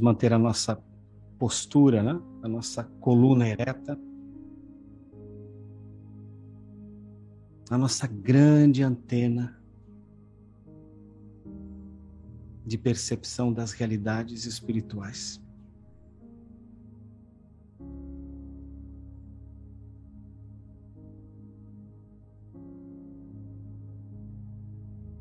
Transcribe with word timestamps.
Manter 0.00 0.32
a 0.32 0.38
nossa 0.38 0.82
postura, 1.38 2.02
né? 2.02 2.20
a 2.42 2.48
nossa 2.48 2.84
coluna 3.00 3.48
ereta. 3.48 3.98
A 7.70 7.78
nossa 7.78 8.06
grande 8.06 8.82
antena 8.82 9.58
de 12.64 12.78
percepção 12.78 13.52
das 13.52 13.72
realidades 13.72 14.46
espirituais. 14.46 15.40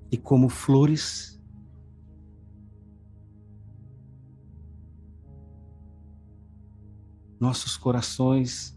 E 0.10 0.18
como 0.18 0.48
flores, 0.48 1.43
nossos 7.44 7.76
corações 7.76 8.74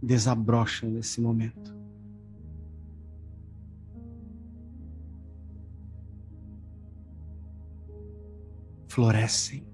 desabrocham 0.00 0.88
nesse 0.88 1.20
momento. 1.20 1.74
Florescem. 8.86 9.66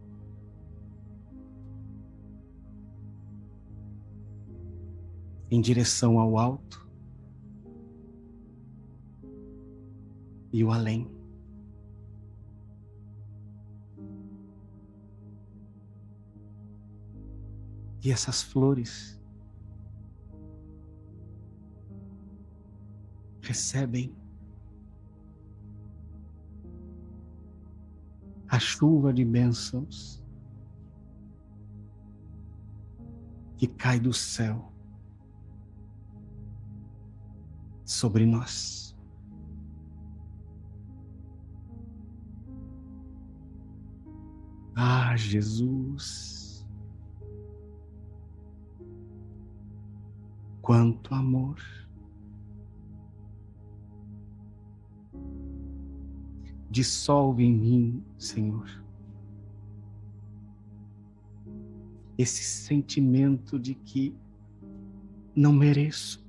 Em 5.50 5.60
direção 5.60 6.19
ao 6.19 6.38
alto 6.38 6.88
e 10.50 10.64
o 10.64 10.72
além. 10.72 11.17
E 18.02 18.12
essas 18.12 18.42
flores 18.42 19.18
recebem 23.42 24.14
a 28.48 28.58
chuva 28.58 29.12
de 29.12 29.24
bênçãos 29.24 30.22
que 33.56 33.66
cai 33.66 33.98
do 33.98 34.12
céu 34.12 34.72
sobre 37.84 38.24
nós. 38.24 38.96
Ah, 44.76 45.16
Jesus. 45.16 46.38
Quanto 50.68 51.14
amor. 51.14 51.56
Dissolve 56.70 57.42
em 57.42 57.54
mim, 57.54 58.04
Senhor, 58.18 58.68
esse 62.18 62.44
sentimento 62.44 63.58
de 63.58 63.74
que 63.74 64.14
não 65.34 65.54
mereço. 65.54 66.22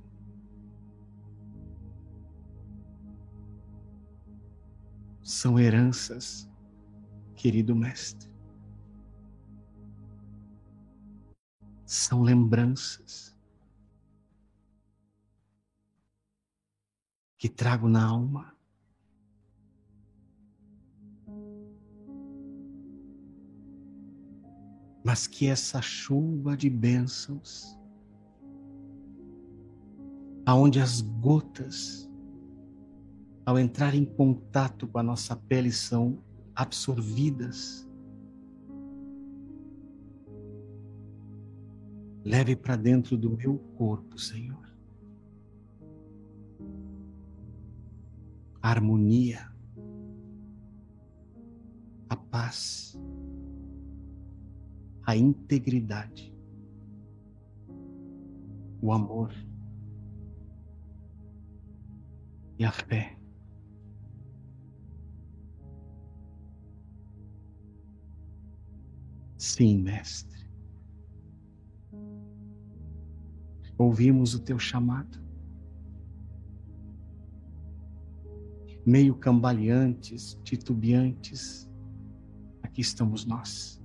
São 5.22 5.58
heranças, 5.58 6.50
querido 7.34 7.76
Mestre. 7.76 8.30
São 11.84 12.22
lembranças 12.22 13.29
que 17.40 17.48
trago 17.48 17.88
na 17.88 18.04
alma. 18.04 18.54
Mas 25.02 25.26
que 25.26 25.46
essa 25.46 25.80
chuva 25.80 26.54
de 26.54 26.68
bênçãos, 26.68 27.78
aonde 30.44 30.80
as 30.80 31.00
gotas, 31.00 32.06
ao 33.46 33.58
entrar 33.58 33.94
em 33.94 34.04
contato 34.04 34.86
com 34.86 34.98
a 34.98 35.02
nossa 35.02 35.34
pele, 35.34 35.72
são 35.72 36.22
absorvidas, 36.54 37.88
leve 42.22 42.54
para 42.54 42.76
dentro 42.76 43.16
do 43.16 43.30
meu 43.30 43.56
corpo, 43.78 44.18
Senhor 44.18 44.69
a 48.62 48.68
harmonia, 48.68 49.50
a 52.08 52.16
paz, 52.16 52.98
a 55.06 55.16
integridade, 55.16 56.34
o 58.82 58.92
amor 58.92 59.32
e 62.58 62.64
a 62.64 62.72
fé. 62.72 63.16
Sim, 69.38 69.78
Mestre. 69.78 70.46
Ouvimos 73.78 74.34
o 74.34 74.40
teu 74.40 74.58
chamado. 74.58 75.29
Meio 78.84 79.14
cambaleantes, 79.14 80.38
titubeantes, 80.42 81.70
aqui 82.62 82.80
estamos 82.80 83.24
nós. 83.24 83.80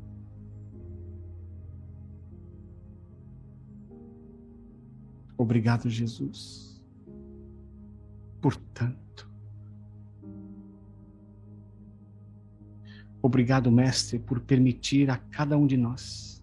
Obrigado, 5.37 5.89
Jesus, 5.89 6.81
por 8.41 8.55
tanto. 8.55 9.29
Obrigado, 13.21 13.71
Mestre, 13.71 14.19
por 14.19 14.39
permitir 14.39 15.09
a 15.09 15.17
cada 15.17 15.57
um 15.57 15.65
de 15.65 15.75
nós 15.75 16.35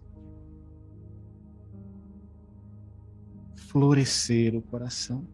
florescer 3.55 4.55
o 4.55 4.61
coração 4.61 5.25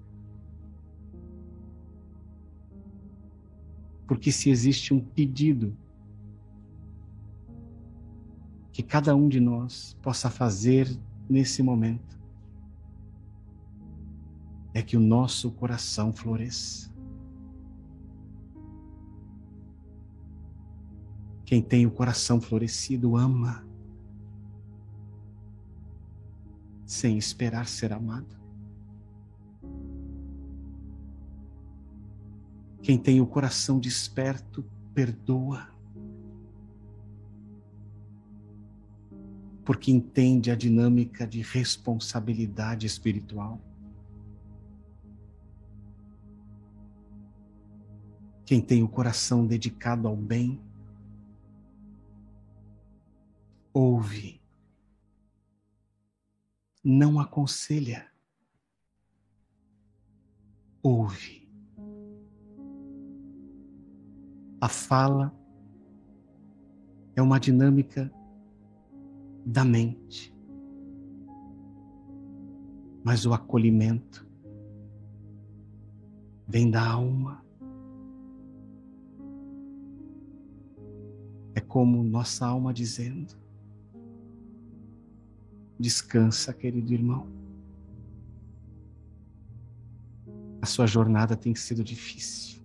Porque 4.09 4.31
se 4.31 4.50
existe 4.50 4.91
um 4.91 5.00
pedido 5.00 5.77
que 8.71 8.81
cada 8.81 9.15
um 9.15 9.29
de 9.29 9.39
nós 9.39 9.95
possa 10.01 10.31
fazer 10.31 10.89
nesse 11.29 11.61
momento, 11.61 12.19
é 14.73 14.81
que 14.81 14.97
o 14.97 15.00
nosso 15.00 15.51
coração 15.51 16.11
floresça. 16.11 16.91
Quem 21.45 21.61
tem 21.61 21.85
o 21.85 21.91
coração 21.91 22.41
florescido 22.41 23.15
ama, 23.15 23.63
sem 26.83 27.15
esperar 27.15 27.67
ser 27.67 27.94
amado. 27.94 28.38
Quem 32.89 32.97
tem 32.97 33.21
o 33.21 33.27
coração 33.27 33.80
desperto, 33.80 34.68
perdoa. 34.95 35.71
Porque 39.63 39.91
entende 39.91 40.50
a 40.50 40.56
dinâmica 40.56 41.27
de 41.27 41.39
responsabilidade 41.44 42.88
espiritual. 42.88 43.62
Quem 48.44 48.59
tem 48.59 48.81
o 48.81 48.89
coração 48.89 49.45
dedicado 49.45 50.07
ao 50.07 50.18
bem, 50.18 50.59
ouve, 53.71 54.42
não 56.83 57.19
aconselha, 57.19 58.12
ouve. 60.81 61.38
A 64.61 64.67
fala 64.67 65.33
é 67.15 67.21
uma 67.21 67.39
dinâmica 67.39 68.11
da 69.45 69.63
mente, 69.63 70.35
mas 73.03 73.25
o 73.25 73.33
acolhimento 73.33 74.27
vem 76.45 76.69
da 76.69 76.85
alma. 76.85 77.44
É 81.56 81.61
como 81.61 82.03
nossa 82.03 82.45
alma 82.45 82.73
dizendo: 82.73 83.38
Descansa, 85.79 86.53
querido 86.53 86.91
irmão. 86.91 87.27
A 90.61 90.65
sua 90.65 90.85
jornada 90.85 91.38
tem 91.38 91.56
sido 91.56 91.83
difícil. 91.83 92.58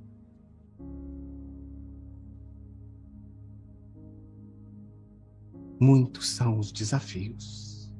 Muitos 5.84 6.30
são 6.30 6.58
os 6.58 6.72
desafios. 6.72 7.92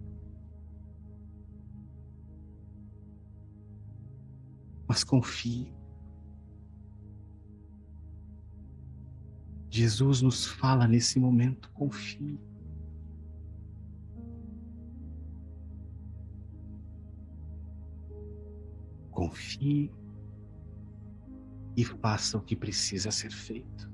Mas 4.89 5.05
confie. 5.05 5.71
Jesus 9.69 10.23
nos 10.23 10.47
fala 10.47 10.89
nesse 10.89 11.21
momento: 11.21 11.71
confie. 11.73 12.41
Confie 19.11 19.93
e 21.77 21.85
faça 21.85 22.39
o 22.39 22.41
que 22.41 22.57
precisa 22.57 23.11
ser 23.11 23.31
feito. 23.31 23.94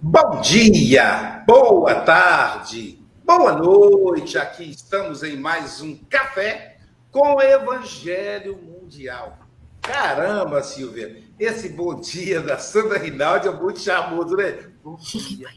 Bom 0.00 0.40
dia, 0.40 1.42
boa 1.44 1.92
tarde, 2.02 3.04
boa 3.24 3.52
noite. 3.54 4.38
Aqui 4.38 4.70
estamos 4.70 5.24
em 5.24 5.36
mais 5.36 5.80
um 5.80 5.96
café 6.08 6.76
com 7.10 7.34
o 7.34 7.42
Evangelho 7.42 8.56
Mundial. 8.58 9.36
Caramba, 9.82 10.62
Silvia, 10.62 11.20
esse 11.36 11.70
bom 11.70 11.96
dia 11.96 12.40
da 12.40 12.58
Sandra 12.58 12.96
Rinaldi 12.96 13.48
é 13.48 13.50
muito 13.50 13.80
charmoso, 13.80 14.36
né? 14.36 14.70
Bom 14.84 14.94
dia. 14.94 15.48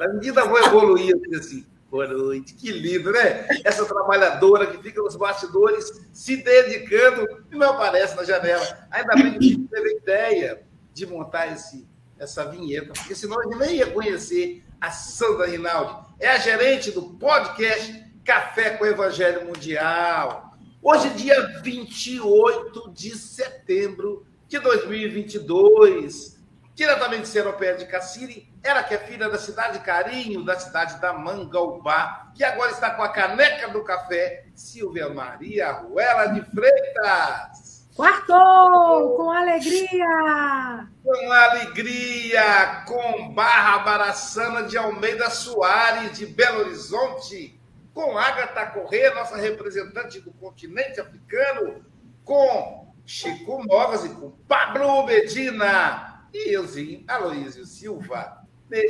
A 0.00 0.08
menina 0.08 0.44
vai 0.44 0.64
evoluir 0.64 1.14
assim. 1.34 1.64
Boa 1.90 2.06
noite, 2.06 2.52
que 2.56 2.70
lindo, 2.70 3.10
né? 3.10 3.48
Essa 3.64 3.86
trabalhadora 3.86 4.66
que 4.66 4.82
fica 4.82 5.00
nos 5.00 5.16
bastidores 5.16 6.06
se 6.12 6.36
dedicando 6.36 7.26
e 7.50 7.56
não 7.56 7.70
aparece 7.70 8.14
na 8.16 8.24
janela. 8.24 8.86
Ainda 8.90 9.14
bem 9.14 9.38
que 9.38 9.56
teve 9.56 9.88
a 9.88 9.96
ideia 9.96 10.62
de 10.92 11.06
montar 11.06 11.50
esse 11.54 11.87
essa 12.18 12.44
vinheta, 12.44 12.92
porque 12.92 13.14
senão 13.14 13.42
gente 13.44 13.58
nem 13.58 13.76
ia 13.76 13.90
conhecer 13.90 14.64
a 14.80 14.90
Sandra 14.90 15.46
Rinaldi. 15.46 16.06
É 16.20 16.28
a 16.28 16.38
gerente 16.38 16.90
do 16.90 17.02
podcast 17.14 18.04
Café 18.24 18.70
com 18.70 18.84
Evangelho 18.84 19.46
Mundial. 19.46 20.52
Hoje, 20.82 21.10
dia 21.10 21.60
28 21.62 22.90
de 22.90 23.16
setembro 23.16 24.26
de 24.46 24.58
2022, 24.58 26.38
diretamente 26.74 27.22
de 27.22 27.28
Seropé 27.28 27.74
de 27.74 27.86
Cassiri, 27.86 28.52
ela 28.62 28.82
que 28.82 28.94
é 28.94 28.98
filha 28.98 29.28
da 29.28 29.38
cidade 29.38 29.80
Carinho, 29.80 30.44
da 30.44 30.58
cidade 30.58 31.00
da 31.00 31.12
Mangaubá, 31.12 32.32
que 32.34 32.44
agora 32.44 32.70
está 32.70 32.90
com 32.90 33.02
a 33.02 33.08
caneca 33.08 33.68
do 33.68 33.82
café, 33.82 34.46
Silvia 34.54 35.08
Maria 35.08 35.72
Ruela 35.72 36.26
de 36.26 36.42
Freitas. 36.50 37.77
Quartou! 37.98 39.16
Com 39.16 39.32
alegria! 39.32 40.88
Com 41.02 41.32
alegria! 41.32 42.84
Com 42.86 43.34
Barra 43.34 43.78
Baraçana 43.78 44.62
de 44.62 44.78
Almeida 44.78 45.28
Soares, 45.30 46.16
de 46.16 46.24
Belo 46.24 46.60
Horizonte. 46.60 47.60
Com 47.92 48.16
Agatha 48.16 48.66
Corrêa, 48.66 49.12
nossa 49.16 49.36
representante 49.36 50.20
do 50.20 50.30
continente 50.30 51.00
africano. 51.00 51.84
Com 52.22 52.94
Chico 53.04 53.66
Novas 53.66 54.04
e 54.04 54.10
com 54.10 54.30
Pablo 54.46 55.04
Medina. 55.04 56.28
E 56.32 56.54
euzinho 56.54 57.02
Aloísio 57.08 57.66
Silva. 57.66 58.46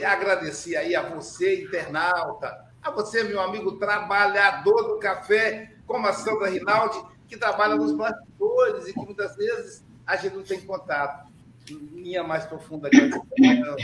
Agradecer 0.06 0.76
aí 0.76 0.94
a 0.94 1.09
você, 1.09 1.62
internauta. 1.62 2.54
A 2.83 2.90
você, 2.90 3.23
meu 3.23 3.40
amigo 3.40 3.78
trabalhador 3.78 4.83
do 4.83 4.99
café, 4.99 5.76
como 5.87 6.06
a 6.06 6.12
Sandra 6.12 6.50
Rinaldi 6.50 7.02
que 7.28 7.37
trabalha 7.37 7.76
nos 7.76 7.92
bastidores 7.92 8.88
e 8.88 8.92
que 8.92 9.00
muitas 9.00 9.37
vezes 9.37 9.85
a 10.06 10.16
gente 10.16 10.37
não 10.37 10.42
tem 10.42 10.61
contato. 10.61 11.28
Minha 11.70 12.25
mais 12.25 12.47
profunda 12.47 12.88
gratidão. 12.88 13.76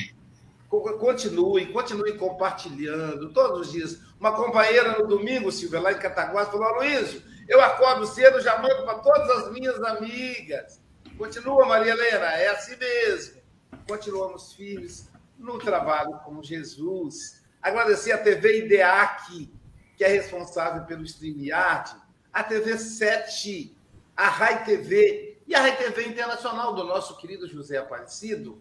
Continue, 0.99 1.67
continue 1.67 2.19
compartilhando 2.19 3.33
todos 3.33 3.67
os 3.67 3.73
dias. 3.73 4.01
Uma 4.19 4.33
companheira 4.33 4.99
no 4.99 5.07
domingo, 5.07 5.53
Silvia, 5.53 5.81
lá 5.81 5.93
em 5.93 5.99
Cataguás, 5.99 6.49
falou: 6.49 6.77
Luísio, 6.77 7.23
eu 7.47 7.61
acordo 7.61 8.07
cedo, 8.07 8.41
já 8.41 8.59
mando 8.61 8.85
para 8.85 8.99
todas 8.99 9.31
as 9.31 9.53
minhas 9.53 9.81
amigas. 9.83 10.81
Continua, 11.17 11.67
Maria 11.67 11.93
Helena, 11.93 12.27
é 12.33 12.49
assim 12.49 12.77
mesmo. 12.77 13.41
Continuamos 13.87 14.55
firmes 14.55 15.09
no 15.39 15.59
trabalho 15.59 16.19
com 16.25 16.43
Jesus. 16.43 17.43
Agradecer 17.63 18.13
a 18.13 18.19
TV 18.19 18.65
IDEAC, 18.65 19.53
que 19.97 20.05
é 20.05 20.09
responsável 20.09 20.85
pelo 20.85 21.05
StreamYard, 21.05 21.95
a 22.35 22.43
TV 22.43 22.77
7, 22.77 23.77
a 24.17 24.29
Rai 24.29 24.65
TV 24.65 25.41
e 25.47 25.55
a 25.55 25.61
Rai 25.61 25.77
TV 25.77 26.09
Internacional 26.09 26.75
do 26.75 26.83
nosso 26.83 27.17
querido 27.17 27.49
José 27.49 27.79
Aparecido. 27.79 28.61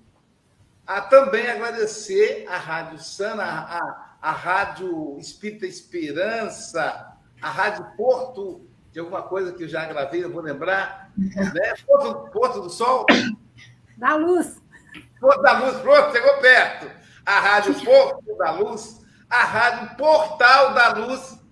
A 0.85 1.01
também 1.01 1.49
agradecer 1.49 2.45
a 2.47 2.57
Rádio 2.57 2.99
Sana, 2.99 3.43
a, 3.43 4.15
a 4.21 4.31
Rádio 4.31 5.17
Espírita 5.17 5.65
Esperança, 5.65 7.17
a 7.41 7.49
Rádio 7.49 7.85
Porto, 7.97 8.69
de 8.91 8.99
alguma 8.99 9.23
coisa 9.23 9.51
que 9.53 9.63
eu 9.63 9.67
já 9.67 9.85
gravei, 9.85 10.23
eu 10.23 10.31
vou 10.31 10.41
lembrar. 10.41 11.11
Né? 11.17 11.73
Porto, 11.85 12.31
Porto 12.31 12.61
do 12.61 12.69
Sol. 12.69 13.05
Da 13.97 14.15
Luz. 14.15 14.61
Porto 15.19 15.41
da 15.41 15.59
Luz, 15.59 15.77
pronto, 15.79 16.11
chegou 16.11 16.37
perto. 16.37 16.91
A 17.25 17.39
Rádio 17.39 17.73
Porto 17.85 18.37
da 18.37 18.51
Luz, 18.51 19.01
a 19.29 19.43
Rádio 19.43 19.95
Portal 19.95 20.73
da 20.73 20.93
Luz 20.93 21.42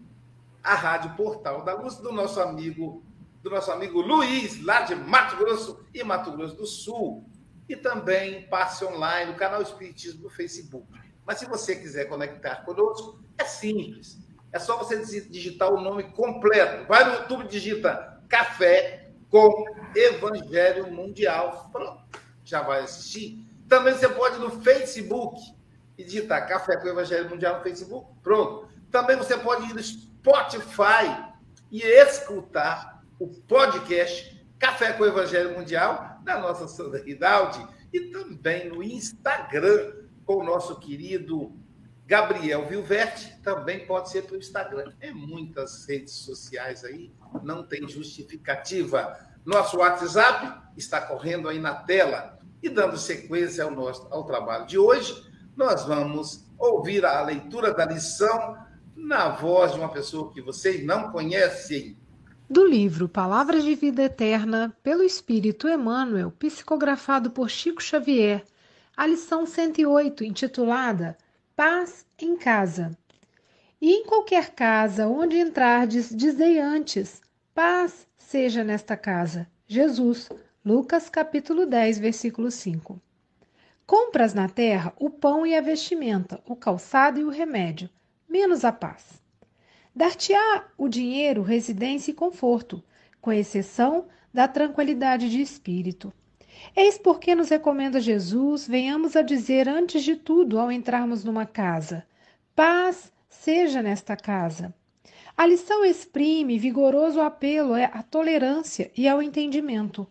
a 0.63 0.75
Rádio 0.75 1.15
Portal 1.15 1.63
da 1.63 1.73
Luz 1.73 1.97
do 1.97 2.11
nosso 2.11 2.39
amigo, 2.39 3.03
do 3.41 3.49
nosso 3.49 3.71
amigo 3.71 4.01
Luiz, 4.01 4.63
lá 4.63 4.81
de 4.81 4.95
Mato 4.95 5.37
Grosso 5.37 5.85
e 5.93 6.03
Mato 6.03 6.31
Grosso 6.31 6.55
do 6.55 6.65
Sul. 6.65 7.25
E 7.67 7.75
também 7.75 8.47
passe 8.47 8.83
online, 8.83 9.31
no 9.31 9.37
canal 9.37 9.61
Espiritismo 9.61 10.23
do 10.23 10.29
Facebook. 10.29 10.87
Mas 11.25 11.39
se 11.39 11.45
você 11.45 11.75
quiser 11.75 12.05
conectar 12.05 12.57
conosco, 12.65 13.19
é 13.37 13.45
simples. 13.45 14.19
É 14.51 14.59
só 14.59 14.77
você 14.77 14.99
digitar 15.25 15.71
o 15.71 15.79
nome 15.79 16.03
completo. 16.11 16.85
Vai 16.87 17.05
no 17.05 17.13
YouTube, 17.13 17.47
digita 17.47 18.21
Café 18.27 19.11
com 19.29 19.65
Evangelho 19.95 20.91
Mundial. 20.91 21.69
Pronto, 21.71 22.03
já 22.43 22.61
vai 22.61 22.81
assistir. 22.81 23.45
Também 23.69 23.93
você 23.93 24.09
pode 24.09 24.37
no 24.39 24.49
Facebook 24.61 25.39
e 25.97 26.03
digitar 26.03 26.47
Café 26.47 26.75
com 26.77 26.89
Evangelho 26.89 27.29
Mundial 27.29 27.57
no 27.57 27.63
Facebook. 27.63 28.07
Pronto. 28.21 28.67
Também 28.91 29.15
você 29.15 29.37
pode 29.37 29.69
ir 29.69 29.73
no 29.73 29.79
Spotify 30.21 31.33
e 31.71 31.81
escutar 31.81 33.03
o 33.17 33.27
podcast 33.27 34.39
Café 34.59 34.93
com 34.93 35.03
o 35.03 35.07
Evangelho 35.07 35.57
Mundial 35.57 36.19
da 36.23 36.39
nossa 36.39 36.67
Sandra 36.67 37.01
Ridaldi 37.01 37.65
e 37.91 38.01
também 38.11 38.69
no 38.69 38.83
Instagram 38.83 39.93
com 40.23 40.35
o 40.35 40.43
nosso 40.43 40.79
querido 40.79 41.51
Gabriel 42.05 42.67
Vilverte, 42.67 43.35
também 43.41 43.87
pode 43.87 44.11
ser 44.11 44.23
pelo 44.23 44.37
Instagram. 44.37 44.93
É 44.99 45.11
muitas 45.11 45.87
redes 45.87 46.13
sociais 46.13 46.83
aí, 46.83 47.11
não 47.41 47.63
tem 47.63 47.89
justificativa. 47.89 49.17
Nosso 49.43 49.77
WhatsApp 49.77 50.61
está 50.77 51.01
correndo 51.01 51.49
aí 51.49 51.57
na 51.57 51.73
tela. 51.73 52.37
E 52.61 52.69
dando 52.69 52.95
sequência 52.95 53.63
ao, 53.63 53.71
nosso, 53.71 54.07
ao 54.11 54.23
trabalho 54.23 54.67
de 54.67 54.77
hoje, 54.77 55.25
nós 55.55 55.83
vamos 55.83 56.45
ouvir 56.59 57.03
a 57.03 57.23
leitura 57.23 57.73
da 57.73 57.85
lição 57.85 58.69
na 59.01 59.29
voz 59.29 59.73
de 59.73 59.79
uma 59.79 59.89
pessoa 59.89 60.31
que 60.31 60.41
vocês 60.41 60.85
não 60.85 61.11
conhecem. 61.11 61.97
Do 62.47 62.63
livro 62.63 63.09
Palavras 63.09 63.63
de 63.63 63.73
Vida 63.73 64.03
Eterna, 64.03 64.75
pelo 64.83 65.03
Espírito 65.03 65.67
Emmanuel, 65.67 66.31
psicografado 66.31 67.31
por 67.31 67.49
Chico 67.49 67.81
Xavier, 67.81 68.43
a 68.95 69.07
lição 69.07 69.45
108, 69.45 70.23
intitulada 70.23 71.17
Paz 71.55 72.05
em 72.19 72.37
Casa. 72.37 72.95
E 73.81 73.91
em 73.91 74.05
qualquer 74.05 74.51
casa 74.51 75.07
onde 75.07 75.39
entrardes, 75.39 76.15
dizei 76.15 76.59
antes: 76.59 77.21
Paz 77.55 78.07
seja 78.15 78.63
nesta 78.63 78.95
casa. 78.95 79.47
Jesus, 79.67 80.29
Lucas 80.63 81.09
capítulo 81.09 81.65
10, 81.65 81.97
versículo 81.97 82.51
5. 82.51 83.01
Compras 83.87 84.33
na 84.33 84.47
terra 84.47 84.93
o 84.99 85.09
pão 85.09 85.45
e 85.45 85.55
a 85.55 85.61
vestimenta, 85.61 86.39
o 86.45 86.55
calçado 86.55 87.19
e 87.19 87.23
o 87.23 87.29
remédio, 87.29 87.89
menos 88.31 88.63
a 88.63 88.71
paz. 88.71 89.21
Dar-te-á 89.93 90.67
o 90.77 90.87
dinheiro, 90.87 91.41
residência 91.41 92.11
e 92.11 92.13
conforto, 92.13 92.81
com 93.19 93.33
exceção 93.33 94.07
da 94.33 94.47
tranquilidade 94.47 95.29
de 95.29 95.41
espírito. 95.41 96.13
Eis 96.73 96.97
porque 96.97 97.35
nos 97.35 97.49
recomenda 97.49 97.99
Jesus, 97.99 98.65
venhamos 98.65 99.17
a 99.17 99.21
dizer 99.21 99.67
antes 99.67 100.01
de 100.01 100.15
tudo 100.15 100.57
ao 100.57 100.71
entrarmos 100.71 101.25
numa 101.25 101.45
casa: 101.45 102.05
paz 102.55 103.11
seja 103.27 103.81
nesta 103.81 104.15
casa. 104.15 104.73
A 105.35 105.45
lição 105.45 105.83
exprime 105.83 106.57
vigoroso 106.57 107.19
apelo 107.19 107.73
à 107.73 108.01
tolerância 108.01 108.89
e 108.95 109.09
ao 109.09 109.21
entendimento. 109.21 110.07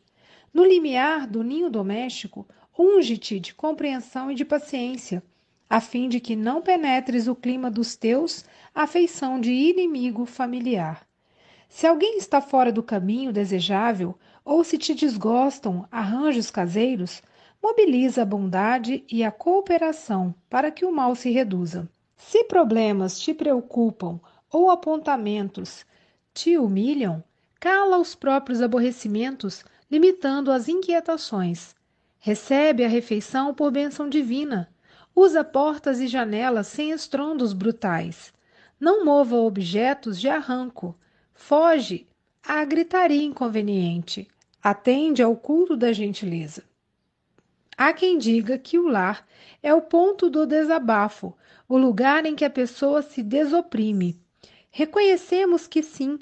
No 0.53 0.63
limiar 0.63 1.27
do 1.27 1.43
ninho 1.43 1.71
doméstico, 1.71 2.47
unge-te 2.79 3.41
de 3.41 3.55
compreensão 3.55 4.31
e 4.31 4.35
de 4.35 4.45
paciência, 4.45 5.23
a 5.71 5.81
fim 5.81 6.09
de 6.09 6.19
que 6.19 6.35
não 6.35 6.61
penetres 6.61 7.29
o 7.29 7.37
clima 7.37 7.71
dos 7.71 7.95
teus 7.95 8.45
afeição 8.75 9.41
de 9.41 9.53
inimigo 9.53 10.27
familiar. 10.27 11.07
Se 11.69 11.87
alguém 11.87 12.19
está 12.19 12.41
fora 12.41 12.73
do 12.73 12.83
caminho 12.83 13.33
desejável, 13.33 14.19
ou 14.45 14.65
se 14.65 14.77
te 14.77 14.93
desgostam 14.93 15.87
arranjos 15.89 16.51
caseiros, 16.51 17.23
mobiliza 17.63 18.23
a 18.23 18.25
bondade 18.25 19.05
e 19.09 19.23
a 19.23 19.31
cooperação 19.31 20.35
para 20.49 20.73
que 20.73 20.85
o 20.85 20.91
mal 20.91 21.15
se 21.15 21.31
reduza. 21.31 21.89
Se 22.17 22.43
problemas 22.45 23.21
te 23.21 23.33
preocupam 23.33 24.19
ou 24.51 24.71
apontamentos 24.71 25.87
te 26.35 26.59
humilham, 26.59 27.23
cala 27.61 27.99
os 27.99 28.17
próprios 28.17 28.61
aborrecimentos, 28.61 29.65
limitando 29.89 30.51
as 30.51 30.69
inquietações. 30.69 31.77
Recebe 32.19 32.85
a 32.85 32.89
refeição 32.89 33.55
por 33.55 33.71
bênção 33.71 34.09
divina. 34.09 34.69
Usa 35.15 35.43
portas 35.45 36.01
e 36.01 36.07
janelas 36.07 36.67
sem 36.67 36.91
estrondos 36.91 37.53
brutais. 37.53 38.33
Não 38.79 39.05
mova 39.05 39.37
objetos 39.37 40.21
de 40.21 40.29
arranco. 40.29 40.97
Foge 41.35 42.07
à 42.43 42.65
gritaria 42.65 43.23
inconveniente. 43.23 44.29
Atende 44.63 45.23
ao 45.23 45.37
culto 45.37 45.77
da 45.77 45.93
gentileza. 45.93 46.63
Há 47.77 47.93
quem 47.93 48.19
diga 48.19 48.59
que 48.59 48.79
o 48.79 48.87
lar 48.87 49.27
é 49.63 49.73
o 49.73 49.81
ponto 49.81 50.29
do 50.29 50.47
desabafo, 50.47 51.35
o 51.67 51.79
lugar 51.79 52.27
em 52.27 52.35
que 52.35 52.45
a 52.45 52.51
pessoa 52.51 53.01
se 53.01 53.23
desoprime. 53.23 54.21
Reconhecemos 54.71 55.67
que 55.67 55.83
sim. 55.83 56.19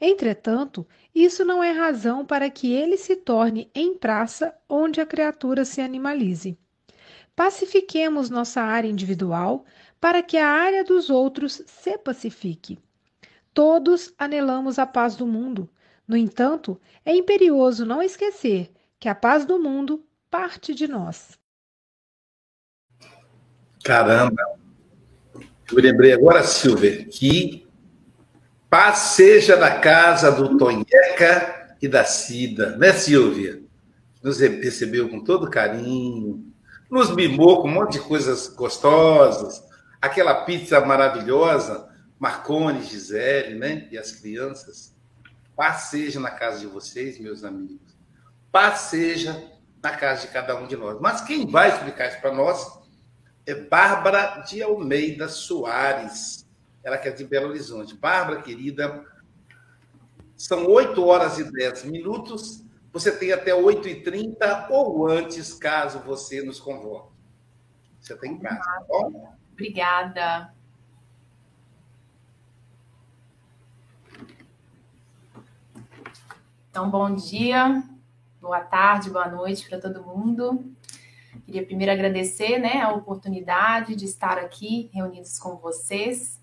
Entretanto, 0.00 0.86
isso 1.14 1.44
não 1.44 1.62
é 1.62 1.72
razão 1.72 2.24
para 2.24 2.48
que 2.48 2.72
ele 2.72 2.96
se 2.96 3.16
torne 3.16 3.70
em 3.74 3.94
praça 3.96 4.54
onde 4.68 5.00
a 5.00 5.06
criatura 5.06 5.64
se 5.64 5.80
animalize. 5.80 6.56
Pacifiquemos 7.40 8.28
nossa 8.28 8.60
área 8.60 8.86
individual 8.86 9.64
para 9.98 10.22
que 10.22 10.36
a 10.36 10.46
área 10.46 10.84
dos 10.84 11.08
outros 11.08 11.62
se 11.66 11.96
pacifique. 11.96 12.78
Todos 13.54 14.12
anelamos 14.18 14.78
a 14.78 14.84
paz 14.84 15.16
do 15.16 15.26
mundo. 15.26 15.66
No 16.06 16.18
entanto, 16.18 16.78
é 17.02 17.16
imperioso 17.16 17.86
não 17.86 18.02
esquecer 18.02 18.70
que 18.98 19.08
a 19.08 19.14
paz 19.14 19.46
do 19.46 19.58
mundo 19.58 20.04
parte 20.30 20.74
de 20.74 20.86
nós. 20.86 21.38
Caramba! 23.82 24.42
Eu 25.72 25.80
lembrei 25.80 26.12
agora, 26.12 26.42
Silver, 26.42 27.08
que 27.08 27.66
paz 28.68 28.98
seja 28.98 29.56
na 29.56 29.80
casa 29.80 30.30
do 30.30 30.58
Tonheca 30.58 31.74
e 31.80 31.88
da 31.88 32.04
Cida, 32.04 32.76
né, 32.76 32.92
Silvia? 32.92 33.62
Nos 34.22 34.40
recebeu 34.40 35.08
com 35.08 35.24
todo 35.24 35.48
carinho, 35.48 36.49
nos 36.90 37.14
mimou 37.14 37.62
com 37.62 37.68
um 37.68 37.72
monte 37.72 37.92
de 37.92 38.00
coisas 38.00 38.48
gostosas, 38.48 39.62
aquela 40.00 40.44
pizza 40.44 40.80
maravilhosa, 40.80 41.88
Marcone, 42.18 42.82
Gisele, 42.82 43.58
né? 43.58 43.88
E 43.90 43.96
as 43.96 44.12
crianças. 44.12 44.94
Paz 45.56 45.84
seja 45.84 46.18
na 46.18 46.30
casa 46.30 46.58
de 46.58 46.66
vocês, 46.66 47.18
meus 47.18 47.44
amigos. 47.44 47.96
Paz 48.50 48.80
seja 48.80 49.42
na 49.82 49.90
casa 49.90 50.22
de 50.22 50.28
cada 50.28 50.56
um 50.56 50.66
de 50.66 50.76
nós. 50.76 50.98
Mas 51.00 51.20
quem 51.20 51.46
vai 51.46 51.70
explicar 51.70 52.08
isso 52.08 52.20
para 52.20 52.34
nós 52.34 52.80
é 53.46 53.54
Bárbara 53.54 54.42
de 54.42 54.62
Almeida 54.62 55.28
Soares. 55.28 56.46
Ela 56.82 56.98
que 56.98 57.08
é 57.08 57.12
de 57.12 57.24
Belo 57.24 57.50
Horizonte. 57.50 57.94
Bárbara, 57.94 58.42
querida, 58.42 59.04
são 60.36 60.66
8 60.66 61.04
horas 61.04 61.38
e 61.38 61.44
10 61.44 61.84
minutos. 61.84 62.64
Você 62.92 63.16
tem 63.16 63.32
até 63.32 63.52
8h30 63.52 64.68
ou 64.70 65.06
antes, 65.08 65.54
caso 65.54 66.00
você 66.00 66.42
nos 66.42 66.58
convoque. 66.58 67.12
Você 68.00 68.16
tem 68.16 68.32
em 68.32 68.38
casa, 68.38 68.58
tá 68.58 68.84
bom? 68.88 69.34
Obrigada. 69.52 70.52
Então, 76.68 76.90
bom 76.90 77.14
dia, 77.14 77.82
boa 78.40 78.60
tarde, 78.60 79.10
boa 79.10 79.28
noite 79.28 79.68
para 79.68 79.80
todo 79.80 80.02
mundo. 80.02 80.74
Queria 81.44 81.64
primeiro 81.64 81.92
agradecer 81.92 82.58
né, 82.58 82.80
a 82.80 82.92
oportunidade 82.92 83.94
de 83.94 84.04
estar 84.04 84.36
aqui 84.36 84.90
reunidos 84.92 85.38
com 85.38 85.56
vocês 85.56 86.40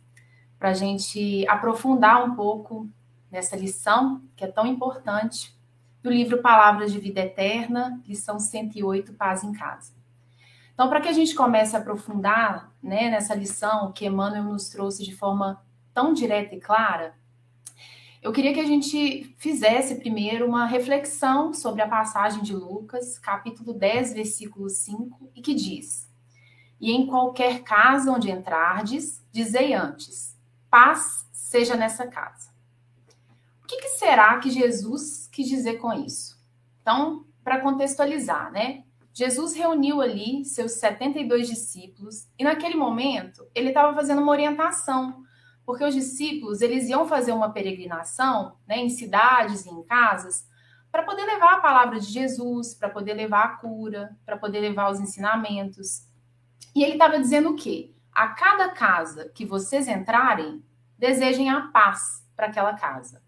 para 0.58 0.70
a 0.70 0.74
gente 0.74 1.46
aprofundar 1.48 2.24
um 2.24 2.36
pouco 2.36 2.90
nessa 3.30 3.56
lição 3.56 4.22
que 4.36 4.46
é 4.46 4.48
tão 4.48 4.66
importante 4.66 5.57
do 6.08 6.14
livro 6.14 6.42
Palavras 6.42 6.94
de 6.94 7.00
Vida 7.00 7.20
Eterna, 7.20 8.02
lição 8.08 8.40
108, 8.40 9.14
Paz 9.16 9.44
em 9.44 9.52
Casa. 9.52 9.92
Então, 10.74 10.88
para 10.88 11.02
que 11.02 11.10
a 11.10 11.12
gente 11.12 11.36
comece 11.36 11.76
a 11.76 11.80
aprofundar 11.80 12.74
né, 12.82 13.10
nessa 13.10 13.36
lição 13.36 13.92
que 13.92 14.06
Emmanuel 14.06 14.46
nos 14.46 14.70
trouxe 14.70 15.04
de 15.04 15.14
forma 15.14 15.62
tão 15.94 16.14
direta 16.14 16.56
e 16.56 16.62
clara, 16.62 17.14
eu 18.22 18.32
queria 18.32 18.54
que 18.54 18.60
a 18.62 18.66
gente 18.66 19.36
fizesse 19.38 19.96
primeiro 19.96 20.48
uma 20.48 20.66
reflexão 20.66 21.54
sobre 21.54 21.82
a 21.82 21.90
passagem 21.90 22.42
de 22.42 22.56
Lucas, 22.56 23.20
capítulo 23.20 23.74
10, 23.74 24.14
versículo 24.14 24.70
5, 24.70 25.32
e 25.36 25.42
que 25.42 25.54
diz: 25.54 26.10
E 26.80 26.90
em 26.90 27.06
qualquer 27.06 27.64
casa 27.64 28.14
onde 28.14 28.32
entrardes, 28.32 29.22
dizei 29.30 29.74
antes: 29.74 30.40
paz 30.70 31.28
seja 31.34 31.76
nessa 31.76 32.08
casa. 32.08 32.56
O 33.62 33.68
que, 33.68 33.76
que 33.82 33.90
será 33.90 34.38
que 34.40 34.50
Jesus 34.50 35.27
quis 35.38 35.48
dizer 35.48 35.78
com 35.78 35.94
isso? 35.94 36.36
Então, 36.82 37.28
para 37.44 37.62
contextualizar, 37.62 38.52
né? 38.52 38.84
Jesus 39.14 39.56
reuniu 39.56 40.02
ali 40.02 40.44
seus 40.44 40.74
72 40.74 41.48
discípulos 41.48 42.28
e 42.40 42.44
naquele 42.44 42.76
momento 42.76 43.46
ele 43.54 43.70
estava 43.70 43.94
fazendo 43.94 44.22
uma 44.22 44.32
orientação, 44.32 45.24
porque 45.64 45.84
os 45.84 45.94
discípulos 45.94 46.62
eles 46.62 46.90
iam 46.90 47.08
fazer 47.08 47.34
uma 47.34 47.52
peregrinação 47.52 48.58
né, 48.68 48.80
em 48.80 48.90
cidades 48.90 49.66
e 49.66 49.70
em 49.70 49.84
casas 49.84 50.48
para 50.92 51.04
poder 51.04 51.26
levar 51.26 51.56
a 51.56 51.62
palavra 51.62 52.00
de 52.00 52.08
Jesus, 52.08 52.74
para 52.74 52.90
poder 52.90 53.14
levar 53.14 53.44
a 53.44 53.58
cura, 53.58 54.18
para 54.26 54.38
poder 54.38 54.60
levar 54.60 54.92
os 54.92 55.00
ensinamentos. 55.00 56.08
E 56.74 56.84
ele 56.84 56.94
estava 56.94 57.20
dizendo 57.20 57.50
o 57.50 57.56
quê? 57.56 57.94
A 58.12 58.30
cada 58.30 58.70
casa 58.70 59.30
que 59.36 59.46
vocês 59.46 59.88
entrarem, 59.88 60.64
desejem 60.98 61.50
a 61.52 61.68
paz 61.68 62.26
para 62.36 62.48
aquela 62.48 62.74
casa. 62.74 63.27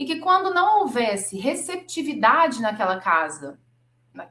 E 0.00 0.06
que 0.06 0.18
quando 0.18 0.54
não 0.54 0.80
houvesse 0.80 1.38
receptividade 1.38 2.62
naquela 2.62 2.98
casa 2.98 3.60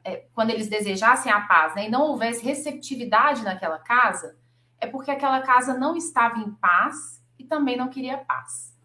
é, 0.02 0.26
quando 0.34 0.50
eles 0.50 0.68
desejassem 0.68 1.30
a 1.30 1.42
paz 1.42 1.76
né, 1.76 1.86
e 1.86 1.88
não 1.88 2.02
houvesse 2.08 2.44
receptividade 2.44 3.44
naquela 3.44 3.78
casa, 3.78 4.36
é 4.80 4.88
porque 4.88 5.12
aquela 5.12 5.40
casa 5.42 5.78
não 5.78 5.96
estava 5.96 6.40
em 6.40 6.50
paz 6.50 7.22
e 7.38 7.44
também 7.44 7.76
não 7.76 7.88
queria 7.88 8.18
paz. 8.18 8.76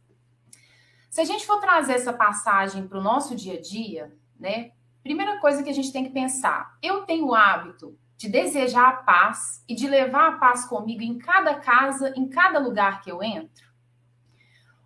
Se 1.09 1.19
a 1.19 1.25
gente 1.25 1.43
for 1.43 1.59
trazer 1.59 1.93
essa 1.93 2.13
passagem 2.13 2.87
para 2.87 2.99
o 2.99 3.03
nosso 3.03 3.35
dia 3.35 3.57
a 3.57 3.61
dia, 3.61 4.15
né? 4.39 4.69
Primeira 5.01 5.39
coisa 5.39 5.63
que 5.63 5.69
a 5.71 5.73
gente 5.73 5.91
tem 5.91 6.03
que 6.03 6.11
pensar: 6.11 6.77
eu 6.83 7.03
tenho 7.03 7.29
o 7.29 7.33
hábito 7.33 7.97
de 8.15 8.29
desejar 8.29 8.89
a 8.89 8.97
paz 8.97 9.63
e 9.67 9.73
de 9.73 9.87
levar 9.87 10.33
a 10.33 10.37
paz 10.37 10.65
comigo 10.65 11.01
em 11.01 11.17
cada 11.17 11.55
casa, 11.55 12.13
em 12.15 12.29
cada 12.29 12.59
lugar 12.59 13.01
que 13.01 13.11
eu 13.11 13.23
entro? 13.23 13.64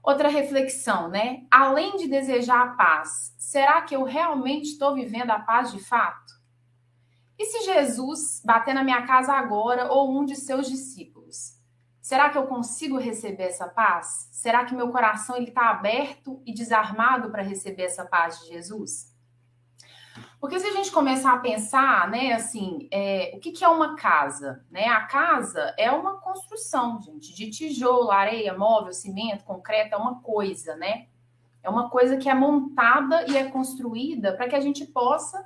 Outra 0.04 0.30
reflexão, 0.30 1.10
né? 1.10 1.44
Além 1.52 1.98
de 1.98 2.08
desejar 2.08 2.62
a 2.62 2.70
paz, 2.72 3.36
será 3.38 3.82
que 3.82 3.96
eu 3.96 4.04
realmente 4.04 4.70
estou 4.70 4.96
vivendo 4.96 5.32
a 5.32 5.40
paz 5.40 5.72
de 5.72 5.80
fato? 5.80 6.34
E 7.38 7.46
se 7.46 7.64
Jesus 7.64 8.42
bater 8.44 8.74
na 8.74 8.84
minha 8.84 9.06
casa 9.06 9.34
agora 9.34 9.92
ou 9.92 10.18
um 10.18 10.26
de 10.26 10.36
seus 10.36 10.68
discípulos? 10.68 11.58
Será 12.02 12.30
que 12.30 12.38
eu 12.38 12.48
consigo 12.48 12.98
receber 12.98 13.44
essa 13.44 13.68
paz? 13.68 14.30
Será 14.32 14.66
que 14.66 14.76
meu 14.76 14.90
coração 14.90 15.36
ele 15.36 15.50
está 15.50 15.70
aberto 15.70 16.42
e 16.46 16.54
desarmado 16.54 17.30
para 17.30 17.44
receber 17.44 17.84
essa 17.84 18.06
paz 18.06 18.40
de 18.40 18.48
Jesus? 18.48 19.14
Porque 20.40 20.58
se 20.58 20.68
a 20.68 20.72
gente 20.72 20.92
começar 20.92 21.34
a 21.34 21.40
pensar, 21.40 22.10
né, 22.10 22.34
assim, 22.34 22.88
é, 22.92 23.34
o 23.36 23.40
que, 23.40 23.52
que, 23.52 23.64
é 23.64 23.68
uma 23.68 23.98
casa? 23.98 24.64
Né? 24.72 24.88
A 24.88 25.02
casa 25.02 25.74
é 25.78 25.92
uma 25.92 26.18
construção, 26.22 27.02
gente, 27.02 27.36
de 27.36 27.50
tijolo, 27.50 28.10
areia, 28.10 28.58
móvel, 28.58 28.94
cimento, 28.94 29.44
concreto, 29.44 29.96
é 29.96 29.98
uma 29.98 30.22
coisa, 30.22 30.76
né? 30.78 31.08
É 31.62 31.70
uma 31.70 31.90
coisa 31.90 32.16
que 32.16 32.30
é 32.30 32.34
montada 32.34 33.30
e 33.30 33.36
é 33.36 33.50
construída 33.50 34.34
para 34.34 34.48
que 34.48 34.56
a 34.56 34.62
gente 34.62 34.86
possa 34.86 35.44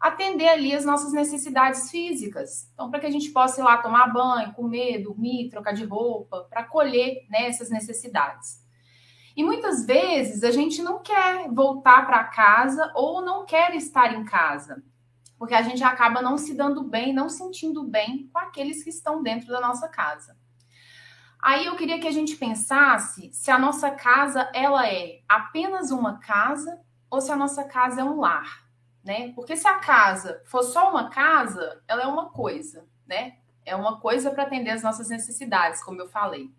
atender 0.00 0.48
ali 0.48 0.72
as 0.72 0.84
nossas 0.84 1.12
necessidades 1.12 1.90
físicas. 1.90 2.70
Então, 2.72 2.88
para 2.88 3.00
que 3.00 3.06
a 3.06 3.10
gente 3.10 3.30
possa 3.30 3.60
ir 3.60 3.64
lá 3.64 3.78
tomar 3.78 4.12
banho, 4.12 4.52
comer, 4.52 5.02
dormir, 5.02 5.48
trocar 5.48 5.72
de 5.72 5.84
roupa, 5.84 6.46
para 6.48 6.62
colher 6.62 7.26
né, 7.28 7.48
essas 7.48 7.68
necessidades. 7.68 8.64
E 9.36 9.44
muitas 9.44 9.84
vezes 9.84 10.42
a 10.42 10.50
gente 10.50 10.82
não 10.82 11.02
quer 11.02 11.50
voltar 11.52 12.06
para 12.06 12.24
casa 12.24 12.90
ou 12.94 13.20
não 13.20 13.44
quer 13.44 13.74
estar 13.74 14.14
em 14.14 14.24
casa, 14.24 14.82
porque 15.38 15.54
a 15.54 15.60
gente 15.60 15.84
acaba 15.84 16.22
não 16.22 16.38
se 16.38 16.54
dando 16.54 16.82
bem, 16.82 17.12
não 17.12 17.28
sentindo 17.28 17.84
bem 17.84 18.30
com 18.32 18.38
aqueles 18.38 18.82
que 18.82 18.88
estão 18.88 19.22
dentro 19.22 19.48
da 19.48 19.60
nossa 19.60 19.88
casa. 19.88 20.34
Aí 21.38 21.66
eu 21.66 21.76
queria 21.76 22.00
que 22.00 22.08
a 22.08 22.12
gente 22.12 22.34
pensasse 22.36 23.30
se 23.34 23.50
a 23.50 23.58
nossa 23.58 23.90
casa 23.90 24.50
ela 24.54 24.88
é 24.88 25.20
apenas 25.28 25.90
uma 25.90 26.18
casa 26.18 26.80
ou 27.10 27.20
se 27.20 27.30
a 27.30 27.36
nossa 27.36 27.62
casa 27.64 28.00
é 28.00 28.04
um 28.04 28.18
lar, 28.18 28.66
né? 29.04 29.32
Porque 29.34 29.54
se 29.54 29.68
a 29.68 29.74
casa 29.74 30.42
for 30.46 30.62
só 30.62 30.90
uma 30.90 31.10
casa, 31.10 31.82
ela 31.86 32.02
é 32.02 32.06
uma 32.06 32.30
coisa, 32.30 32.86
né? 33.06 33.36
É 33.66 33.76
uma 33.76 34.00
coisa 34.00 34.30
para 34.30 34.44
atender 34.44 34.70
as 34.70 34.82
nossas 34.82 35.10
necessidades, 35.10 35.84
como 35.84 36.00
eu 36.00 36.08
falei. 36.08 36.50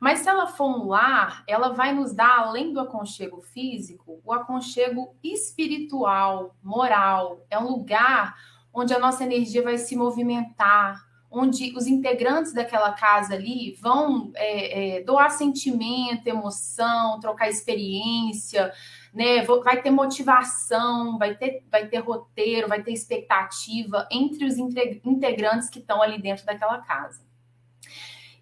Mas 0.00 0.20
se 0.20 0.28
ela 0.28 0.46
for 0.46 0.66
um 0.66 0.88
lar, 0.88 1.42
ela 1.46 1.70
vai 1.70 1.92
nos 1.92 2.12
dar, 2.12 2.40
além 2.40 2.72
do 2.72 2.80
aconchego 2.80 3.40
físico, 3.40 4.20
o 4.24 4.32
aconchego 4.32 5.14
espiritual, 5.22 6.54
moral. 6.62 7.44
É 7.50 7.58
um 7.58 7.68
lugar 7.68 8.34
onde 8.72 8.92
a 8.92 8.98
nossa 8.98 9.24
energia 9.24 9.62
vai 9.62 9.78
se 9.78 9.96
movimentar, 9.96 11.02
onde 11.30 11.74
os 11.76 11.86
integrantes 11.86 12.52
daquela 12.52 12.92
casa 12.92 13.34
ali 13.34 13.74
vão 13.80 14.30
é, 14.34 14.98
é, 14.98 15.02
doar 15.02 15.30
sentimento, 15.30 16.26
emoção, 16.26 17.18
trocar 17.20 17.48
experiência, 17.48 18.72
né? 19.12 19.42
Vai 19.42 19.82
ter 19.82 19.90
motivação, 19.90 21.18
vai 21.18 21.34
ter, 21.34 21.64
vai 21.70 21.86
ter 21.88 21.98
roteiro, 21.98 22.68
vai 22.68 22.82
ter 22.82 22.92
expectativa 22.92 24.06
entre 24.10 24.44
os 24.44 24.56
integrantes 24.56 25.68
que 25.68 25.78
estão 25.78 26.02
ali 26.02 26.20
dentro 26.20 26.44
daquela 26.44 26.78
casa. 26.78 27.25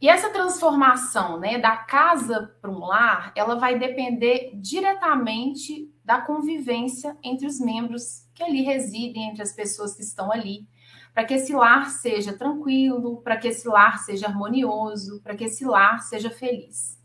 E 0.05 0.09
essa 0.11 0.29
transformação 0.29 1.41
né, 1.41 1.57
da 1.57 1.79
casa 1.79 2.55
para 2.61 2.71
um 2.71 2.81
lar, 2.81 3.33
ela 3.35 3.55
vai 3.55 3.79
depender 3.79 4.51
diretamente 4.53 5.91
da 6.05 6.21
convivência 6.21 7.17
entre 7.23 7.47
os 7.47 7.59
membros 7.59 8.29
que 8.35 8.43
ali 8.43 8.61
residem, 8.61 9.31
entre 9.31 9.41
as 9.41 9.55
pessoas 9.55 9.95
que 9.95 10.03
estão 10.03 10.31
ali, 10.31 10.69
para 11.15 11.25
que 11.25 11.33
esse 11.33 11.55
lar 11.55 11.89
seja 11.89 12.37
tranquilo, 12.37 13.23
para 13.23 13.39
que 13.39 13.49
esse 13.49 13.67
lar 13.67 13.99
seja 13.99 14.27
harmonioso, 14.27 15.23
para 15.23 15.35
que 15.35 15.45
esse 15.45 15.65
lar 15.65 16.03
seja 16.03 16.29
feliz. 16.29 17.01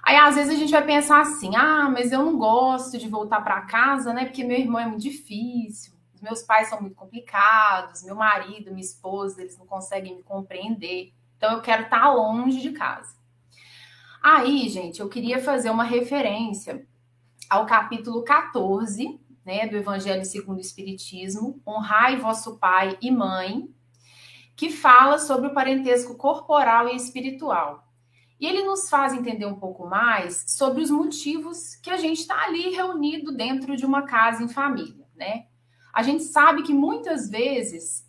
Aí 0.00 0.14
às 0.14 0.36
vezes 0.36 0.54
a 0.54 0.56
gente 0.56 0.70
vai 0.70 0.86
pensar 0.86 1.22
assim: 1.22 1.56
ah, 1.56 1.90
mas 1.90 2.12
eu 2.12 2.24
não 2.24 2.38
gosto 2.38 2.96
de 2.96 3.08
voltar 3.08 3.40
para 3.40 3.62
casa, 3.62 4.12
né? 4.12 4.26
Porque 4.26 4.44
meu 4.44 4.60
irmão 4.60 4.80
é 4.80 4.86
muito 4.86 5.02
difícil, 5.02 5.92
os 6.14 6.22
meus 6.22 6.40
pais 6.44 6.68
são 6.68 6.80
muito 6.80 6.94
complicados, 6.94 8.04
meu 8.04 8.14
marido, 8.14 8.70
minha 8.70 8.80
esposa, 8.80 9.42
eles 9.42 9.58
não 9.58 9.66
conseguem 9.66 10.14
me 10.14 10.22
compreender. 10.22 11.12
Então 11.44 11.56
eu 11.56 11.60
quero 11.60 11.82
estar 11.82 12.00
tá 12.00 12.10
longe 12.10 12.58
de 12.62 12.70
casa. 12.70 13.14
Aí, 14.22 14.66
gente, 14.70 15.00
eu 15.00 15.10
queria 15.10 15.38
fazer 15.38 15.68
uma 15.68 15.84
referência 15.84 16.86
ao 17.50 17.66
capítulo 17.66 18.24
14, 18.24 19.20
né, 19.44 19.66
do 19.66 19.76
Evangelho 19.76 20.24
segundo 20.24 20.56
o 20.56 20.62
Espiritismo, 20.62 21.60
honrai 21.66 22.16
vosso 22.16 22.56
pai 22.56 22.96
e 23.02 23.10
mãe, 23.10 23.68
que 24.56 24.70
fala 24.70 25.18
sobre 25.18 25.48
o 25.48 25.52
parentesco 25.52 26.16
corporal 26.16 26.88
e 26.88 26.96
espiritual. 26.96 27.86
E 28.40 28.46
ele 28.46 28.62
nos 28.62 28.88
faz 28.88 29.12
entender 29.12 29.44
um 29.44 29.60
pouco 29.60 29.86
mais 29.86 30.46
sobre 30.48 30.80
os 30.80 30.90
motivos 30.90 31.76
que 31.76 31.90
a 31.90 31.98
gente 31.98 32.20
está 32.20 32.42
ali 32.42 32.70
reunido 32.70 33.36
dentro 33.36 33.76
de 33.76 33.84
uma 33.84 34.04
casa 34.04 34.42
em 34.42 34.48
família, 34.48 35.06
né? 35.14 35.44
A 35.92 36.02
gente 36.02 36.22
sabe 36.22 36.62
que 36.62 36.72
muitas 36.72 37.28
vezes 37.28 38.03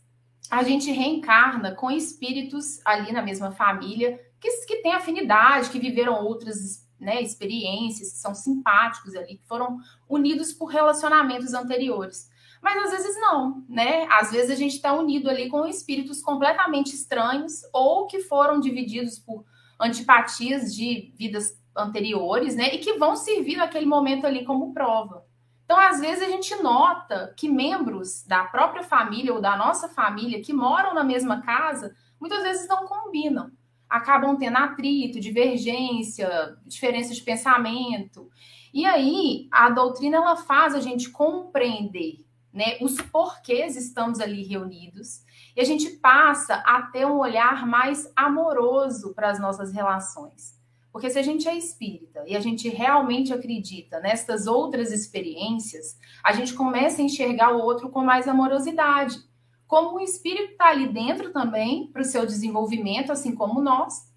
a 0.52 0.64
gente 0.64 0.92
reencarna 0.92 1.74
com 1.74 1.90
espíritos 1.92 2.80
ali 2.86 3.12
na 3.12 3.22
mesma 3.22 3.52
família 3.52 4.20
que, 4.40 4.50
que 4.66 4.82
têm 4.82 4.94
afinidade, 4.94 5.70
que 5.70 5.80
viveram 5.80 6.24
outras 6.24 6.86
né, 7.00 7.22
experiências, 7.22 8.12
que 8.12 8.18
são 8.18 8.34
simpáticos 8.34 9.16
ali, 9.16 9.38
que 9.38 9.48
foram 9.48 9.78
unidos 10.08 10.54
por 10.54 10.68
relacionamentos 10.68 11.54
anteriores. 11.54 12.30
Mas 12.62 12.86
às 12.86 12.92
vezes 12.92 13.16
não, 13.22 13.64
né? 13.70 14.08
Às 14.10 14.32
vezes 14.32 14.50
a 14.50 14.56
gente 14.56 14.76
está 14.76 14.94
unido 14.94 15.30
ali 15.30 15.50
com 15.50 15.68
espíritos 15.68 16.22
completamente 16.22 16.96
estranhos 16.96 17.62
ou 17.72 18.08
que 18.08 18.22
foram 18.22 18.60
divididos 18.60 19.20
por 19.20 19.46
antipatias 19.80 20.74
de 20.74 21.14
vidas 21.16 21.60
anteriores, 21.76 22.56
né? 22.56 22.74
E 22.74 22.80
que 22.80 22.94
vão 22.94 23.16
servir 23.16 23.58
naquele 23.58 23.86
momento 23.86 24.26
ali 24.26 24.46
como 24.46 24.74
prova. 24.74 25.25
Então, 25.66 25.80
às 25.80 26.00
vezes, 26.00 26.24
a 26.24 26.30
gente 26.30 26.56
nota 26.62 27.34
que 27.36 27.50
membros 27.50 28.24
da 28.24 28.46
própria 28.46 28.84
família 28.84 29.34
ou 29.34 29.42
da 29.42 29.58
nossa 29.58 29.90
família 29.90 30.42
que 30.42 30.54
moram 30.54 30.94
na 30.94 31.04
mesma 31.04 31.42
casa, 31.42 31.96
muitas 32.20 32.44
vezes 32.44 32.68
não 32.68 32.86
combinam. 32.86 33.52
Acabam 33.90 34.38
tendo 34.38 34.58
atrito, 34.58 35.20
divergência, 35.20 36.56
diferença 36.66 37.14
de 37.14 37.22
pensamento. 37.22 38.30
E 38.72 38.86
aí, 38.86 39.48
a 39.52 39.70
doutrina 39.70 40.18
ela 40.18 40.36
faz 40.36 40.76
a 40.76 40.80
gente 40.80 41.10
compreender 41.10 42.26
né, 42.56 42.78
os 42.80 43.02
porquês 43.02 43.76
estamos 43.76 44.22
ali 44.22 44.44
reunidos 44.44 45.26
e 45.58 45.62
a 45.62 45.64
gente 45.66 45.90
passa 45.98 46.56
a 46.66 46.84
ter 46.84 47.06
um 47.06 47.18
olhar 47.18 47.68
mais 47.68 48.10
amoroso 48.16 49.14
para 49.14 49.30
as 49.30 49.40
nossas 49.40 49.74
relações. 49.74 50.55
Porque 50.96 51.10
se 51.10 51.20
a 51.20 51.22
gente 51.22 51.46
é 51.46 51.58
espírita 51.58 52.24
e 52.26 52.38
a 52.38 52.40
gente 52.40 52.70
realmente 52.70 53.34
acredita 53.34 54.00
nestas 54.00 54.48
outras 54.48 54.94
experiências, 54.94 56.00
a 56.24 56.32
gente 56.32 56.54
começa 56.54 57.02
a 57.02 57.04
enxergar 57.04 57.54
o 57.54 57.60
outro 57.60 57.90
com 57.90 58.02
mais 58.02 58.30
amorosidade. 58.30 59.20
Como 59.68 59.98
o 59.98 60.00
espírito 60.00 60.54
está 60.54 60.70
ali 60.70 60.88
dentro 60.88 61.34
também 61.34 61.88
para 61.92 62.02
o 62.02 62.06
seu 62.06 62.26
desenvolvimento, 62.26 63.12
assim 63.12 63.36
como 63.36 63.62
nós. 63.62 64.10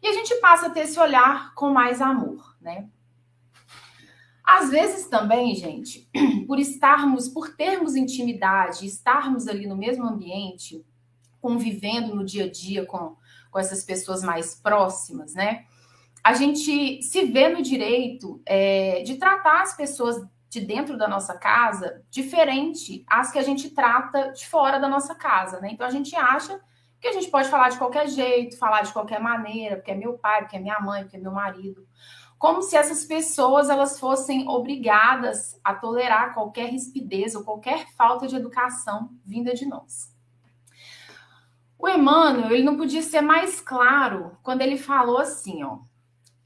E 0.00 0.06
a 0.06 0.12
gente 0.12 0.32
passa 0.36 0.68
a 0.68 0.70
ter 0.70 0.82
esse 0.82 0.96
olhar 0.96 1.52
com 1.56 1.70
mais 1.70 2.00
amor, 2.00 2.56
né? 2.60 2.88
Às 4.44 4.70
vezes 4.70 5.08
também, 5.08 5.56
gente, 5.56 6.08
por 6.46 6.60
estarmos, 6.60 7.28
por 7.28 7.56
termos 7.56 7.96
intimidade, 7.96 8.86
estarmos 8.86 9.48
ali 9.48 9.66
no 9.66 9.76
mesmo 9.76 10.04
ambiente, 10.04 10.86
convivendo 11.40 12.14
no 12.14 12.24
dia 12.24 12.44
a 12.44 12.48
dia 12.48 12.86
com, 12.86 13.16
com 13.50 13.58
essas 13.58 13.82
pessoas 13.82 14.22
mais 14.22 14.54
próximas, 14.54 15.34
né? 15.34 15.66
A 16.22 16.34
gente 16.34 17.02
se 17.02 17.24
vê 17.26 17.48
no 17.48 17.62
direito 17.62 18.40
é, 18.44 19.02
de 19.02 19.16
tratar 19.16 19.62
as 19.62 19.76
pessoas 19.76 20.22
de 20.48 20.60
dentro 20.60 20.98
da 20.98 21.06
nossa 21.06 21.38
casa 21.38 22.02
diferente 22.10 23.04
às 23.06 23.30
que 23.30 23.38
a 23.38 23.42
gente 23.42 23.70
trata 23.70 24.32
de 24.32 24.46
fora 24.48 24.78
da 24.78 24.88
nossa 24.88 25.14
casa, 25.14 25.60
né? 25.60 25.70
Então 25.72 25.86
a 25.86 25.90
gente 25.90 26.14
acha 26.16 26.60
que 27.00 27.06
a 27.06 27.12
gente 27.12 27.30
pode 27.30 27.48
falar 27.48 27.70
de 27.70 27.78
qualquer 27.78 28.08
jeito, 28.08 28.58
falar 28.58 28.82
de 28.82 28.92
qualquer 28.92 29.20
maneira, 29.20 29.76
porque 29.76 29.92
é 29.92 29.94
meu 29.94 30.18
pai, 30.18 30.42
porque 30.42 30.56
é 30.56 30.60
minha 30.60 30.78
mãe, 30.80 31.02
porque 31.02 31.16
é 31.16 31.20
meu 31.20 31.32
marido, 31.32 31.86
como 32.36 32.62
se 32.62 32.76
essas 32.76 33.04
pessoas 33.04 33.70
elas 33.70 33.98
fossem 33.98 34.48
obrigadas 34.48 35.58
a 35.62 35.74
tolerar 35.74 36.34
qualquer 36.34 36.70
rispidez 36.70 37.34
ou 37.34 37.44
qualquer 37.44 37.86
falta 37.96 38.26
de 38.26 38.34
educação 38.36 39.10
vinda 39.24 39.54
de 39.54 39.66
nós. 39.66 40.14
O 41.78 41.88
Emmanuel, 41.88 42.50
ele 42.50 42.64
não 42.64 42.76
podia 42.76 43.00
ser 43.02 43.22
mais 43.22 43.60
claro 43.60 44.36
quando 44.42 44.60
ele 44.60 44.76
falou 44.76 45.18
assim, 45.18 45.62
ó: 45.62 45.78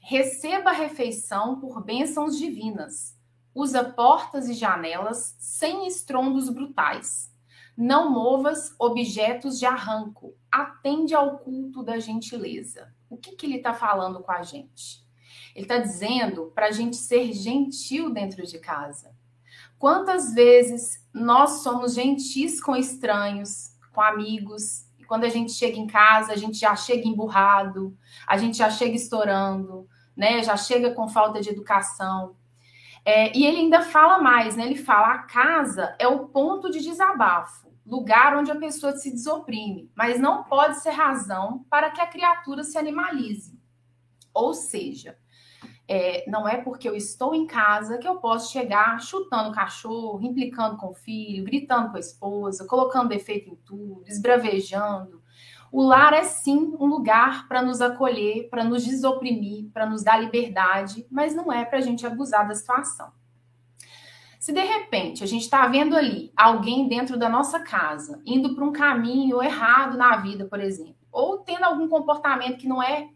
Receba 0.07 0.69
a 0.69 0.73
refeição 0.73 1.59
por 1.59 1.83
bênçãos 1.83 2.37
divinas. 2.37 3.17
Usa 3.55 3.83
portas 3.83 4.47
e 4.47 4.53
janelas 4.53 5.35
sem 5.39 5.87
estrondos 5.87 6.47
brutais. 6.47 7.33
Não 7.75 8.11
movas 8.11 8.75
objetos 8.77 9.57
de 9.57 9.65
arranco. 9.65 10.35
Atende 10.51 11.15
ao 11.15 11.39
culto 11.39 11.81
da 11.81 11.97
gentileza. 11.97 12.93
O 13.09 13.17
que, 13.17 13.35
que 13.35 13.47
ele 13.47 13.55
está 13.55 13.73
falando 13.73 14.19
com 14.19 14.31
a 14.31 14.43
gente? 14.43 15.03
Ele 15.55 15.65
está 15.65 15.79
dizendo 15.79 16.51
para 16.53 16.67
a 16.67 16.71
gente 16.71 16.97
ser 16.97 17.33
gentil 17.33 18.13
dentro 18.13 18.45
de 18.45 18.59
casa. 18.59 19.11
Quantas 19.79 20.35
vezes 20.35 21.03
nós 21.11 21.63
somos 21.63 21.95
gentis 21.95 22.61
com 22.61 22.75
estranhos, 22.75 23.71
com 23.91 24.01
amigos, 24.01 24.85
e 24.99 25.03
quando 25.03 25.23
a 25.23 25.29
gente 25.29 25.51
chega 25.51 25.79
em 25.79 25.87
casa, 25.87 26.31
a 26.31 26.37
gente 26.37 26.59
já 26.59 26.75
chega 26.75 27.07
emburrado, 27.07 27.97
a 28.27 28.37
gente 28.37 28.57
já 28.57 28.69
chega 28.69 28.95
estourando, 28.95 29.89
né? 30.15 30.43
Já 30.43 30.57
chega 30.57 30.91
com 30.91 31.07
falta 31.07 31.41
de 31.41 31.49
educação. 31.49 32.35
É, 33.03 33.35
e 33.37 33.45
ele 33.45 33.57
ainda 33.57 33.81
fala 33.81 34.17
mais, 34.19 34.55
né? 34.55 34.65
Ele 34.65 34.75
fala: 34.75 35.13
a 35.13 35.19
casa 35.19 35.95
é 35.99 36.07
o 36.07 36.27
ponto 36.27 36.71
de 36.71 36.81
desabafo. 36.81 37.65
lugar 37.85 38.35
onde 38.35 38.49
a 38.51 38.55
pessoa 38.55 38.93
se 38.93 39.11
desoprime, 39.11 39.91
mas 39.95 40.19
não 40.19 40.43
pode 40.43 40.79
ser 40.79 40.89
razão 40.89 41.63
para 41.69 41.91
que 41.91 42.01
a 42.01 42.07
criatura 42.07 42.63
se 42.63 42.77
animalize. 42.79 43.59
Ou 44.33 44.55
seja, 44.55 45.15
é, 45.87 46.27
não 46.27 46.47
é 46.47 46.57
porque 46.57 46.89
eu 46.89 46.95
estou 46.95 47.35
em 47.35 47.45
casa 47.45 47.99
que 47.99 48.07
eu 48.07 48.17
posso 48.17 48.51
chegar 48.51 48.99
chutando 48.99 49.49
o 49.49 49.53
cachorro, 49.53 50.19
implicando 50.23 50.77
com 50.77 50.87
o 50.87 50.95
filho, 50.95 51.45
gritando 51.45 51.91
com 51.91 51.97
a 51.97 51.99
esposa, 51.99 52.65
colocando 52.65 53.09
defeito 53.09 53.49
em 53.49 53.55
tudo, 53.55 54.03
esbravejando. 54.07 55.21
O 55.75 55.83
lar 55.83 56.13
é 56.13 56.23
sim 56.23 56.73
um 56.79 56.85
lugar 56.85 57.49
para 57.49 57.61
nos 57.61 57.81
acolher, 57.81 58.47
para 58.49 58.63
nos 58.63 58.85
desoprimir, 58.85 59.69
para 59.73 59.85
nos 59.85 60.05
dar 60.05 60.17
liberdade, 60.17 61.05
mas 61.11 61.35
não 61.35 61.51
é 61.51 61.65
para 61.65 61.79
a 61.79 61.81
gente 61.81 62.07
abusar 62.07 62.47
da 62.47 62.55
situação. 62.55 63.11
Se 64.39 64.53
de 64.53 64.61
repente 64.61 65.21
a 65.21 65.27
gente 65.27 65.41
está 65.41 65.67
vendo 65.67 65.97
ali 65.97 66.31
alguém 66.33 66.87
dentro 66.87 67.17
da 67.17 67.27
nossa 67.27 67.59
casa 67.59 68.21
indo 68.25 68.55
para 68.55 68.63
um 68.63 68.71
caminho 68.71 69.43
errado 69.43 69.97
na 69.97 70.15
vida, 70.15 70.45
por 70.45 70.61
exemplo, 70.61 70.95
ou 71.11 71.39
tendo 71.39 71.65
algum 71.65 71.89
comportamento 71.89 72.57
que 72.57 72.69
não 72.69 72.81
é 72.81 73.09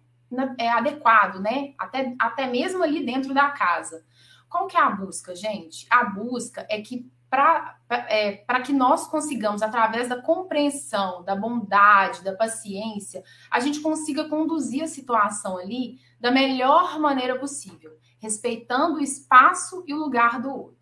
é 0.57 0.69
adequado, 0.69 1.39
né? 1.39 1.73
Até, 1.79 2.13
até 2.19 2.45
mesmo 2.45 2.83
ali 2.83 3.05
dentro 3.05 3.33
da 3.33 3.51
casa. 3.51 4.03
Qual 4.49 4.67
que 4.67 4.75
é 4.75 4.81
a 4.81 4.89
busca, 4.89 5.33
gente? 5.33 5.87
A 5.89 6.03
busca 6.03 6.67
é 6.69 6.81
que 6.81 7.09
para 7.29 7.77
é, 7.89 8.37
que 8.63 8.73
nós 8.73 9.07
consigamos, 9.07 9.61
através 9.61 10.09
da 10.09 10.21
compreensão, 10.21 11.23
da 11.23 11.35
bondade, 11.35 12.23
da 12.23 12.35
paciência, 12.35 13.23
a 13.49 13.59
gente 13.59 13.79
consiga 13.81 14.27
conduzir 14.27 14.83
a 14.83 14.87
situação 14.87 15.57
ali 15.57 15.99
da 16.19 16.31
melhor 16.31 16.99
maneira 16.99 17.39
possível, 17.39 17.97
respeitando 18.19 18.95
o 18.95 19.01
espaço 19.01 19.83
e 19.87 19.93
o 19.93 19.97
lugar 19.97 20.41
do 20.41 20.49
outro. 20.49 20.79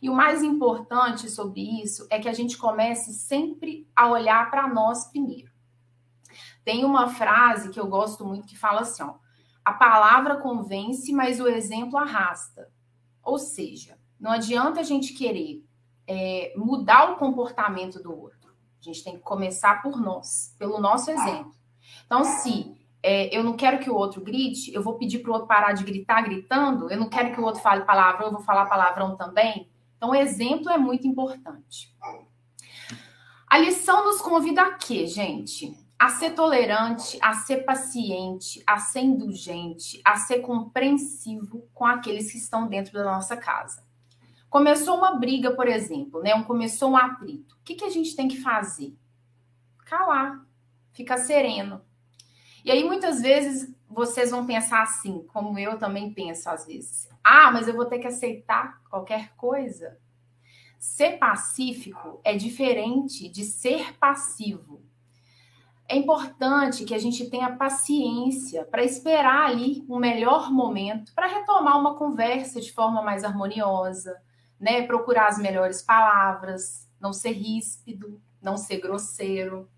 E 0.00 0.10
o 0.10 0.14
mais 0.14 0.42
importante 0.42 1.30
sobre 1.30 1.82
isso 1.82 2.06
é 2.10 2.18
que 2.18 2.28
a 2.28 2.32
gente 2.32 2.58
comece 2.58 3.12
sempre 3.12 3.88
a 3.94 4.08
olhar 4.08 4.50
para 4.50 4.68
nós 4.68 5.08
primeiro. 5.08 5.50
Tem 6.64 6.84
uma 6.84 7.08
frase 7.08 7.70
que 7.70 7.78
eu 7.78 7.86
gosto 7.86 8.24
muito 8.24 8.46
que 8.46 8.58
fala 8.58 8.80
assim: 8.80 9.02
ó, 9.02 9.14
a 9.64 9.72
palavra 9.72 10.36
convence, 10.36 11.12
mas 11.12 11.40
o 11.40 11.48
exemplo 11.48 11.98
arrasta. 11.98 12.68
Ou 13.22 13.38
seja, 13.38 13.98
não 14.18 14.30
adianta 14.30 14.80
a 14.80 14.84
gente 14.84 15.14
querer 15.14 15.65
é, 16.06 16.52
mudar 16.56 17.12
o 17.12 17.16
comportamento 17.16 18.02
do 18.02 18.16
outro. 18.16 18.50
A 18.80 18.84
gente 18.84 19.02
tem 19.02 19.16
que 19.16 19.22
começar 19.22 19.82
por 19.82 20.00
nós, 20.00 20.54
pelo 20.58 20.78
nosso 20.78 21.10
exemplo. 21.10 21.52
Então, 22.04 22.24
se 22.24 22.76
é, 23.02 23.36
eu 23.36 23.42
não 23.42 23.56
quero 23.56 23.78
que 23.78 23.90
o 23.90 23.94
outro 23.94 24.20
grite, 24.20 24.72
eu 24.72 24.82
vou 24.82 24.94
pedir 24.94 25.20
para 25.20 25.30
o 25.30 25.34
outro 25.34 25.48
parar 25.48 25.72
de 25.72 25.84
gritar 25.84 26.22
gritando, 26.22 26.90
eu 26.90 26.98
não 26.98 27.08
quero 27.08 27.32
que 27.32 27.40
o 27.40 27.44
outro 27.44 27.60
fale 27.60 27.84
palavrão, 27.84 28.26
eu 28.26 28.32
vou 28.32 28.42
falar 28.42 28.66
palavrão 28.66 29.16
também. 29.16 29.68
Então, 29.96 30.10
o 30.10 30.14
exemplo 30.14 30.70
é 30.70 30.78
muito 30.78 31.06
importante. 31.06 31.94
A 33.48 33.58
lição 33.58 34.04
nos 34.04 34.20
convida 34.20 34.62
a 34.62 34.74
quê, 34.74 35.06
gente? 35.06 35.74
a 35.98 36.10
ser 36.10 36.32
tolerante, 36.32 37.18
a 37.22 37.32
ser 37.32 37.64
paciente, 37.64 38.62
a 38.66 38.78
ser 38.78 39.00
indulgente, 39.00 40.00
a 40.04 40.16
ser 40.16 40.40
compreensivo 40.40 41.66
com 41.72 41.86
aqueles 41.86 42.30
que 42.30 42.38
estão 42.38 42.68
dentro 42.68 42.92
da 42.92 43.04
nossa 43.04 43.36
casa. 43.36 43.85
Começou 44.48 44.96
uma 44.96 45.16
briga, 45.16 45.50
por 45.52 45.66
exemplo, 45.68 46.22
né? 46.22 46.42
Começou 46.44 46.90
um 46.90 46.96
atrito. 46.96 47.54
O 47.56 47.64
que, 47.64 47.74
que 47.74 47.84
a 47.84 47.90
gente 47.90 48.14
tem 48.14 48.28
que 48.28 48.40
fazer? 48.40 48.96
Calar, 49.84 50.44
ficar 50.92 51.18
sereno. 51.18 51.82
E 52.64 52.70
aí, 52.70 52.82
muitas 52.84 53.20
vezes, 53.20 53.74
vocês 53.88 54.30
vão 54.30 54.46
pensar 54.46 54.82
assim, 54.82 55.24
como 55.32 55.58
eu 55.58 55.78
também 55.78 56.12
penso 56.12 56.48
às 56.48 56.66
vezes. 56.66 57.08
Ah, 57.22 57.50
mas 57.50 57.68
eu 57.68 57.74
vou 57.74 57.86
ter 57.86 57.98
que 57.98 58.06
aceitar 58.06 58.82
qualquer 58.90 59.34
coisa. 59.36 59.98
Ser 60.78 61.18
pacífico 61.18 62.20
é 62.24 62.36
diferente 62.36 63.28
de 63.28 63.44
ser 63.44 63.96
passivo. 63.98 64.82
É 65.88 65.96
importante 65.96 66.84
que 66.84 66.94
a 66.94 66.98
gente 66.98 67.30
tenha 67.30 67.56
paciência 67.56 68.64
para 68.64 68.82
esperar 68.82 69.48
ali 69.48 69.84
um 69.88 69.98
melhor 69.98 70.52
momento 70.52 71.14
para 71.14 71.28
retomar 71.28 71.78
uma 71.78 71.94
conversa 71.94 72.60
de 72.60 72.72
forma 72.72 73.02
mais 73.02 73.22
harmoniosa, 73.22 74.20
né? 74.60 74.86
Procurar 74.86 75.28
as 75.28 75.38
melhores 75.38 75.82
palavras, 75.82 76.88
não 77.00 77.12
ser 77.12 77.32
ríspido, 77.32 78.20
não 78.40 78.56
ser 78.56 78.80
grosseiro. 78.80 79.68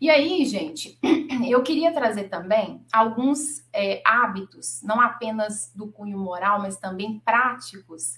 E 0.00 0.10
aí, 0.10 0.44
gente, 0.44 0.98
eu 1.48 1.62
queria 1.62 1.92
trazer 1.92 2.24
também 2.24 2.84
alguns 2.92 3.66
é, 3.72 4.02
hábitos, 4.04 4.82
não 4.82 5.00
apenas 5.00 5.72
do 5.74 5.88
cunho 5.88 6.18
moral, 6.18 6.60
mas 6.60 6.76
também 6.76 7.20
práticos, 7.20 8.14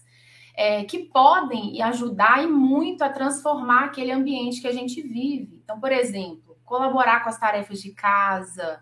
é, 0.57 0.83
que 0.85 1.05
podem 1.05 1.81
ajudar 1.83 2.43
e 2.43 2.49
muito 2.49 3.03
a 3.03 3.09
transformar 3.09 3.85
aquele 3.85 4.11
ambiente 4.11 4.61
que 4.61 4.67
a 4.67 4.73
gente 4.73 5.01
vive. 5.01 5.61
Então, 5.63 5.79
por 5.79 5.93
exemplo, 5.93 6.57
colaborar 6.65 7.23
com 7.23 7.29
as 7.29 7.39
tarefas 7.39 7.81
de 7.81 7.93
casa, 7.93 8.81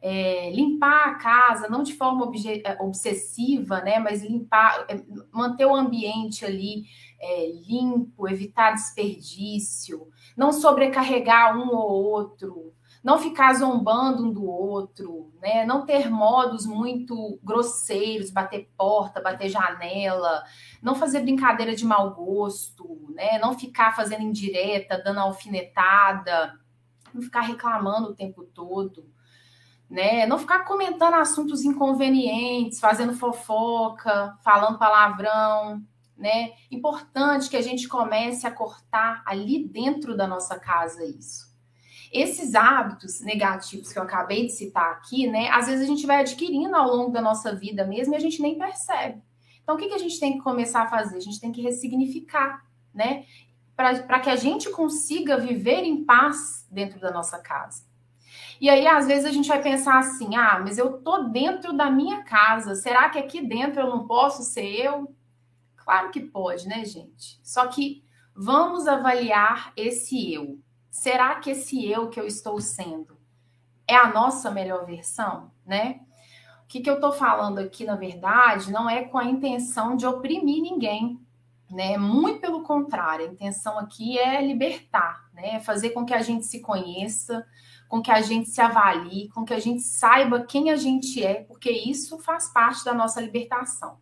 é, 0.00 0.50
limpar 0.50 1.08
a 1.08 1.14
casa, 1.16 1.68
não 1.68 1.82
de 1.82 1.94
forma 1.94 2.30
é, 2.64 2.82
obsessiva, 2.82 3.80
né, 3.80 3.98
mas 3.98 4.22
limpar, 4.22 4.86
é, 4.88 5.02
manter 5.32 5.66
o 5.66 5.74
ambiente 5.74 6.44
ali 6.44 6.84
é, 7.20 7.50
limpo, 7.50 8.28
evitar 8.28 8.72
desperdício, 8.72 10.08
não 10.36 10.52
sobrecarregar 10.52 11.58
um 11.58 11.68
ou 11.74 12.04
outro, 12.04 12.72
não 13.02 13.18
ficar 13.18 13.54
zombando 13.54 14.24
um 14.24 14.32
do 14.32 14.44
outro, 14.44 15.32
né, 15.42 15.64
não 15.66 15.84
ter 15.84 16.08
modos 16.08 16.64
muito 16.64 17.38
grosseiros, 17.42 18.30
bater 18.30 18.70
porta, 18.76 19.20
bater 19.20 19.48
janela, 19.48 20.44
não 20.80 20.94
fazer 20.94 21.20
brincadeira 21.20 21.74
de 21.74 21.84
mau 21.84 22.14
gosto, 22.14 23.08
né, 23.14 23.38
não 23.38 23.58
ficar 23.58 23.96
fazendo 23.96 24.22
indireta, 24.22 25.02
dando 25.02 25.20
alfinetada 25.20 26.58
não 27.12 27.22
ficar 27.22 27.40
reclamando 27.40 28.10
o 28.10 28.14
tempo 28.14 28.44
todo, 28.44 29.06
né? 29.88 30.26
Não 30.26 30.38
ficar 30.38 30.60
comentando 30.64 31.14
assuntos 31.14 31.64
inconvenientes, 31.64 32.80
fazendo 32.80 33.14
fofoca, 33.14 34.36
falando 34.42 34.78
palavrão, 34.78 35.82
né? 36.16 36.52
Importante 36.70 37.48
que 37.48 37.56
a 37.56 37.62
gente 37.62 37.88
comece 37.88 38.46
a 38.46 38.50
cortar 38.50 39.22
ali 39.24 39.64
dentro 39.66 40.16
da 40.16 40.26
nossa 40.26 40.58
casa 40.58 41.04
isso. 41.04 41.48
Esses 42.12 42.54
hábitos 42.54 43.20
negativos 43.20 43.92
que 43.92 43.98
eu 43.98 44.02
acabei 44.02 44.46
de 44.46 44.52
citar 44.52 44.92
aqui, 44.92 45.26
né? 45.26 45.48
Às 45.50 45.66
vezes 45.66 45.84
a 45.84 45.86
gente 45.86 46.06
vai 46.06 46.20
adquirindo 46.20 46.74
ao 46.74 46.88
longo 46.88 47.10
da 47.10 47.20
nossa 47.20 47.54
vida 47.54 47.86
mesmo 47.86 48.14
e 48.14 48.16
a 48.16 48.20
gente 48.20 48.40
nem 48.40 48.58
percebe. 48.58 49.22
Então, 49.62 49.74
o 49.74 49.78
que, 49.78 49.88
que 49.88 49.94
a 49.94 49.98
gente 49.98 50.18
tem 50.18 50.34
que 50.34 50.42
começar 50.42 50.82
a 50.82 50.88
fazer? 50.88 51.18
A 51.18 51.20
gente 51.20 51.40
tem 51.40 51.52
que 51.52 51.60
ressignificar, 51.60 52.64
né? 52.94 53.24
para 53.78 54.18
que 54.18 54.28
a 54.28 54.34
gente 54.34 54.68
consiga 54.70 55.38
viver 55.38 55.84
em 55.84 56.04
paz 56.04 56.66
dentro 56.68 56.98
da 56.98 57.12
nossa 57.12 57.38
casa. 57.38 57.84
E 58.60 58.68
aí, 58.68 58.86
às 58.86 59.06
vezes, 59.06 59.24
a 59.24 59.32
gente 59.32 59.48
vai 59.48 59.62
pensar 59.62 59.98
assim: 59.98 60.34
ah, 60.34 60.58
mas 60.62 60.78
eu 60.78 60.98
tô 60.98 61.24
dentro 61.24 61.72
da 61.72 61.90
minha 61.90 62.22
casa, 62.24 62.74
será 62.74 63.08
que 63.08 63.18
aqui 63.18 63.40
dentro 63.40 63.80
eu 63.80 63.88
não 63.88 64.06
posso 64.06 64.42
ser 64.42 64.66
eu? 64.66 65.14
Claro 65.76 66.10
que 66.10 66.20
pode, 66.20 66.66
né, 66.68 66.84
gente? 66.84 67.38
Só 67.42 67.66
que 67.66 68.04
vamos 68.34 68.86
avaliar 68.86 69.72
esse 69.76 70.32
eu. 70.32 70.58
Será 70.90 71.36
que 71.36 71.50
esse 71.50 71.88
eu 71.88 72.08
que 72.08 72.18
eu 72.18 72.26
estou 72.26 72.60
sendo 72.60 73.16
é 73.86 73.96
a 73.96 74.12
nossa 74.12 74.50
melhor 74.50 74.84
versão, 74.84 75.50
né? 75.64 76.00
O 76.64 76.68
que, 76.68 76.80
que 76.80 76.90
eu 76.90 77.00
tô 77.00 77.12
falando 77.12 77.58
aqui, 77.58 77.84
na 77.84 77.96
verdade, 77.96 78.70
não 78.70 78.90
é 78.90 79.04
com 79.04 79.16
a 79.16 79.24
intenção 79.24 79.96
de 79.96 80.06
oprimir 80.06 80.60
ninguém, 80.60 81.18
né? 81.70 81.96
Muito 81.96 82.40
pelo 82.40 82.62
contrário, 82.62 83.26
a 83.26 83.32
intenção 83.32 83.78
aqui 83.78 84.18
é 84.18 84.44
libertar, 84.44 85.30
né? 85.32 85.54
É 85.54 85.60
fazer 85.60 85.90
com 85.90 86.04
que 86.04 86.12
a 86.12 86.20
gente 86.20 86.44
se 86.44 86.60
conheça, 86.60 87.46
com 87.88 88.02
que 88.02 88.10
a 88.10 88.20
gente 88.20 88.50
se 88.50 88.60
avalie, 88.60 89.30
com 89.30 89.44
que 89.44 89.54
a 89.54 89.58
gente 89.58 89.82
saiba 89.82 90.44
quem 90.44 90.70
a 90.70 90.76
gente 90.76 91.24
é, 91.24 91.42
porque 91.44 91.70
isso 91.70 92.18
faz 92.18 92.52
parte 92.52 92.84
da 92.84 92.92
nossa 92.92 93.20
libertação. 93.20 93.98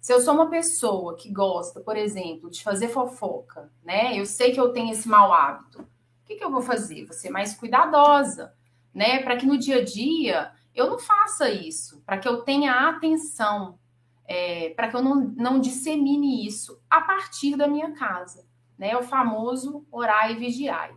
Se 0.00 0.12
eu 0.12 0.20
sou 0.20 0.34
uma 0.34 0.48
pessoa 0.48 1.16
que 1.16 1.32
gosta, 1.32 1.80
por 1.80 1.96
exemplo, 1.96 2.50
de 2.50 2.62
fazer 2.62 2.88
fofoca, 2.88 3.72
né? 3.82 4.18
Eu 4.18 4.26
sei 4.26 4.52
que 4.52 4.60
eu 4.60 4.70
tenho 4.70 4.92
esse 4.92 5.08
mau 5.08 5.32
hábito. 5.32 5.80
O 5.80 6.26
que, 6.26 6.36
que 6.36 6.44
eu 6.44 6.50
vou 6.50 6.62
fazer? 6.62 7.06
Vou 7.06 7.14
ser 7.14 7.30
mais 7.30 7.54
cuidadosa, 7.54 8.54
né? 8.94 9.22
Para 9.22 9.36
que 9.36 9.46
no 9.46 9.58
dia 9.58 9.78
a 9.78 9.84
dia 9.84 10.52
eu 10.74 10.90
não 10.90 10.98
faça 10.98 11.48
isso, 11.48 12.02
para 12.04 12.18
que 12.18 12.28
eu 12.28 12.42
tenha 12.42 12.88
atenção, 12.88 13.78
é, 14.26 14.70
para 14.70 14.88
que 14.88 14.96
eu 14.96 15.02
não, 15.02 15.16
não 15.36 15.60
dissemine 15.60 16.46
isso 16.46 16.80
a 16.90 17.00
partir 17.00 17.56
da 17.56 17.66
minha 17.66 17.92
casa. 17.92 18.46
Né? 18.76 18.96
O 18.96 19.02
famoso 19.02 19.86
orar 19.90 20.30
e 20.30 20.36
vigiar. 20.36 20.92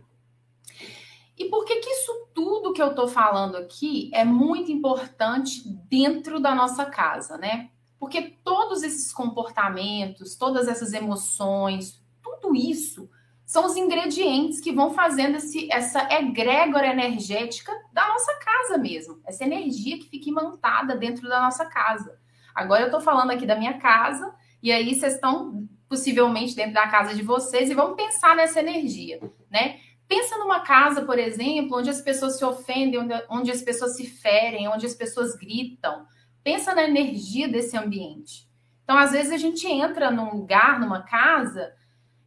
E 1.38 1.44
por 1.46 1.64
que, 1.64 1.76
que 1.76 1.90
isso 1.90 2.28
tudo 2.34 2.72
que 2.72 2.82
eu 2.82 2.88
estou 2.88 3.06
falando 3.06 3.56
aqui 3.56 4.10
é 4.12 4.24
muito 4.24 4.72
importante 4.72 5.62
dentro 5.88 6.40
da 6.40 6.54
nossa 6.54 6.84
casa, 6.84 7.38
né? 7.38 7.70
Porque 7.98 8.36
todos 8.44 8.82
esses 8.82 9.12
comportamentos, 9.12 10.36
todas 10.36 10.68
essas 10.68 10.92
emoções, 10.92 12.02
tudo 12.22 12.54
isso 12.54 13.08
são 13.48 13.64
os 13.64 13.76
ingredientes 13.76 14.60
que 14.60 14.72
vão 14.72 14.92
fazendo 14.92 15.36
esse, 15.36 15.72
essa 15.72 16.06
egrégora 16.12 16.88
energética 16.88 17.72
da 17.94 18.06
nossa 18.06 18.34
casa 18.40 18.76
mesmo. 18.76 19.20
Essa 19.24 19.44
energia 19.44 19.98
que 19.98 20.08
fica 20.08 20.28
imantada 20.28 20.94
dentro 20.94 21.26
da 21.26 21.40
nossa 21.40 21.64
casa. 21.64 22.18
Agora 22.54 22.82
eu 22.82 22.86
estou 22.88 23.00
falando 23.00 23.30
aqui 23.30 23.46
da 23.46 23.56
minha 23.56 23.78
casa, 23.78 24.34
e 24.62 24.70
aí 24.70 24.94
vocês 24.94 25.14
estão 25.14 25.66
possivelmente 25.88 26.54
dentro 26.54 26.74
da 26.74 26.88
casa 26.88 27.14
de 27.14 27.22
vocês, 27.22 27.70
e 27.70 27.74
vamos 27.74 27.96
pensar 27.96 28.36
nessa 28.36 28.60
energia, 28.60 29.18
né? 29.50 29.80
Pensa 30.08 30.38
numa 30.38 30.60
casa, 30.60 31.02
por 31.02 31.18
exemplo, 31.18 31.76
onde 31.76 31.90
as 31.90 32.00
pessoas 32.00 32.38
se 32.38 32.44
ofendem, 32.44 32.98
onde, 33.28 33.50
as 33.50 33.60
pessoas 33.60 33.94
se 33.94 34.06
ferem, 34.06 34.66
onde 34.66 34.86
as 34.86 34.94
pessoas 34.94 35.36
gritam. 35.36 36.06
Pensa 36.42 36.74
na 36.74 36.82
energia 36.82 37.46
desse 37.46 37.76
ambiente. 37.76 38.48
Então, 38.82 38.96
às 38.96 39.12
vezes, 39.12 39.30
a 39.30 39.36
gente 39.36 39.66
entra 39.66 40.10
num 40.10 40.34
lugar, 40.34 40.80
numa 40.80 41.02
casa, 41.02 41.74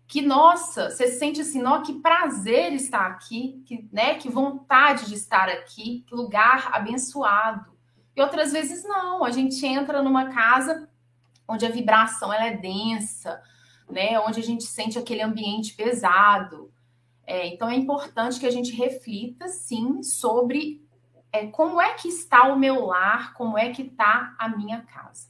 que, 0.08 0.22
nossa, 0.22 0.92
você 0.92 1.08
sente 1.08 1.42
assim, 1.42 1.64
ó, 1.64 1.82
que 1.82 1.94
prazer 2.02 2.74
estar 2.74 3.08
aqui, 3.08 3.64
que, 3.66 3.90
né, 3.92 4.16
que 4.16 4.30
vontade 4.30 5.08
de 5.08 5.16
estar 5.16 5.50
aqui, 5.50 6.06
que 6.06 6.14
lugar 6.14 6.70
abençoado. 6.74 7.72
E 8.16 8.22
outras 8.22 8.52
vezes 8.52 8.84
não, 8.84 9.24
a 9.24 9.32
gente 9.32 9.66
entra 9.66 10.04
numa 10.04 10.30
casa 10.30 10.88
onde 11.48 11.66
a 11.66 11.70
vibração 11.70 12.32
ela 12.32 12.46
é 12.46 12.58
densa, 12.58 13.42
né, 13.90 14.20
onde 14.20 14.40
a 14.40 14.44
gente 14.44 14.66
sente 14.66 15.00
aquele 15.00 15.22
ambiente 15.22 15.74
pesado. 15.74 16.72
É, 17.26 17.48
então 17.48 17.70
é 17.70 17.76
importante 17.76 18.40
que 18.40 18.46
a 18.46 18.52
gente 18.52 18.74
reflita, 18.74 19.48
sim, 19.48 20.04
sobre 20.04 20.84
é, 21.32 21.48
como 21.48 21.80
é 21.80 21.94
que 21.94 22.08
está 22.08 22.52
o 22.52 22.60
meu 22.60 22.86
lar, 22.86 23.34
como 23.34 23.58
é 23.58 23.72
que 23.72 23.84
está 23.84 24.36
a 24.38 24.50
minha 24.50 24.82
casa. 24.82 25.30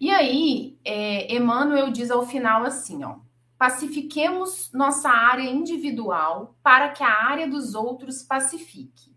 E 0.00 0.10
aí, 0.10 0.78
é, 0.84 1.32
Emmanuel 1.34 1.90
diz 1.90 2.10
ao 2.10 2.26
final 2.26 2.64
assim, 2.64 3.04
ó, 3.04 3.16
pacifiquemos 3.56 4.72
nossa 4.72 5.08
área 5.08 5.48
individual 5.48 6.56
para 6.62 6.88
que 6.88 7.04
a 7.04 7.24
área 7.24 7.48
dos 7.48 7.76
outros 7.76 8.22
pacifique. 8.22 9.14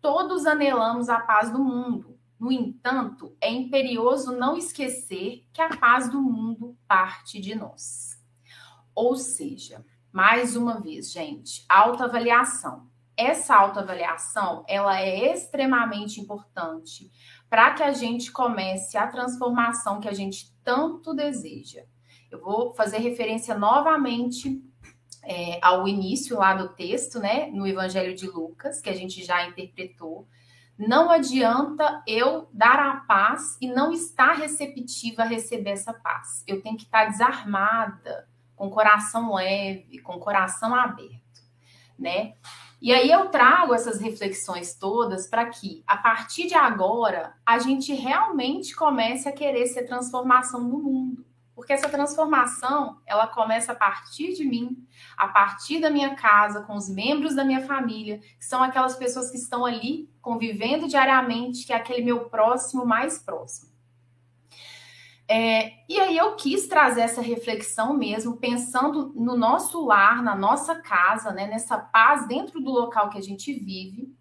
Todos 0.00 0.46
anelamos 0.46 1.08
a 1.08 1.20
paz 1.20 1.52
do 1.52 1.62
mundo. 1.62 2.18
No 2.38 2.50
entanto, 2.50 3.36
é 3.40 3.48
imperioso 3.48 4.32
não 4.32 4.56
esquecer 4.56 5.46
que 5.52 5.62
a 5.62 5.68
paz 5.76 6.10
do 6.10 6.20
mundo 6.20 6.76
parte 6.88 7.38
de 7.38 7.54
nós. 7.54 8.18
Ou 8.94 9.14
seja, 9.14 9.84
mais 10.12 10.56
uma 10.56 10.80
vez, 10.80 11.12
gente, 11.12 11.64
autoavaliação. 11.68 12.88
Essa 13.16 13.54
autoavaliação, 13.54 14.64
ela 14.66 14.98
é 15.00 15.32
extremamente 15.32 16.20
importante 16.20 17.10
para 17.48 17.74
que 17.74 17.82
a 17.82 17.92
gente 17.92 18.32
comece 18.32 18.96
a 18.96 19.06
transformação 19.06 20.00
que 20.00 20.08
a 20.08 20.14
gente 20.14 20.56
tanto 20.64 21.14
deseja. 21.14 21.82
Eu 22.30 22.40
vou 22.40 22.72
fazer 22.72 22.98
referência 22.98 23.58
novamente 23.58 24.62
é, 25.22 25.58
ao 25.62 25.86
início 25.86 26.38
lá 26.38 26.54
do 26.54 26.68
texto, 26.70 27.18
né, 27.18 27.50
no 27.50 27.66
Evangelho 27.66 28.14
de 28.14 28.26
Lucas, 28.26 28.80
que 28.80 28.88
a 28.88 28.94
gente 28.94 29.22
já 29.24 29.46
interpretou. 29.46 30.26
Não 30.78 31.10
adianta 31.10 32.02
eu 32.06 32.48
dar 32.52 32.78
a 32.78 32.96
paz 33.00 33.58
e 33.60 33.68
não 33.68 33.92
estar 33.92 34.32
receptiva 34.32 35.22
a 35.22 35.26
receber 35.26 35.70
essa 35.70 35.92
paz. 35.92 36.42
Eu 36.46 36.62
tenho 36.62 36.76
que 36.76 36.84
estar 36.84 37.04
desarmada, 37.04 38.29
com 38.60 38.68
coração 38.68 39.34
leve, 39.36 40.00
com 40.00 40.18
coração 40.18 40.74
aberto, 40.74 41.40
né? 41.98 42.34
E 42.78 42.92
aí 42.92 43.10
eu 43.10 43.30
trago 43.30 43.72
essas 43.72 43.98
reflexões 43.98 44.74
todas 44.74 45.26
para 45.26 45.46
que, 45.46 45.82
a 45.86 45.96
partir 45.96 46.46
de 46.46 46.54
agora, 46.54 47.32
a 47.46 47.58
gente 47.58 47.94
realmente 47.94 48.76
comece 48.76 49.26
a 49.26 49.32
querer 49.32 49.66
ser 49.66 49.84
transformação 49.84 50.60
no 50.60 50.78
mundo. 50.78 51.24
Porque 51.54 51.72
essa 51.72 51.88
transformação, 51.88 52.98
ela 53.06 53.26
começa 53.26 53.72
a 53.72 53.74
partir 53.74 54.34
de 54.34 54.44
mim, 54.44 54.86
a 55.16 55.28
partir 55.28 55.80
da 55.80 55.88
minha 55.88 56.14
casa, 56.14 56.60
com 56.60 56.76
os 56.76 56.86
membros 56.86 57.34
da 57.34 57.44
minha 57.44 57.66
família, 57.66 58.18
que 58.18 58.44
são 58.44 58.62
aquelas 58.62 58.94
pessoas 58.94 59.30
que 59.30 59.38
estão 59.38 59.64
ali 59.64 60.06
convivendo 60.20 60.86
diariamente, 60.86 61.64
que 61.64 61.72
é 61.72 61.76
aquele 61.76 62.04
meu 62.04 62.28
próximo 62.28 62.84
mais 62.84 63.18
próximo. 63.18 63.69
É, 65.32 65.74
e 65.88 66.00
aí 66.00 66.16
eu 66.16 66.34
quis 66.34 66.66
trazer 66.66 67.02
essa 67.02 67.22
reflexão 67.22 67.96
mesmo, 67.96 68.38
pensando 68.38 69.12
no 69.14 69.36
nosso 69.36 69.86
lar, 69.86 70.20
na 70.24 70.34
nossa 70.34 70.74
casa, 70.82 71.30
né, 71.30 71.46
nessa 71.46 71.78
paz 71.78 72.26
dentro 72.26 72.60
do 72.60 72.68
local 72.68 73.08
que 73.10 73.16
a 73.16 73.22
gente 73.22 73.52
vive, 73.52 74.12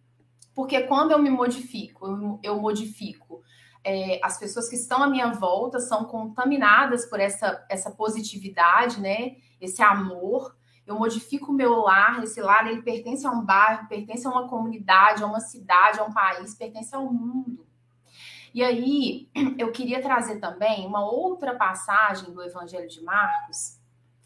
porque 0.53 0.81
quando 0.81 1.09
eu 1.09 1.17
me 1.17 1.31
modifico, 1.31 2.05
eu, 2.05 2.39
eu 2.43 2.61
modifico. 2.61 3.41
É, 3.83 4.19
as 4.23 4.37
pessoas 4.37 4.69
que 4.69 4.75
estão 4.75 5.01
à 5.01 5.07
minha 5.07 5.31
volta 5.31 5.79
são 5.79 6.05
contaminadas 6.05 7.07
por 7.07 7.19
essa, 7.19 7.65
essa 7.67 7.89
positividade, 7.89 9.01
né? 9.01 9.37
Esse 9.59 9.81
amor. 9.81 10.55
Eu 10.85 10.99
modifico 10.99 11.51
o 11.51 11.55
meu 11.55 11.75
lar, 11.79 12.21
esse 12.21 12.39
lar 12.39 12.67
ele 12.67 12.83
pertence 12.83 13.25
a 13.25 13.31
um 13.31 13.43
bairro, 13.43 13.87
pertence 13.87 14.27
a 14.27 14.29
uma 14.29 14.47
comunidade, 14.47 15.23
a 15.23 15.25
uma 15.25 15.39
cidade, 15.39 15.99
a 15.99 16.03
um 16.03 16.13
país, 16.13 16.53
pertence 16.53 16.93
ao 16.93 17.11
mundo. 17.11 17.65
E 18.53 18.63
aí, 18.63 19.29
eu 19.57 19.71
queria 19.71 20.01
trazer 20.01 20.39
também 20.39 20.85
uma 20.85 21.05
outra 21.05 21.55
passagem 21.55 22.31
do 22.33 22.41
Evangelho 22.41 22.87
de 22.87 23.01
Marcos, 23.03 23.77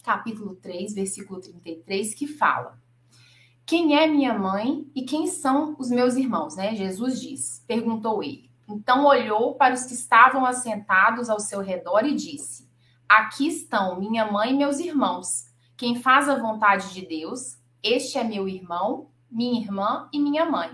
capítulo 0.03 0.55
3, 0.55 0.93
versículo 0.93 1.41
33, 1.41 2.13
que 2.13 2.27
fala: 2.27 2.77
Quem 3.65 3.97
é 3.97 4.07
minha 4.07 4.33
mãe 4.33 4.89
e 4.95 5.03
quem 5.03 5.27
são 5.27 5.75
os 5.77 5.89
meus 5.89 6.15
irmãos? 6.15 6.55
Né? 6.55 6.75
Jesus 6.75 7.21
diz, 7.21 7.63
perguntou 7.67 8.23
ele. 8.23 8.49
Então 8.67 9.05
olhou 9.05 9.55
para 9.55 9.73
os 9.73 9.83
que 9.83 9.93
estavam 9.93 10.45
assentados 10.45 11.29
ao 11.29 11.39
seu 11.39 11.59
redor 11.61 12.05
e 12.05 12.15
disse: 12.15 12.69
Aqui 13.07 13.47
estão 13.47 13.99
minha 13.99 14.31
mãe 14.31 14.51
e 14.51 14.57
meus 14.57 14.79
irmãos. 14.79 15.51
Quem 15.75 15.95
faz 16.01 16.29
a 16.29 16.39
vontade 16.39 16.93
de 16.93 17.05
Deus, 17.05 17.57
este 17.81 18.17
é 18.17 18.23
meu 18.23 18.47
irmão, 18.47 19.09
minha 19.29 19.59
irmã 19.59 20.07
e 20.13 20.19
minha 20.19 20.45
mãe. 20.45 20.71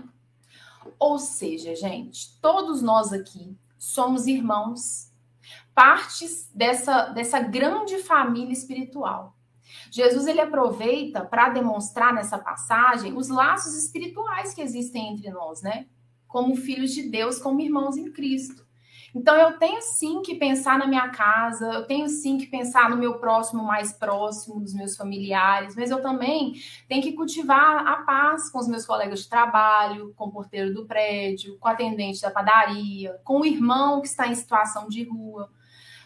Ou 0.98 1.18
seja, 1.18 1.74
gente, 1.74 2.38
todos 2.40 2.82
nós 2.82 3.12
aqui 3.12 3.56
somos 3.78 4.26
irmãos, 4.26 5.10
partes 5.74 6.50
dessa, 6.54 7.06
dessa 7.06 7.40
grande 7.40 7.98
família 7.98 8.52
espiritual. 8.52 9.36
Jesus 9.90 10.26
ele 10.26 10.40
aproveita 10.40 11.24
para 11.24 11.48
demonstrar 11.48 12.12
nessa 12.12 12.38
passagem 12.38 13.16
os 13.16 13.28
laços 13.28 13.74
espirituais 13.76 14.52
que 14.52 14.60
existem 14.60 15.12
entre 15.12 15.30
nós, 15.30 15.62
né? 15.62 15.86
Como 16.26 16.56
filhos 16.56 16.92
de 16.92 17.08
Deus, 17.08 17.38
como 17.38 17.60
irmãos 17.60 17.96
em 17.96 18.10
Cristo. 18.12 18.66
Então 19.14 19.34
eu 19.36 19.58
tenho 19.58 19.82
sim 19.82 20.22
que 20.22 20.36
pensar 20.36 20.78
na 20.78 20.86
minha 20.86 21.08
casa, 21.08 21.66
eu 21.72 21.86
tenho 21.86 22.08
sim 22.08 22.38
que 22.38 22.46
pensar 22.46 22.88
no 22.88 22.96
meu 22.96 23.18
próximo 23.18 23.62
mais 23.62 23.92
próximo, 23.92 24.60
dos 24.60 24.72
meus 24.72 24.96
familiares, 24.96 25.74
mas 25.74 25.90
eu 25.90 26.00
também 26.00 26.54
tenho 26.88 27.02
que 27.02 27.12
cultivar 27.12 27.86
a 27.86 27.96
paz 28.02 28.50
com 28.50 28.58
os 28.58 28.68
meus 28.68 28.86
colegas 28.86 29.20
de 29.20 29.28
trabalho, 29.28 30.14
com 30.16 30.26
o 30.26 30.32
porteiro 30.32 30.72
do 30.72 30.86
prédio, 30.86 31.58
com 31.58 31.68
o 31.68 31.72
atendente 31.72 32.20
da 32.22 32.30
padaria, 32.30 33.18
com 33.24 33.40
o 33.40 33.46
irmão 33.46 34.00
que 34.00 34.06
está 34.06 34.28
em 34.28 34.34
situação 34.34 34.88
de 34.88 35.02
rua. 35.04 35.50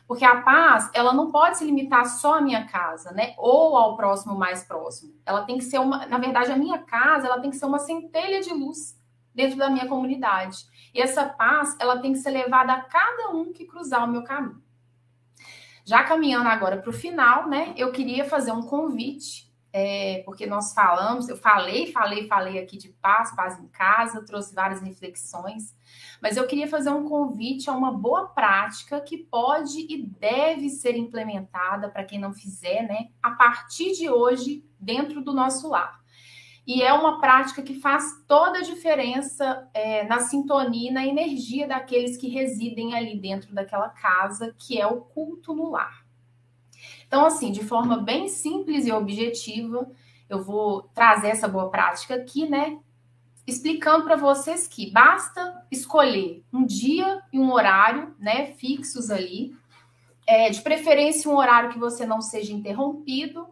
Porque 0.07 0.25
a 0.25 0.43
paz, 0.43 0.91
ela 0.93 1.15
não 1.15 1.31
pode 1.31 1.57
se 1.57 1.65
limitar 1.65 2.05
só 2.07 2.39
à 2.39 2.41
minha 2.41 2.67
casa, 2.67 3.11
né? 3.13 3.35
Ou 3.39 3.77
ao 3.77 3.97
próximo 3.97 4.35
mais 4.35 4.63
próximo. 4.63 5.15
Ela 5.25 5.45
tem 5.45 5.57
que 5.57 5.65
ser 5.65 5.79
uma, 5.79 6.07
na 6.07 6.19
verdade, 6.19 6.53
a 6.53 6.57
minha 6.57 6.79
casa, 6.79 7.27
ela 7.27 7.41
tem 7.41 7.51
que 7.51 7.57
ser 7.57 7.65
uma 7.65 7.79
centelha 7.79 8.41
de 8.41 8.53
luz 8.53 8.99
dentro 9.35 9.57
da 9.57 9.71
minha 9.71 9.89
comunidade. 9.89 10.59
E 10.95 11.01
essa 11.01 11.27
paz, 11.27 11.77
ela 11.81 11.99
tem 11.99 12.13
que 12.13 12.21
ser 12.21 12.31
levada 12.31 12.73
a 12.73 12.83
cada 12.83 13.31
um 13.31 13.53
que 13.53 13.67
cruzar 13.67 14.05
o 14.05 14.11
meu 14.11 14.23
caminho. 14.23 14.63
Já 15.85 16.05
caminhando 16.05 16.49
agora 16.49 16.79
para 16.79 16.89
o 16.89 16.93
final, 16.93 17.49
né? 17.49 17.75
Eu 17.77 17.91
queria 17.91 18.25
fazer 18.25 18.53
um 18.53 18.63
convite, 18.63 19.53
é, 19.73 20.23
porque 20.25 20.47
nós 20.47 20.73
falamos, 20.73 21.29
eu 21.29 21.37
falei, 21.37 21.91
falei, 21.91 22.29
falei 22.29 22.59
aqui 22.61 22.79
de 22.79 22.91
paz, 23.03 23.35
paz 23.35 23.59
em 23.59 23.67
casa, 23.67 24.25
trouxe 24.25 24.55
várias 24.55 24.81
reflexões, 24.81 25.77
mas 26.23 26.37
eu 26.37 26.47
queria 26.47 26.69
fazer 26.69 26.91
um 26.91 27.09
convite 27.09 27.69
a 27.69 27.73
uma 27.73 27.93
boa 27.93 28.29
prática 28.29 29.01
que 29.01 29.19
pode 29.19 29.81
e 29.93 30.07
deve 30.07 30.71
ser 30.71 30.97
implementada 30.97 31.91
para 31.91 32.05
quem 32.05 32.21
não 32.21 32.33
fizer, 32.33 32.83
né? 32.83 33.09
A 33.21 33.33
partir 33.33 33.93
de 33.93 34.09
hoje, 34.09 34.65
dentro 34.79 35.23
do 35.23 35.35
nosso 35.35 35.69
lar. 35.69 36.04
E 36.67 36.83
é 36.83 36.93
uma 36.93 37.21
prática 37.21 37.63
que 37.63 37.75
faz 37.75 38.23
toda 38.27 38.59
a 38.59 38.63
diferença 38.63 39.69
é, 39.75 40.05
na 40.05 40.21
sintonia 40.21 40.91
e 40.91 40.95
na 40.95 41.07
energia 41.07 41.69
daqueles 41.69 42.17
que 42.17 42.29
residem 42.29 42.95
ali 42.95 43.19
dentro 43.19 43.55
daquela 43.55 43.91
casa, 43.91 44.55
que 44.59 44.81
é 44.81 44.87
o 44.87 45.03
culto 45.03 45.55
no 45.55 45.71
lar. 45.71 46.05
Então, 47.07 47.27
assim, 47.27 47.53
de 47.53 47.63
forma 47.63 47.99
bem 47.99 48.29
simples 48.29 48.87
e 48.87 48.93
objetiva, 48.93 49.87
eu 50.29 50.43
vou 50.43 50.83
trazer 50.95 51.29
essa 51.29 51.47
boa 51.47 51.71
prática 51.71 52.15
aqui, 52.15 52.49
né? 52.49 52.79
Explicando 53.47 54.05
para 54.05 54.17
vocês 54.17 54.67
que 54.67 54.91
basta 54.91 55.63
escolher 55.71 56.43
um 56.51 56.65
dia 56.65 57.23
e 57.31 57.39
um 57.39 57.53
horário, 57.53 58.15
né, 58.19 58.47
fixos 58.55 59.11
ali, 59.11 59.55
é, 60.27 60.49
de 60.49 60.63
preferência 60.63 61.31
um 61.31 61.37
horário 61.37 61.71
que 61.71 61.79
você 61.79 62.07
não 62.07 62.23
seja 62.23 62.55
interrompido, 62.55 63.47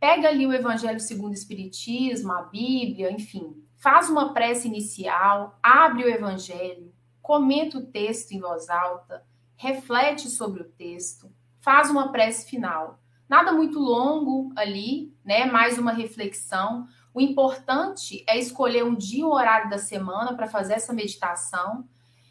pega 0.00 0.28
ali 0.28 0.46
o 0.46 0.52
Evangelho 0.52 0.98
segundo 0.98 1.32
o 1.32 1.34
Espiritismo, 1.34 2.32
a 2.32 2.42
Bíblia, 2.42 3.12
enfim, 3.12 3.54
faz 3.76 4.08
uma 4.08 4.32
prece 4.32 4.66
inicial, 4.66 5.58
abre 5.62 6.04
o 6.04 6.08
Evangelho, 6.08 6.92
comenta 7.20 7.78
o 7.78 7.86
texto 7.86 8.32
em 8.32 8.40
voz 8.40 8.70
alta, 8.70 9.22
reflete 9.56 10.28
sobre 10.28 10.62
o 10.62 10.68
texto, 10.70 11.30
faz 11.60 11.90
uma 11.90 12.10
prece 12.10 12.48
final. 12.48 12.98
Nada 13.28 13.52
muito 13.52 13.78
longo 13.78 14.50
ali, 14.56 15.14
né? 15.24 15.44
Mais 15.44 15.78
uma 15.78 15.92
reflexão. 15.92 16.88
O 17.14 17.20
importante 17.20 18.24
é 18.26 18.36
escolher 18.36 18.84
um 18.84 18.94
dia, 18.94 19.24
um 19.24 19.32
horário 19.32 19.70
da 19.70 19.78
semana 19.78 20.34
para 20.34 20.48
fazer 20.48 20.72
essa 20.72 20.92
meditação 20.92 21.84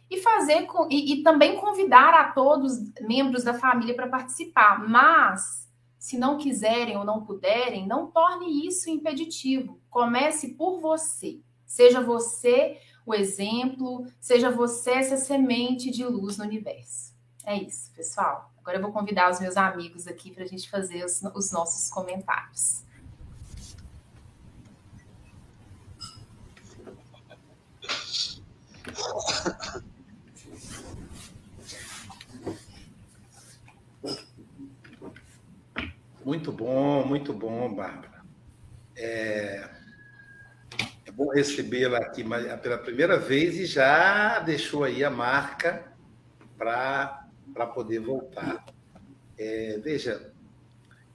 e 0.10 0.18
fazer 0.18 0.64
com, 0.64 0.88
e, 0.92 1.14
e 1.14 1.24
também 1.24 1.56
convidar 1.56 2.14
a 2.14 2.32
todos 2.32 2.74
membros 3.00 3.44
da 3.44 3.54
família 3.54 3.96
para 3.96 4.08
participar. 4.08 4.86
Mas 4.90 5.69
se 6.00 6.18
não 6.18 6.38
quiserem 6.38 6.98
ou 6.98 7.04
não 7.04 7.26
puderem, 7.26 7.86
não 7.86 8.10
torne 8.10 8.66
isso 8.66 8.90
impeditivo. 8.90 9.80
Comece 9.90 10.54
por 10.54 10.80
você. 10.80 11.42
Seja 11.66 12.02
você 12.02 12.80
o 13.06 13.14
exemplo, 13.14 14.08
seja 14.20 14.50
você 14.50 14.92
essa 14.92 15.18
semente 15.18 15.92
de 15.92 16.06
luz 16.06 16.38
no 16.38 16.46
universo. 16.46 17.14
É 17.46 17.56
isso, 17.56 17.92
pessoal. 17.94 18.52
Agora 18.60 18.78
eu 18.78 18.82
vou 18.82 18.94
convidar 18.94 19.30
os 19.30 19.40
meus 19.40 19.58
amigos 19.58 20.08
aqui 20.08 20.32
para 20.32 20.44
a 20.44 20.48
gente 20.48 20.70
fazer 20.70 21.04
os, 21.04 21.22
os 21.36 21.52
nossos 21.52 21.90
comentários. 21.90 22.86
Muito 36.30 36.52
bom, 36.52 37.04
muito 37.08 37.34
bom, 37.34 37.74
Bárbara. 37.74 38.24
É, 38.96 39.68
é 41.08 41.12
bom 41.12 41.28
recebê-la 41.30 41.98
aqui 41.98 42.24
pela 42.62 42.78
primeira 42.78 43.18
vez 43.18 43.58
e 43.58 43.66
já 43.66 44.38
deixou 44.38 44.84
aí 44.84 45.04
a 45.04 45.10
marca 45.10 45.92
para 46.56 47.26
poder 47.74 47.98
voltar. 48.02 48.64
É, 49.40 49.80
veja, 49.84 50.32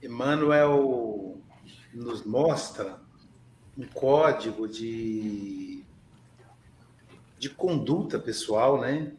Emmanuel 0.03 1.41
nos 1.93 2.25
mostra 2.25 2.99
um 3.77 3.87
código 3.87 4.67
de, 4.67 5.85
de 7.39 7.49
conduta 7.51 8.19
pessoal 8.19 8.81
né, 8.81 9.13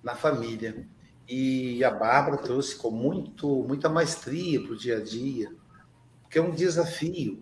na 0.00 0.14
família. 0.14 0.86
E 1.32 1.84
a 1.84 1.92
Bárbara 1.92 2.38
trouxe 2.38 2.74
com 2.74 2.90
muito, 2.90 3.62
muita 3.62 3.88
maestria 3.88 4.60
para 4.60 4.72
o 4.72 4.76
dia 4.76 4.96
a 4.96 5.00
dia, 5.00 5.54
porque 6.22 6.40
é 6.40 6.42
um 6.42 6.50
desafio. 6.50 7.40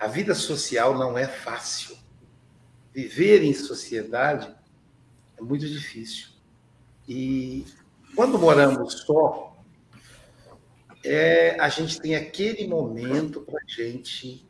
A 0.00 0.06
vida 0.06 0.34
social 0.34 0.96
não 0.96 1.18
é 1.18 1.28
fácil. 1.28 1.98
Viver 2.94 3.42
em 3.42 3.52
sociedade 3.52 4.50
é 5.36 5.42
muito 5.42 5.68
difícil. 5.68 6.28
E 7.06 7.66
quando 8.16 8.38
moramos 8.38 9.02
só, 9.02 9.54
é, 11.04 11.60
a 11.60 11.68
gente 11.68 12.00
tem 12.00 12.16
aquele 12.16 12.66
momento 12.66 13.42
para 13.42 13.60
a 13.60 13.70
gente 13.70 14.48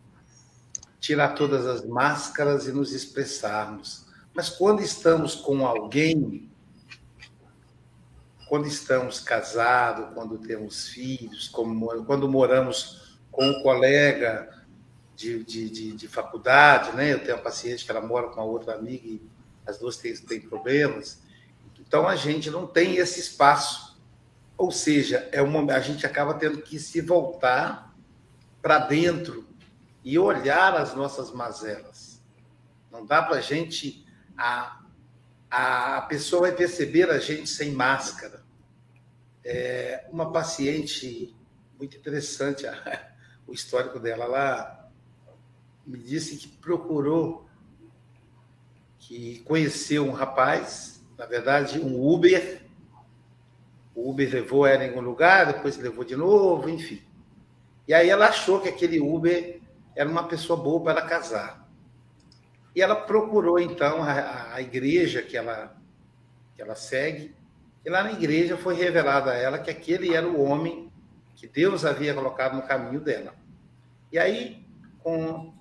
tirar 1.01 1.31
todas 1.31 1.67
as 1.67 1.85
máscaras 1.85 2.69
e 2.69 2.73
nos 2.73 2.93
expressarmos. 2.93 4.07
Mas 4.33 4.49
quando 4.49 4.81
estamos 4.81 5.35
com 5.35 5.67
alguém, 5.67 6.49
quando 8.55 8.69
estamos 8.69 9.19
casados, 9.19 10.15
quando 10.15 10.39
temos 10.39 10.87
filhos, 10.87 11.49
quando 11.49 12.29
moramos 12.29 13.19
com 13.33 13.45
um 13.49 13.63
colega 13.65 14.65
de, 15.17 15.43
de, 15.43 15.69
de, 15.69 15.93
de, 15.97 16.07
faculdade, 16.07 16.95
né? 16.95 17.15
Eu 17.15 17.19
tenho 17.19 17.37
uma 17.37 17.43
paciente 17.43 17.85
que 17.85 17.91
ela 17.91 18.01
mora 18.01 18.29
com 18.29 18.35
uma 18.35 18.45
outra 18.45 18.77
amiga 18.77 19.09
e 19.09 19.21
as 19.67 19.77
duas 19.77 19.97
têm, 19.97 20.15
têm 20.15 20.41
problemas. 20.41 21.21
Então 21.81 22.07
a 22.07 22.15
gente 22.15 22.49
não 22.49 22.65
tem 22.65 22.95
esse 22.95 23.19
espaço. 23.19 24.01
Ou 24.57 24.71
seja, 24.71 25.29
é 25.33 25.43
uma, 25.43 25.75
a 25.75 25.81
gente 25.81 26.07
acaba 26.07 26.35
tendo 26.35 26.63
que 26.63 26.79
se 26.79 27.01
voltar 27.01 27.93
para 28.63 28.79
dentro 28.79 29.49
e 30.05 30.17
olhar 30.17 30.77
as 30.77 30.95
nossas 30.95 31.33
mazelas. 31.33 32.23
Não 32.89 33.05
dá 33.05 33.21
para 33.21 33.39
a 33.39 33.41
gente. 33.41 34.07
A, 34.39 34.81
a 35.51 36.03
pessoa 36.03 36.43
vai 36.43 36.53
perceber 36.53 37.11
a 37.11 37.19
gente 37.19 37.51
sem 37.51 37.73
máscara. 37.73 38.44
É 39.45 40.07
uma 40.11 40.33
paciente 40.33 41.35
muito 41.79 41.97
interessante, 41.97 42.67
a, 42.67 43.13
o 43.47 43.53
histórico 43.53 43.99
dela. 43.99 44.25
Ela 44.25 44.91
me 45.87 45.99
disse 45.99 46.37
que 46.37 46.49
procurou, 46.49 47.47
que 48.99 49.41
conheceu 49.41 50.07
um 50.07 50.13
rapaz, 50.13 51.05
na 51.19 51.27
verdade, 51.27 51.79
um 51.79 52.03
Uber. 52.03 52.63
O 53.95 54.11
Uber 54.11 54.33
levou 54.33 54.67
ela 54.67 54.85
em 54.85 54.89
algum 54.89 55.03
lugar, 55.03 55.53
depois 55.53 55.77
levou 55.77 56.05
de 56.05 56.17
novo, 56.17 56.69
enfim. 56.69 57.03
E 57.87 57.93
aí 57.93 58.09
ela 58.09 58.29
achou 58.29 58.61
que 58.61 58.69
aquele 58.69 58.99
Uber 58.99 59.61
era 59.95 60.09
uma 60.09 60.27
pessoa 60.27 60.59
boa 60.61 60.83
para 60.83 61.03
casar. 61.03 61.69
E 62.75 62.83
ela 62.83 62.97
procurou, 62.97 63.59
então, 63.61 64.03
a, 64.03 64.55
a 64.55 64.61
igreja 64.61 65.23
que 65.23 65.37
ela, 65.37 65.77
que 66.57 66.63
ela 66.63 66.75
segue, 66.75 67.35
e 67.85 67.91
lá 67.91 68.03
na 68.03 68.13
igreja 68.13 68.57
foi 68.57 68.75
revelado 68.75 69.29
a 69.29 69.35
ela 69.35 69.59
que 69.59 69.71
aquele 69.71 70.15
era 70.15 70.27
o 70.27 70.41
homem 70.41 70.91
que 71.37 71.47
Deus 71.47 71.85
havia 71.85 72.15
colocado 72.15 72.57
no 72.57 72.63
caminho 72.63 73.01
dela. 73.01 73.35
E 74.11 74.19
aí, 74.19 74.65
com 75.01 75.53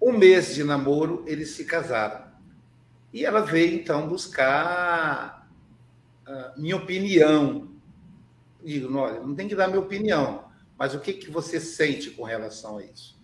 um 0.00 0.12
mês 0.12 0.54
de 0.54 0.62
namoro, 0.62 1.24
eles 1.26 1.50
se 1.50 1.64
casaram. 1.64 2.24
E 3.12 3.24
ela 3.24 3.40
veio, 3.40 3.74
então, 3.74 4.06
buscar 4.06 5.48
minha 6.56 6.76
opinião. 6.76 7.68
Digo, 8.64 8.96
olha, 8.96 9.20
não 9.20 9.34
tem 9.34 9.48
que 9.48 9.56
dar 9.56 9.68
minha 9.68 9.80
opinião, 9.80 10.44
mas 10.78 10.94
o 10.94 11.00
que, 11.00 11.12
que 11.12 11.30
você 11.30 11.58
sente 11.58 12.10
com 12.10 12.24
relação 12.24 12.78
a 12.78 12.84
isso? 12.84 13.18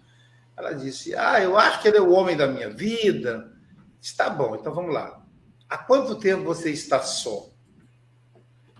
Ela 0.57 0.72
disse, 0.72 1.14
ah, 1.14 1.40
eu 1.40 1.57
acho 1.57 1.81
que 1.83 1.88
ele 1.88 1.98
é 1.98 2.00
o 2.00 2.12
homem 2.12 2.37
da 2.37 2.46
minha 2.46 2.70
vida. 2.70 3.52
Está 4.00 4.28
bom, 4.28 4.57
então 4.57 4.74
vamos 4.74 4.92
lá. 4.92 5.22
Há 5.68 5.78
quanto 5.78 6.16
tempo 6.16 6.44
você 6.44 6.70
está 6.70 7.00
só? 7.00 7.52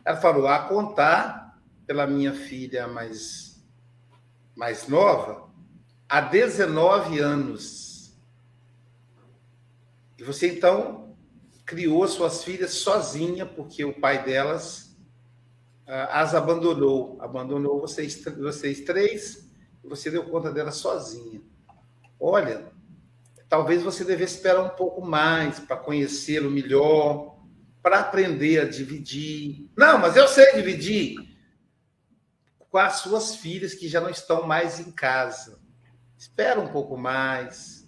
Ela 0.05 0.17
falou, 0.17 0.49
a 0.49 0.61
contar 0.61 1.59
pela 1.87 2.07
minha 2.07 2.33
filha 2.33 2.89
mais, 2.89 3.63
mais 4.57 4.89
nova, 4.89 5.49
há 6.09 6.21
19 6.21 7.19
anos. 7.19 8.13
E 10.19 10.25
você, 10.25 10.55
então, 10.55 11.15
criou 11.65 12.07
suas 12.07 12.43
filhas 12.45 12.75
sozinha, 12.75 13.47
porque 13.47 13.85
o 13.85 13.99
pai 13.99 14.25
delas 14.25 14.97
uh, 15.87 16.09
as 16.11 16.35
abandonou. 16.35 17.17
Abandonou 17.21 17.81
vocês, 17.81 18.23
vocês 18.25 18.81
três, 18.81 19.51
e 19.83 19.89
você 19.89 20.11
deu 20.11 20.25
conta 20.25 20.53
delas 20.53 20.77
sozinha. 20.77 21.41
Olha, 22.19 22.73
talvez 23.49 23.83
você 23.83 24.05
devesse 24.05 24.37
esperar 24.37 24.63
um 24.63 24.77
pouco 24.77 25.01
mais 25.05 25.59
para 25.59 25.77
conhecê-lo 25.77 26.51
melhor, 26.51 27.32
para 27.83 28.01
aprender 28.01 28.61
a 28.61 28.69
dividir. 28.69 29.69
Não, 29.77 29.99
mas 29.99 30.17
eu 30.17 30.29
sei 30.29 30.53
dividir 30.53 31.17
com 32.71 32.79
as 32.79 33.01
suas 33.01 33.37
filhas 33.37 33.75
que 33.75 33.89
já 33.89 34.01
não 34.01 34.09
estão 34.09 34.47
mais 34.47 34.81
em 34.81 34.91
casa. 34.91 35.61
Espera 36.17 36.61
um 36.61 36.69
pouco 36.69 36.97
mais 36.97 37.87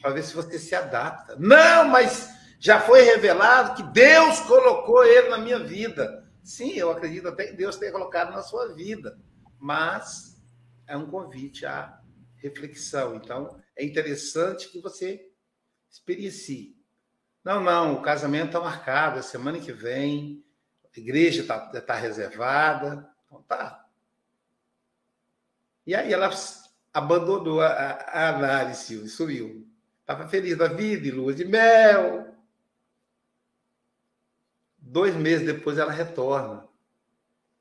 para 0.00 0.10
ver 0.10 0.24
se 0.24 0.34
você 0.34 0.58
se 0.58 0.74
adapta. 0.74 1.36
Não, 1.38 1.88
mas 1.88 2.30
já 2.58 2.80
foi 2.80 3.02
revelado 3.02 3.74
que 3.74 3.82
Deus 3.92 4.40
colocou 4.40 5.04
ele 5.04 5.28
na 5.28 5.38
minha 5.38 5.58
vida. 5.58 6.26
Sim, 6.42 6.72
eu 6.72 6.90
acredito 6.90 7.28
até 7.28 7.46
que 7.46 7.56
Deus 7.56 7.76
tenha 7.76 7.92
colocado 7.92 8.32
na 8.32 8.42
sua 8.42 8.74
vida, 8.74 9.18
mas 9.58 10.42
é 10.86 10.96
um 10.96 11.06
convite 11.06 11.64
à 11.64 12.00
reflexão. 12.36 13.16
Então, 13.16 13.60
é 13.76 13.84
interessante 13.84 14.68
que 14.70 14.80
você 14.80 15.30
experiencie. 15.90 16.73
Não, 17.44 17.60
não, 17.60 17.94
o 17.94 18.02
casamento 18.02 18.46
está 18.46 18.60
marcado, 18.60 19.18
a 19.18 19.22
semana 19.22 19.60
que 19.60 19.70
vem, 19.70 20.42
a 20.84 20.98
igreja 20.98 21.42
está 21.42 21.60
tá 21.82 21.94
reservada. 21.94 23.06
Então 23.26 23.42
tá. 23.42 23.84
E 25.86 25.94
aí 25.94 26.10
ela 26.10 26.30
abandonou 26.92 27.60
a, 27.60 27.68
a 27.68 28.28
análise 28.30 29.04
e 29.04 29.08
sumiu. 29.08 29.68
Estava 30.00 30.26
feliz 30.26 30.56
da 30.56 30.68
vida, 30.68 31.06
e 31.06 31.10
lua 31.10 31.34
de 31.34 31.44
mel. 31.44 32.34
Dois 34.78 35.14
meses 35.14 35.46
depois 35.46 35.76
ela 35.76 35.92
retorna. 35.92 36.66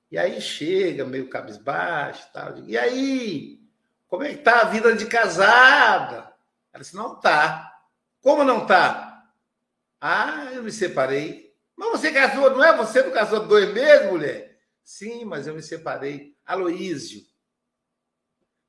E 0.09 0.17
aí 0.17 0.39
chega, 0.39 1.05
meio 1.05 1.27
cabisbaixo 1.29 2.27
e 2.29 2.33
tal. 2.33 2.57
e 2.59 2.77
aí? 2.77 3.59
Como 4.07 4.23
é 4.23 4.29
que 4.29 4.43
tá 4.43 4.61
a 4.61 4.65
vida 4.65 4.95
de 4.95 5.07
casada? 5.07 6.31
Ela 6.71 6.83
disse, 6.83 6.95
não 6.95 7.19
tá. 7.19 7.79
Como 8.21 8.43
não 8.43 8.65
tá? 8.65 9.12
Ah, 10.05 10.51
eu 10.51 10.61
me 10.61 10.69
separei. 10.69 11.55
Mas 11.77 11.91
você 11.91 12.11
casou, 12.11 12.49
não 12.49 12.61
é? 12.61 12.75
Você 12.75 13.01
não 13.01 13.11
casou 13.11 13.47
dois 13.47 13.73
meses, 13.73 14.11
mulher? 14.11 14.59
Sim, 14.83 15.23
mas 15.23 15.47
eu 15.47 15.55
me 15.55 15.63
separei. 15.63 16.35
Aloísio. 16.45 17.21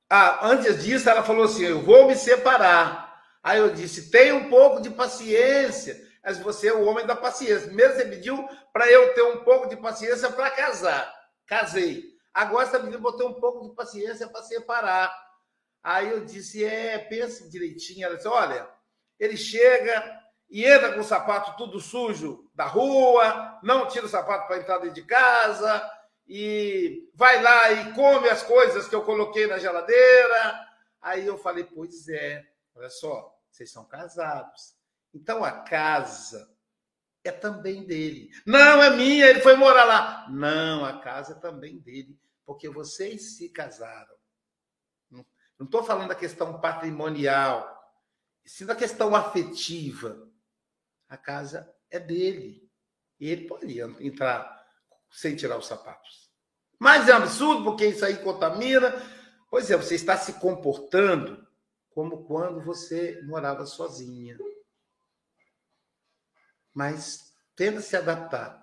Ah, 0.08 0.46
antes 0.46 0.84
disso, 0.84 1.10
ela 1.10 1.24
falou 1.24 1.46
assim: 1.46 1.64
eu 1.64 1.82
vou 1.82 2.06
me 2.06 2.14
separar. 2.14 3.20
Aí 3.42 3.58
eu 3.58 3.74
disse: 3.74 4.12
tenha 4.12 4.32
um 4.36 4.48
pouco 4.48 4.80
de 4.80 4.90
paciência. 4.90 6.00
Mas 6.22 6.38
você 6.38 6.68
é 6.68 6.72
o 6.72 6.84
homem 6.84 7.04
da 7.04 7.16
paciência. 7.16 7.66
Primeiro 7.66 7.94
você 7.94 8.04
pediu 8.04 8.48
para 8.72 8.88
eu 8.88 9.12
ter 9.12 9.22
um 9.22 9.42
pouco 9.42 9.68
de 9.68 9.76
paciência 9.76 10.30
para 10.30 10.52
casar. 10.52 11.12
Casei. 11.48 12.04
Agora 12.32 12.66
você 12.66 12.78
pediu 12.78 13.00
para 13.00 13.10
eu 13.10 13.16
ter 13.16 13.24
um 13.24 13.40
pouco 13.40 13.68
de 13.68 13.74
paciência 13.74 14.28
para 14.28 14.44
separar. 14.44 15.12
Aí 15.82 16.12
eu 16.12 16.24
disse: 16.24 16.64
é, 16.64 16.96
pense 16.96 17.50
direitinho. 17.50 18.06
Ela 18.06 18.14
disse: 18.14 18.28
olha, 18.28 18.68
ele 19.18 19.36
chega, 19.36 20.22
e 20.50 20.64
entra 20.64 20.92
com 20.92 21.00
o 21.00 21.04
sapato 21.04 21.56
tudo 21.56 21.80
sujo 21.80 22.48
da 22.54 22.66
rua, 22.66 23.58
não 23.62 23.88
tira 23.88 24.06
o 24.06 24.08
sapato 24.08 24.46
para 24.46 24.58
entrar 24.58 24.78
dentro 24.78 24.94
de 24.94 25.02
casa, 25.02 25.90
e 26.26 27.10
vai 27.14 27.42
lá 27.42 27.72
e 27.72 27.92
come 27.92 28.28
as 28.28 28.42
coisas 28.42 28.88
que 28.88 28.94
eu 28.94 29.02
coloquei 29.02 29.46
na 29.46 29.58
geladeira. 29.58 30.68
Aí 31.00 31.26
eu 31.26 31.36
falei, 31.36 31.64
pois 31.64 32.08
é, 32.08 32.42
olha 32.74 32.88
só, 32.88 33.36
vocês 33.50 33.70
são 33.70 33.84
casados. 33.84 34.74
Então 35.12 35.44
a 35.44 35.52
casa 35.52 36.50
é 37.22 37.30
também 37.30 37.84
dele. 37.84 38.30
Não, 38.46 38.82
é 38.82 38.90
minha, 38.90 39.26
ele 39.26 39.40
foi 39.40 39.56
morar 39.56 39.84
lá. 39.84 40.26
Não, 40.30 40.84
a 40.84 40.98
casa 41.00 41.32
é 41.32 41.36
também 41.36 41.78
dele, 41.78 42.18
porque 42.44 42.68
vocês 42.68 43.36
se 43.36 43.48
casaram. 43.48 44.14
Não 45.58 45.66
estou 45.66 45.84
falando 45.84 46.08
da 46.08 46.14
questão 46.14 46.60
patrimonial, 46.60 47.92
sim 48.44 48.66
da 48.66 48.74
questão 48.74 49.14
afetiva. 49.14 50.28
A 51.14 51.16
casa 51.16 51.72
é 51.92 52.00
dele. 52.00 52.68
E 53.20 53.30
ele 53.30 53.46
pode 53.46 53.80
entrar 54.04 54.66
sem 55.12 55.36
tirar 55.36 55.56
os 55.56 55.66
sapatos. 55.68 56.28
Mas 56.76 57.08
é 57.08 57.14
um 57.14 57.18
absurdo, 57.18 57.62
porque 57.62 57.86
isso 57.86 58.04
aí 58.04 58.16
contamina. 58.18 58.92
Pois 59.48 59.70
é, 59.70 59.76
você 59.76 59.94
está 59.94 60.16
se 60.16 60.40
comportando 60.40 61.46
como 61.90 62.24
quando 62.24 62.64
você 62.64 63.22
morava 63.22 63.64
sozinha. 63.64 64.36
Mas 66.74 67.32
tenta 67.54 67.80
se 67.80 67.96
adaptar. 67.96 68.60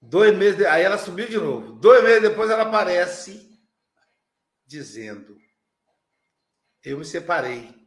Dois 0.00 0.32
meses, 0.38 0.64
aí 0.64 0.84
ela 0.84 0.96
subiu 0.96 1.28
de 1.28 1.38
novo. 1.38 1.72
Dois 1.72 2.04
meses 2.04 2.22
depois 2.22 2.48
ela 2.50 2.62
aparece 2.62 3.60
dizendo: 4.64 5.36
Eu 6.84 6.98
me 6.98 7.04
separei. 7.04 7.85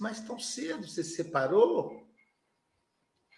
Mas 0.00 0.20
tão 0.20 0.38
cedo 0.38 0.86
você 0.86 1.04
se 1.04 1.14
separou? 1.14 2.04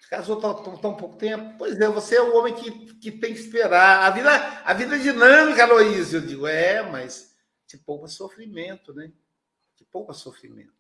Casou 0.08 0.40
tão, 0.40 0.62
tão, 0.62 0.76
tão, 0.78 0.96
pouco 0.96 1.16
tempo? 1.16 1.58
Pois 1.58 1.78
é, 1.78 1.86
você 1.86 2.16
é 2.16 2.22
o 2.22 2.34
homem 2.34 2.54
que, 2.54 2.94
que 2.94 3.12
tem 3.12 3.34
que 3.34 3.40
esperar. 3.40 4.04
A 4.04 4.10
vida, 4.10 4.30
a 4.64 4.72
vida 4.72 4.96
é 4.96 4.98
dinâmica, 4.98 5.64
Aloysio. 5.64 6.20
Eu 6.20 6.26
digo, 6.26 6.46
é, 6.46 6.82
mas 6.82 7.36
te 7.66 7.76
poupa 7.76 8.08
sofrimento, 8.08 8.94
né? 8.94 9.12
Te 9.76 9.84
poupa 9.84 10.14
sofrimento. 10.14 10.72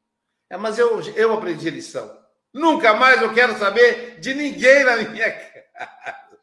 É, 0.48 0.56
mas 0.56 0.78
eu, 0.78 0.98
eu 1.14 1.34
aprendi 1.34 1.68
a 1.68 1.72
lição. 1.72 2.26
Nunca 2.54 2.94
mais 2.94 3.20
eu 3.20 3.34
quero 3.34 3.58
saber 3.58 4.18
de 4.18 4.32
ninguém 4.32 4.82
na 4.84 4.96
minha 4.96 5.30
casa. 5.30 6.40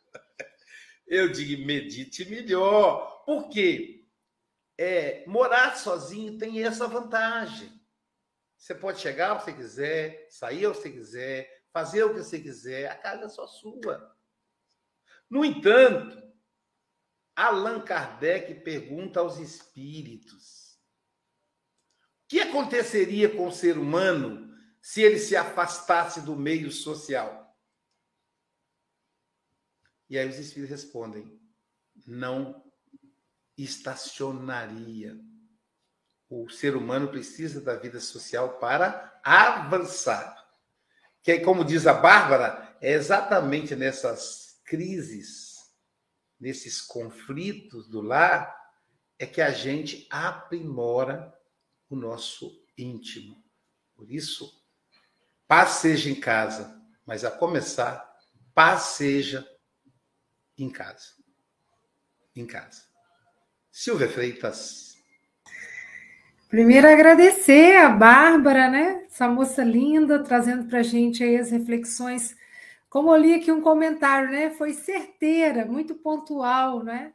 Eu 1.08 1.32
digo, 1.32 1.66
medite 1.66 2.24
melhor. 2.30 3.24
Por 3.26 3.50
quê? 3.50 4.06
É, 4.78 5.24
morar 5.26 5.76
sozinho 5.76 6.38
tem 6.38 6.64
essa 6.64 6.88
vantagem. 6.88 7.75
Você 8.66 8.74
pode 8.74 9.00
chegar 9.00 9.36
onde 9.36 9.44
você 9.44 9.54
quiser, 9.54 10.28
sair 10.32 10.66
onde 10.66 10.80
você 10.80 10.92
quiser, 10.92 11.68
fazer 11.72 12.04
o 12.04 12.16
que 12.16 12.24
você 12.24 12.42
quiser, 12.42 12.90
a 12.90 12.96
casa 12.98 13.26
é 13.26 13.30
só 13.30 13.46
sua. 13.46 14.18
No 15.30 15.46
entanto, 15.46 16.20
Allan 17.36 17.86
Kardec 17.86 18.64
pergunta 18.64 19.20
aos 19.20 19.38
espíritos: 19.38 20.80
o 22.24 22.28
que 22.28 22.40
aconteceria 22.40 23.30
com 23.30 23.48
o 23.48 23.52
ser 23.52 23.78
humano 23.78 24.52
se 24.82 25.04
ele 25.04 25.20
se 25.20 25.36
afastasse 25.36 26.22
do 26.22 26.36
meio 26.36 26.72
social? 26.72 27.56
E 30.10 30.18
aí 30.18 30.28
os 30.28 30.40
espíritos 30.40 30.72
respondem: 30.72 31.40
não 32.08 32.66
estacionaria. 33.56 35.16
O 36.30 36.50
ser 36.50 36.76
humano 36.76 37.10
precisa 37.10 37.62
da 37.62 37.76
vida 37.76 38.00
social 38.00 38.58
para 38.58 39.20
avançar 39.24 40.36
que, 41.26 41.40
como 41.40 41.66
diz 41.66 41.88
a 41.88 41.94
Bárbara, 41.94 42.78
é 42.80 42.92
exatamente 42.92 43.76
nessas 43.76 44.62
crises, 44.64 45.56
nesses 46.40 46.80
conflitos 46.80 47.88
do 47.88 48.00
lar, 48.00 48.56
é 49.18 49.26
que 49.26 49.42
a 49.42 49.50
gente 49.50 50.06
aprimora 50.10 51.34
o 51.90 51.96
nosso 51.96 52.64
íntimo. 52.78 53.44
Por 53.96 54.12
isso, 54.12 54.64
paz 55.48 55.70
seja 55.78 56.12
em 56.12 56.20
casa, 56.20 56.80
mas 57.06 57.26
a 57.26 57.32
começar, 57.32 58.08
paz 58.54 58.82
seja 58.84 59.48
em 60.56 60.70
casa. 60.70 61.16
Em 62.36 62.46
casa. 62.46 62.84
Silvia 63.72 64.10
Freitas. 64.10 64.95
Primeiro 66.56 66.88
agradecer 66.88 67.76
a 67.76 67.90
Bárbara, 67.90 68.70
né? 68.70 69.04
Essa 69.12 69.28
moça 69.28 69.62
linda, 69.62 70.24
trazendo 70.24 70.64
para 70.70 70.80
a 70.80 70.84
gente 70.84 71.22
aí 71.22 71.36
as 71.36 71.52
reflexões. 71.52 72.34
Como 72.90 73.12
eu 73.14 73.18
li 73.18 73.34
aqui 73.34 73.52
um 73.52 73.60
comentário, 73.60 74.32
né? 74.32 74.50
Foi 74.52 74.72
certeira, 74.72 75.66
muito 75.66 75.96
pontual, 75.96 76.82
né? 76.82 77.12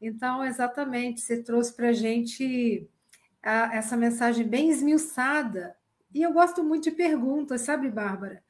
Então, 0.00 0.42
exatamente, 0.42 1.20
você 1.20 1.42
trouxe 1.42 1.76
para 1.76 1.88
a 1.88 1.92
gente 1.92 2.88
essa 3.42 3.94
mensagem 3.94 4.48
bem 4.48 4.70
esmiuçada. 4.70 5.76
E 6.14 6.22
eu 6.22 6.32
gosto 6.32 6.64
muito 6.64 6.84
de 6.84 6.92
perguntas, 6.92 7.60
sabe, 7.60 7.90
Bárbara? 7.90 8.42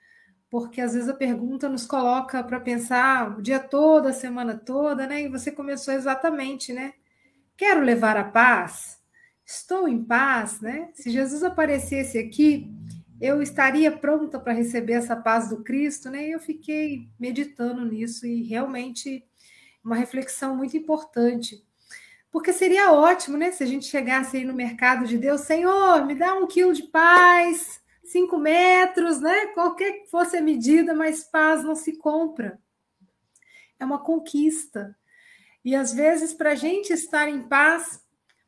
Porque 0.49 0.81
às 0.81 0.95
vezes 0.95 1.09
a 1.09 1.15
pergunta 1.15 1.69
nos 1.69 1.85
coloca 1.85 2.45
para 2.45 2.61
pensar 2.61 3.41
o 3.41 3.43
dia 3.43 3.59
todo, 3.59 4.07
a 4.07 4.13
semana 4.13 4.57
toda, 4.57 5.05
né? 5.05 5.23
E 5.23 5.29
você 5.29 5.51
começou 5.51 5.93
exatamente, 5.93 6.73
né? 6.73 6.93
Quero 7.57 7.81
levar 7.81 8.17
a 8.17 8.23
paz 8.23 9.02
estou 9.45 9.89
em 9.89 10.03
paz, 10.03 10.61
né? 10.61 10.91
Se 10.95 11.11
Jesus 11.11 11.43
aparecesse 11.43 12.19
aqui, 12.19 12.71
eu 13.21 13.41
estaria 13.41 13.97
pronta 13.97 14.41
para 14.41 14.53
receber 14.53 14.95
essa 14.95 15.15
paz 15.15 15.49
do 15.49 15.63
Cristo, 15.63 16.11
né? 16.11 16.27
Eu 16.29 16.41
fiquei 16.41 17.09
meditando 17.19 17.85
nisso 17.85 18.27
e 18.27 18.43
realmente 18.43 19.25
uma 19.85 19.95
reflexão 19.95 20.57
muito 20.57 20.77
importante. 20.77 21.65
Porque 22.33 22.53
seria 22.53 22.93
ótimo, 22.93 23.37
né? 23.37 23.53
Se 23.53 23.63
a 23.63 23.67
gente 23.67 23.87
chegasse 23.87 24.39
aí 24.39 24.45
no 24.45 24.55
mercado 24.55 25.07
de 25.07 25.19
Deus, 25.19 25.43
Senhor, 25.43 26.05
me 26.07 26.15
dá 26.15 26.35
um 26.35 26.47
quilo 26.47 26.73
de 26.73 26.85
paz, 26.85 27.81
cinco 28.03 28.39
metros, 28.39 29.21
né? 29.21 29.47
Qualquer 29.49 29.93
que 29.93 30.11
fosse 30.11 30.37
a 30.37 30.43
medida, 30.43 30.95
mas 30.95 31.23
paz 31.23 31.63
não 31.63 31.77
se 31.77 31.97
compra. 31.99 32.59
É 33.79 33.85
uma 33.85 33.99
conquista. 33.99 34.97
E 35.65 35.77
às 35.77 35.93
vezes, 35.93 36.35
para 36.35 36.53
a 36.53 36.55
gente 36.57 36.93
estar 36.93 37.29
em 37.29 37.43
paz, 37.43 38.02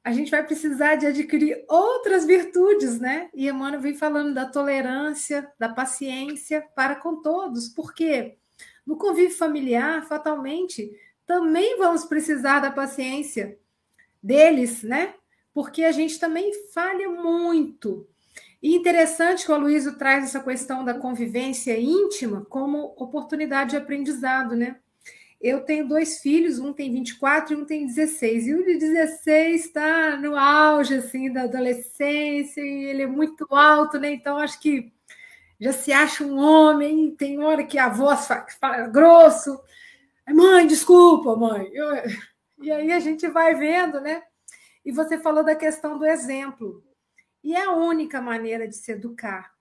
a 0.05 0.13
gente 0.13 0.31
vai 0.31 0.47
precisar 0.47 0.97
de 0.97 1.07
adquirir 1.07 1.65
outras 1.67 2.27
virtudes, 2.27 3.01
né? 3.01 3.31
E 3.33 3.49
Emmanuel 3.49 3.81
vem 3.81 3.95
falando 3.95 4.35
da 4.35 4.45
tolerância, 4.45 5.51
da 5.59 5.71
paciência 5.71 6.61
para 6.77 6.97
com 6.97 7.23
todos, 7.23 7.69
porque 7.69 8.37
no 8.87 8.99
convívio 8.99 9.35
familiar, 9.35 10.07
fatalmente, 10.07 10.93
também 11.27 11.79
vamos 11.79 12.05
precisar 12.05 12.61
da 12.61 12.71
paciência 12.71 13.59
deles, 14.23 14.83
né? 14.83 15.15
Porque 15.55 15.85
a 15.85 15.93
gente 15.93 16.19
também 16.21 16.53
falha 16.75 17.09
muito. 17.09 18.07
E 18.63 18.77
interessante 18.77 19.47
que 19.47 19.53
o 19.53 19.55
Aloysio 19.55 19.97
traz 19.97 20.25
essa 20.25 20.43
questão 20.43 20.85
da 20.85 20.93
convivência 20.93 21.79
íntima 21.81 22.45
como 22.45 22.95
oportunidade 22.99 23.71
de 23.71 23.77
aprendizado, 23.79 24.55
né? 24.55 24.77
Eu 25.45 25.61
tenho 25.61 25.87
dois 25.87 26.21
filhos, 26.21 26.59
um 26.59 26.73
tem 26.73 26.91
24 26.91 27.53
e 27.53 27.57
um 27.57 27.67
tem 27.67 27.87
16. 27.87 28.47
E 28.47 28.55
o 28.55 28.65
de 28.65 28.79
16 28.79 29.67
está 29.67 30.17
no 30.17 30.35
auge 30.37 30.95
assim 30.95 31.31
da 31.31 31.43
adolescência, 31.43 32.63
e 32.63 32.85
ele 32.87 33.03
é 33.03 33.07
muito 33.07 33.47
alto, 33.55 33.99
né? 33.99 34.11
Então 34.11 34.39
acho 34.39 34.59
que 34.59 34.91
já 35.61 35.71
se 35.71 35.93
acha 35.93 36.25
um 36.25 36.39
homem, 36.39 37.15
tem 37.15 37.39
hora 37.41 37.63
que 37.63 37.79
a 37.79 37.91
voz 37.91 38.27
fala, 38.27 38.47
fala 38.59 38.87
grosso. 38.89 39.61
Mãe, 40.27 40.67
desculpa, 40.67 41.37
mãe. 41.37 41.69
Eu... 41.75 41.91
E 42.63 42.73
aí 42.73 42.91
a 42.91 42.99
gente 42.99 43.29
vai 43.29 43.55
vendo, 43.55 44.01
né? 44.01 44.23
E 44.83 44.91
você 44.91 45.19
falou 45.19 45.45
da 45.45 45.55
questão 45.55 45.99
do 45.99 46.07
exemplo. 46.07 46.83
E 47.43 47.55
é 47.55 47.65
a 47.67 47.73
única 47.73 48.19
maneira 48.19 48.67
de 48.67 48.77
se 48.77 48.93
educar. 48.93 49.54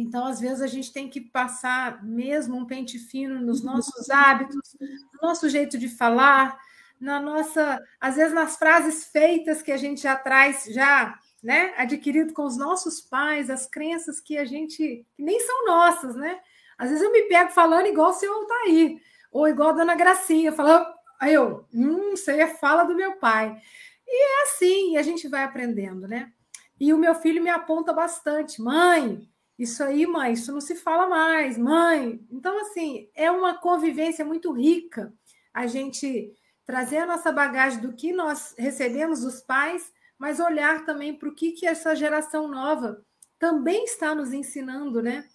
Então, 0.00 0.26
às 0.26 0.38
vezes, 0.38 0.62
a 0.62 0.68
gente 0.68 0.92
tem 0.92 1.08
que 1.08 1.20
passar 1.20 2.04
mesmo 2.04 2.56
um 2.56 2.64
pente 2.64 3.00
fino 3.00 3.40
nos 3.40 3.64
nossos 3.64 4.08
hábitos, 4.08 4.76
no 4.80 5.28
nosso 5.28 5.48
jeito 5.48 5.76
de 5.76 5.88
falar, 5.88 6.56
na 7.00 7.18
nossa, 7.20 7.82
às 8.00 8.14
vezes 8.14 8.32
nas 8.32 8.56
frases 8.56 9.06
feitas 9.06 9.60
que 9.60 9.72
a 9.72 9.76
gente 9.76 10.00
já 10.00 10.14
traz, 10.14 10.66
já 10.70 11.18
né, 11.42 11.74
adquirido 11.76 12.32
com 12.32 12.44
os 12.44 12.56
nossos 12.56 13.00
pais, 13.00 13.50
as 13.50 13.66
crenças 13.66 14.20
que 14.20 14.38
a 14.38 14.44
gente 14.44 15.04
que 15.16 15.22
nem 15.22 15.40
são 15.40 15.66
nossas, 15.66 16.14
né? 16.14 16.38
Às 16.78 16.90
vezes 16.90 17.04
eu 17.04 17.10
me 17.10 17.22
pego 17.22 17.50
falando 17.50 17.86
igual 17.86 18.10
o 18.10 18.14
seu 18.14 18.32
Altair, 18.32 19.00
ou 19.32 19.48
igual 19.48 19.70
a 19.70 19.72
dona 19.72 19.96
Gracinha, 19.96 20.52
falando, 20.52 20.86
aí 21.20 21.34
eu, 21.34 21.66
hum, 21.74 22.14
isso 22.14 22.30
aí 22.30 22.38
é 22.38 22.46
fala 22.46 22.84
do 22.84 22.94
meu 22.94 23.16
pai. 23.16 23.60
E 24.06 24.24
é 24.24 24.42
assim, 24.44 24.96
a 24.96 25.02
gente 25.02 25.26
vai 25.26 25.42
aprendendo, 25.42 26.06
né? 26.06 26.30
E 26.78 26.92
o 26.92 26.98
meu 26.98 27.16
filho 27.16 27.42
me 27.42 27.50
aponta 27.50 27.92
bastante, 27.92 28.62
mãe, 28.62 29.28
isso 29.58 29.82
aí, 29.82 30.06
mãe, 30.06 30.34
isso 30.34 30.52
não 30.52 30.60
se 30.60 30.76
fala 30.76 31.08
mais, 31.08 31.58
mãe. 31.58 32.24
Então, 32.30 32.60
assim, 32.60 33.10
é 33.14 33.30
uma 33.30 33.58
convivência 33.58 34.24
muito 34.24 34.52
rica 34.52 35.12
a 35.52 35.66
gente 35.66 36.32
trazer 36.64 36.98
a 36.98 37.06
nossa 37.06 37.32
bagagem 37.32 37.80
do 37.80 37.92
que 37.92 38.12
nós 38.12 38.54
recebemos 38.56 39.22
dos 39.22 39.40
pais, 39.40 39.92
mas 40.16 40.38
olhar 40.38 40.84
também 40.84 41.12
para 41.12 41.28
o 41.28 41.34
que, 41.34 41.52
que 41.52 41.66
essa 41.66 41.96
geração 41.96 42.46
nova 42.46 43.04
também 43.38 43.84
está 43.84 44.14
nos 44.14 44.32
ensinando, 44.32 45.02
né? 45.02 45.28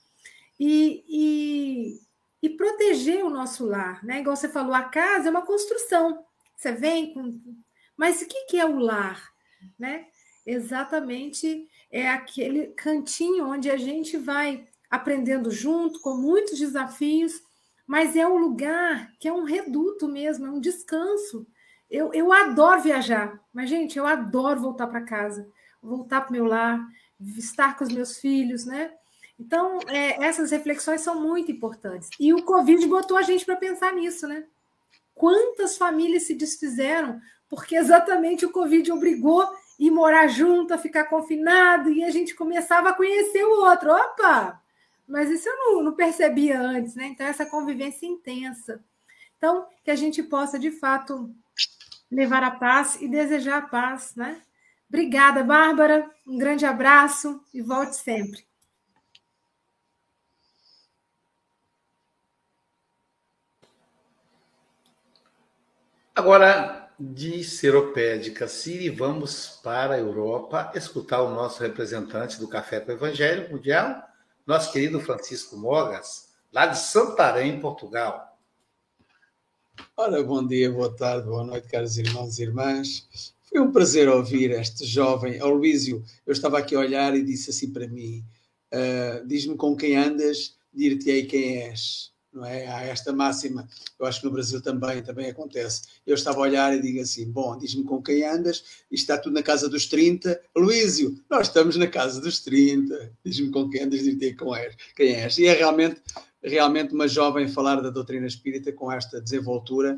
E, 0.60 1.04
e, 1.08 2.00
e 2.42 2.50
proteger 2.52 3.26
o 3.26 3.30
nosso 3.30 3.66
lar, 3.66 4.04
né? 4.06 4.20
Igual 4.20 4.36
você 4.36 4.48
falou, 4.48 4.74
a 4.74 4.84
casa 4.84 5.28
é 5.28 5.32
uma 5.32 5.46
construção. 5.46 6.24
Você 6.56 6.72
vem 6.72 7.14
com. 7.14 7.42
Mas 7.98 8.22
o 8.22 8.28
que, 8.28 8.46
que 8.46 8.60
é 8.60 8.66
o 8.66 8.78
lar? 8.78 9.34
Né? 9.78 10.08
Exatamente 10.46 11.68
é 11.94 12.10
aquele 12.10 12.70
cantinho 12.70 13.48
onde 13.48 13.70
a 13.70 13.78
gente 13.78 14.18
vai 14.18 14.68
aprendendo 14.90 15.52
junto, 15.52 16.02
com 16.02 16.16
muitos 16.16 16.58
desafios, 16.58 17.40
mas 17.86 18.16
é 18.16 18.28
um 18.28 18.38
lugar 18.38 19.12
que 19.20 19.28
é 19.28 19.34
um 19.34 19.44
reduto 19.44 20.08
mesmo, 20.08 20.48
é 20.48 20.50
um 20.50 20.60
descanso. 20.60 21.46
Eu, 21.92 22.12
eu 22.12 22.34
adoro 22.34 22.82
viajar, 22.82 23.40
mas, 23.54 23.70
gente, 23.70 24.00
eu 24.00 24.08
adoro 24.08 24.60
voltar 24.60 24.88
para 24.88 25.02
casa, 25.02 25.48
voltar 25.84 26.22
para 26.22 26.30
o 26.32 26.34
meu 26.34 26.46
lar, 26.46 26.84
estar 27.38 27.78
com 27.78 27.84
os 27.84 27.94
meus 27.94 28.18
filhos, 28.18 28.66
né? 28.66 28.92
Então, 29.40 29.78
é, 29.88 30.26
essas 30.26 30.50
reflexões 30.50 31.02
são 31.02 31.22
muito 31.22 31.52
importantes. 31.52 32.10
E 32.20 32.34
o 32.34 32.44
Covid 32.44 32.88
botou 32.88 33.18
a 33.18 33.22
gente 33.22 33.46
para 33.46 33.56
pensar 33.56 33.94
nisso, 33.94 34.28
né? 34.28 34.46
Quantas 35.14 35.78
famílias 35.78 36.24
se 36.24 36.34
desfizeram 36.34 37.22
porque 37.48 37.76
exatamente 37.76 38.48
o 38.48 38.52
Covid 38.52 38.92
obrigou 38.92 39.48
ir 39.80 39.92
morar 39.92 40.28
junto, 40.28 40.74
a 40.74 40.78
ficar 40.78 41.06
confinado, 41.06 41.90
e 41.90 42.04
a 42.04 42.10
gente 42.10 42.36
começava 42.36 42.90
a 42.90 42.94
conhecer 42.94 43.44
o 43.44 43.62
outro. 43.66 43.92
Opa! 43.92 44.62
Mas 45.08 45.30
isso 45.30 45.50
eu 45.50 45.58
não, 45.58 45.84
não 45.84 45.94
percebia 45.94 46.60
antes, 46.60 46.96
né? 46.96 47.08
Então, 47.08 47.26
essa 47.28 47.46
convivência 47.46 48.06
intensa. 48.06 48.84
Então, 49.38 49.66
que 49.84 49.92
a 49.92 49.96
gente 49.96 50.24
possa, 50.24 50.58
de 50.58 50.72
fato, 50.72 51.30
levar 52.10 52.44
a 52.44 52.52
paz 52.52 52.98
e 53.02 53.08
desejar 53.08 53.58
a 53.58 53.68
paz, 53.68 54.16
né? 54.16 54.42
Obrigada, 54.88 55.44
Bárbara. 55.44 56.10
Um 56.26 56.38
grande 56.38 56.66
abraço 56.66 57.44
e 57.54 57.62
volte 57.62 57.96
sempre. 57.96 58.46
Agora, 66.16 66.83
de 67.00 67.44
Seropé 67.44 68.18
de 68.18 68.32
Cassiri, 68.32 68.90
vamos 68.90 69.60
para 69.64 69.96
a 69.96 70.00
Europa 70.00 70.72
escutar 70.76 71.22
o 71.22 71.34
nosso 71.34 71.62
representante 71.62 72.40
do 72.40 72.48
Café 72.48 72.80
com 72.80 72.92
o 72.92 72.96
Evangelho 72.96 73.52
Mundial, 73.52 74.04
nosso 74.46 74.72
querido 74.72 75.00
Francisco 75.00 75.58
Mogas, 75.58 76.30
lá 76.52 76.68
de 76.68 76.78
Santarém, 76.78 77.60
Portugal. 77.60 78.38
Ora, 79.98 80.24
bom 80.24 80.46
dia, 80.46 80.72
boa 80.72 80.96
tarde, 80.96 81.28
boa 81.28 81.44
noite, 81.44 81.68
caros 81.68 81.98
irmãos 81.98 82.38
e 82.38 82.44
irmãs. 82.44 83.34
Foi 83.50 83.60
um 83.60 83.72
prazer 83.72 84.08
ouvir 84.08 84.52
este 84.52 84.86
jovem. 84.86 85.40
Aloísio, 85.40 86.04
eu 86.26 86.32
estava 86.32 86.60
aqui 86.60 86.76
a 86.76 86.80
olhar 86.80 87.16
e 87.16 87.24
disse 87.24 87.50
assim 87.50 87.72
para 87.72 87.88
mim: 87.88 88.24
uh, 88.72 89.28
Diz-me 89.28 89.56
com 89.56 89.76
quem 89.76 89.98
andas, 89.98 90.56
dir-te-ei 90.72 91.26
quem 91.26 91.64
és 91.64 92.13
não 92.34 92.46
é? 92.46 92.68
Há 92.68 92.84
esta 92.86 93.14
máxima, 93.14 93.68
eu 94.00 94.06
acho 94.06 94.20
que 94.20 94.26
no 94.26 94.32
Brasil 94.32 94.62
também, 94.62 95.02
também 95.04 95.30
acontece. 95.30 95.84
Eu 96.06 96.16
estava 96.16 96.40
a 96.40 96.42
olhar 96.42 96.76
e 96.76 96.82
digo 96.82 97.00
assim: 97.00 97.30
bom, 97.32 97.58
diz-me 97.58 97.84
com 97.84 98.02
quem 98.02 98.26
andas, 98.26 98.64
está 98.92 99.18
tudo 99.18 99.34
na 99.34 99.44
casa 99.44 99.70
dos 99.70 99.86
30. 99.86 100.40
Luísio, 100.56 101.20
nós 101.30 101.48
estamos 101.48 101.76
na 101.76 101.88
casa 101.88 102.20
dos 102.20 102.40
30. 102.40 103.14
Diz-me 103.24 103.52
com 103.52 103.70
quem 103.70 103.84
andas, 103.84 104.02
diz-te 104.02 104.34
com 104.34 104.56
és, 104.56 104.76
quem 104.96 105.14
és. 105.14 105.38
E 105.38 105.46
é 105.46 105.54
realmente, 105.54 106.02
realmente 106.42 106.94
uma 106.94 107.08
jovem 107.08 107.48
falar 107.48 107.82
da 107.82 107.90
doutrina 107.90 108.26
espírita 108.26 108.72
com 108.74 108.92
esta 108.92 109.22
desenvoltura 109.22 109.96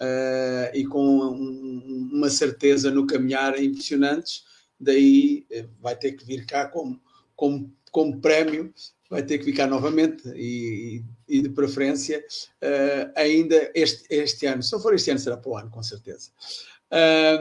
uh, 0.00 0.76
e 0.76 0.86
com 0.86 1.04
um, 1.04 2.10
uma 2.12 2.30
certeza 2.30 2.90
no 2.90 3.06
caminhar 3.06 3.60
impressionantes. 3.60 4.44
Daí 4.78 5.46
uh, 5.50 5.68
vai 5.80 5.96
ter 5.96 6.12
que 6.12 6.24
vir 6.24 6.46
cá 6.46 6.68
como, 6.68 7.00
como, 7.34 7.72
como 7.90 8.20
prémio 8.20 8.72
vai 9.10 9.22
ter 9.22 9.38
que 9.38 9.44
ficar 9.44 9.66
novamente 9.66 10.28
e, 10.34 11.04
e 11.28 11.42
de 11.42 11.48
preferência 11.50 12.24
uh, 12.62 13.12
ainda 13.16 13.70
este, 13.74 14.06
este 14.10 14.46
ano. 14.46 14.62
Se 14.62 14.72
não 14.72 14.80
for 14.80 14.94
este 14.94 15.10
ano, 15.10 15.20
será 15.20 15.36
para 15.36 15.50
o 15.50 15.56
ano, 15.56 15.70
com 15.70 15.82
certeza. 15.82 16.30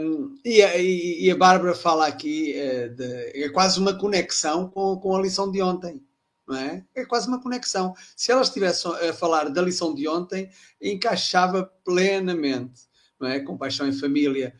Um, 0.01 0.35
e, 0.43 0.61
a, 0.63 0.77
e, 0.77 1.29
a 1.29 1.35
Bárbara 1.35 1.75
fala 1.75 2.07
aqui, 2.07 2.55
uh, 2.55 2.95
de, 2.95 3.43
é 3.43 3.49
quase 3.49 3.79
uma 3.79 3.97
conexão 3.97 4.69
com, 4.69 4.97
com 4.97 5.15
a 5.15 5.21
lição 5.21 5.51
de 5.51 5.61
ontem. 5.61 6.03
Não 6.47 6.57
é? 6.57 6.85
é 6.93 7.05
quase 7.05 7.27
uma 7.27 7.41
conexão. 7.41 7.93
Se 8.17 8.31
ela 8.31 8.41
estivesse 8.41 8.85
a 8.87 9.13
falar 9.13 9.49
da 9.49 9.61
lição 9.61 9.95
de 9.95 10.07
ontem, 10.09 10.49
encaixava 10.81 11.71
plenamente, 11.85 12.81
não 13.17 13.29
é? 13.29 13.39
Compaixão 13.39 13.87
em 13.87 13.93
família. 13.93 14.53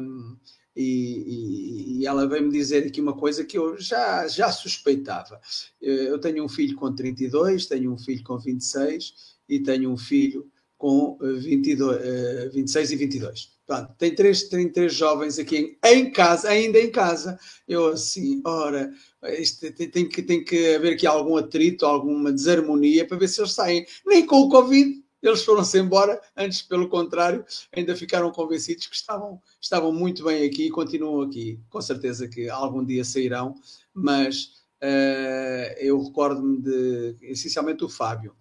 Um, 0.00 0.38
e, 0.76 0.82
e, 0.82 2.00
e, 2.00 2.06
ela 2.06 2.26
veio-me 2.26 2.50
dizer 2.50 2.86
aqui 2.86 3.00
uma 3.00 3.14
coisa 3.14 3.44
que 3.44 3.56
eu 3.56 3.78
já, 3.78 4.26
já 4.26 4.50
suspeitava. 4.50 5.40
Eu 5.80 6.18
tenho 6.18 6.44
um 6.44 6.48
filho 6.48 6.76
com 6.76 6.92
32, 6.92 7.66
tenho 7.66 7.92
um 7.92 7.98
filho 7.98 8.24
com 8.24 8.38
26 8.38 9.14
e 9.48 9.60
tenho 9.60 9.90
um 9.90 9.96
filho 9.96 10.50
com 10.76 11.16
22, 11.20 12.52
26 12.52 12.90
e 12.90 12.96
22. 12.96 13.54
Pronto, 13.66 13.94
tem 13.96 14.14
três, 14.14 14.42
tem 14.48 14.68
três 14.68 14.94
jovens 14.94 15.38
aqui 15.38 15.56
em, 15.56 15.78
em, 15.82 16.10
casa, 16.10 16.50
ainda 16.50 16.78
em 16.78 16.90
casa. 16.90 17.38
Eu 17.66 17.88
assim, 17.88 18.42
ora, 18.44 18.92
isto 19.38 19.72
tem, 19.72 19.88
tem, 19.88 20.08
que, 20.08 20.22
tem 20.22 20.44
que 20.44 20.74
haver 20.74 20.94
aqui 20.94 21.06
algum 21.06 21.36
atrito, 21.36 21.86
alguma 21.86 22.30
desarmonia 22.30 23.06
para 23.06 23.16
ver 23.16 23.28
se 23.28 23.40
eles 23.40 23.52
saem. 23.52 23.86
Nem 24.04 24.26
com 24.26 24.40
o 24.40 24.48
Covid 24.50 25.03
eles 25.26 25.42
foram-se 25.42 25.78
embora, 25.78 26.20
antes, 26.36 26.60
pelo 26.60 26.88
contrário, 26.88 27.44
ainda 27.74 27.96
ficaram 27.96 28.30
convencidos 28.30 28.86
que 28.86 28.94
estavam, 28.94 29.40
estavam 29.60 29.90
muito 29.90 30.22
bem 30.24 30.44
aqui 30.44 30.66
e 30.66 30.70
continuam 30.70 31.22
aqui. 31.22 31.58
Com 31.70 31.80
certeza 31.80 32.28
que 32.28 32.50
algum 32.50 32.84
dia 32.84 33.04
sairão, 33.04 33.54
mas 33.92 34.64
uh, 34.82 35.74
eu 35.78 36.02
recordo-me 36.02 36.60
de, 36.60 37.16
essencialmente, 37.22 37.84
o 37.84 37.88
Fábio, 37.88 38.34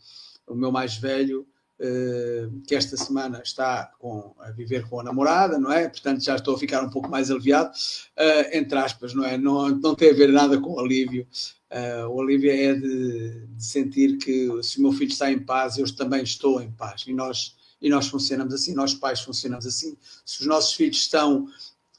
o 0.45 0.55
meu 0.55 0.71
mais 0.71 0.95
velho, 0.97 1.47
Uh, 1.79 2.61
que 2.67 2.75
esta 2.75 2.95
semana 2.95 3.41
está 3.43 3.91
com, 3.97 4.33
a 4.39 4.51
viver 4.51 4.87
com 4.87 4.99
a 4.99 5.03
namorada, 5.03 5.57
não 5.57 5.71
é? 5.71 5.89
Portanto, 5.89 6.23
já 6.23 6.35
estou 6.35 6.55
a 6.55 6.57
ficar 6.57 6.81
um 6.83 6.89
pouco 6.89 7.09
mais 7.09 7.31
aliviado, 7.31 7.71
uh, 7.71 8.55
entre 8.55 8.77
aspas, 8.77 9.13
não 9.13 9.25
é? 9.25 9.37
Não, 9.37 9.69
não 9.69 9.95
tem 9.95 10.11
a 10.11 10.13
ver 10.13 10.31
nada 10.31 10.61
com 10.61 10.79
alívio, 10.79 11.27
Uh, 11.73 12.07
o 12.07 12.17
Olivia 12.17 12.69
é 12.69 12.75
de, 12.75 13.47
de, 13.47 13.65
sentir 13.65 14.17
que 14.19 14.61
se 14.61 14.77
o 14.77 14.83
meu 14.83 14.91
filho 14.91 15.09
está 15.09 15.31
em 15.31 15.39
paz, 15.39 15.75
eu 15.75 15.95
também 15.95 16.21
estou 16.21 16.61
em 16.61 16.71
paz. 16.71 17.03
E 17.07 17.13
nós, 17.13 17.55
e 17.81 17.89
nós 17.89 18.07
funcionamos 18.07 18.53
assim, 18.53 18.75
nós 18.75 18.93
pais 18.93 19.21
funcionamos 19.21 19.65
assim. 19.65 19.97
Se 20.23 20.41
os 20.41 20.45
nossos 20.45 20.73
filhos 20.73 20.97
estão 20.97 21.47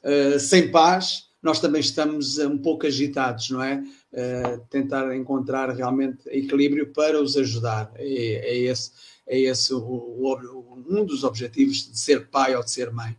uh, 0.01 0.39
sem 0.39 0.71
paz, 0.71 1.25
nós 1.43 1.59
também 1.59 1.81
estamos 1.81 2.37
um 2.37 2.57
pouco 2.57 2.87
agitados, 2.87 3.49
não 3.49 3.61
é? 3.61 3.83
Uh, 4.13 4.65
tentar 4.69 5.13
encontrar 5.13 5.69
realmente 5.71 6.23
equilíbrio 6.27 6.93
para 6.93 7.21
os 7.21 7.35
ajudar. 7.35 7.91
É, 7.95 8.05
é 8.05 8.57
esse, 8.57 8.91
é 9.27 9.37
esse 9.41 9.73
o, 9.73 9.81
o, 9.81 10.85
um 10.87 11.03
dos 11.03 11.25
objetivos 11.25 11.91
de 11.91 11.99
ser 11.99 12.29
pai 12.29 12.55
ou 12.55 12.63
de 12.63 12.71
ser 12.71 12.93
mãe. 12.93 13.17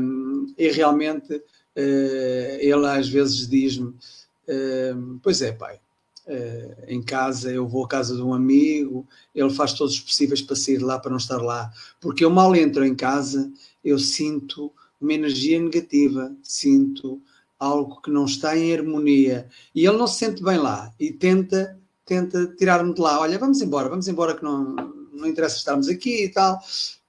Um, 0.00 0.46
e 0.56 0.68
realmente 0.68 1.42
ele 1.76 2.86
às 2.86 3.08
vezes 3.08 3.46
diz-me 3.48 3.94
pois 5.22 5.42
é, 5.42 5.52
pai. 5.52 5.80
Uh, 6.26 6.84
em 6.86 7.02
casa, 7.02 7.50
eu 7.50 7.66
vou 7.66 7.84
à 7.84 7.88
casa 7.88 8.14
de 8.14 8.20
um 8.20 8.34
amigo, 8.34 9.08
ele 9.34 9.48
faz 9.48 9.72
todos 9.72 9.94
os 9.94 10.00
possíveis 10.00 10.42
para 10.42 10.56
sair 10.56 10.76
lá, 10.76 10.98
para 10.98 11.10
não 11.10 11.16
estar 11.16 11.38
lá. 11.38 11.72
Porque 12.00 12.22
eu 12.22 12.28
mal 12.28 12.54
entro 12.54 12.84
em 12.84 12.94
casa, 12.94 13.50
eu 13.82 13.98
sinto 13.98 14.70
uma 15.00 15.14
energia 15.14 15.58
negativa, 15.58 16.34
sinto 16.42 17.22
algo 17.58 18.02
que 18.02 18.10
não 18.10 18.26
está 18.26 18.56
em 18.56 18.74
harmonia. 18.74 19.48
E 19.74 19.86
ele 19.86 19.96
não 19.96 20.06
se 20.06 20.18
sente 20.18 20.42
bem 20.42 20.58
lá 20.58 20.92
e 21.00 21.10
tenta, 21.10 21.78
tenta 22.04 22.46
tirar-me 22.58 22.92
de 22.92 23.00
lá. 23.00 23.20
Olha, 23.20 23.38
vamos 23.38 23.62
embora, 23.62 23.88
vamos 23.88 24.06
embora 24.06 24.36
que 24.36 24.44
não, 24.44 24.74
não 25.12 25.26
interessa 25.26 25.56
estarmos 25.56 25.88
aqui 25.88 26.24
e 26.24 26.28
tal. 26.28 26.60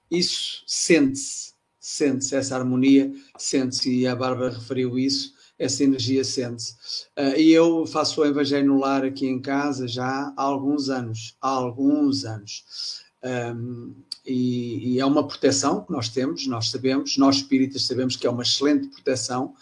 Isso 0.10 0.64
sente-se, 0.66 1.54
sente-se 1.78 2.36
essa 2.36 2.56
harmonia, 2.56 3.14
sente-se, 3.38 3.94
e 3.94 4.08
a 4.08 4.16
Bárbara 4.16 4.52
referiu 4.52 4.98
isso 4.98 5.38
essa 5.60 5.84
energia 5.84 6.24
sente-se. 6.24 6.74
Uh, 7.18 7.38
e 7.38 7.52
eu 7.52 7.86
faço 7.86 8.22
o 8.22 8.26
Evangelho 8.26 8.68
no 8.68 8.80
Lar 8.80 9.04
aqui 9.04 9.28
em 9.28 9.42
casa 9.42 9.88
já 9.88 10.34
há 10.36 10.42
alguns 10.42 10.90
anos, 10.90 11.36
há 11.42 11.50
alguns 11.50 12.24
anos. 12.24 13.04
Um, 13.22 13.94
e, 14.26 14.94
e, 14.94 15.00
é 15.00 15.06
uma 15.06 15.28
proteção 15.28 15.84
que 15.84 15.92
nós 15.92 16.08
temos, 16.08 16.48
nós 16.48 16.70
sabemos, 16.70 17.18
nós 17.18 17.38
espíritas 17.38 17.86
sabemos 17.86 18.16
que 18.16 18.26
é 18.26 18.30
uma 18.30 18.44
excelente 18.44 18.88
proteção 18.88 19.54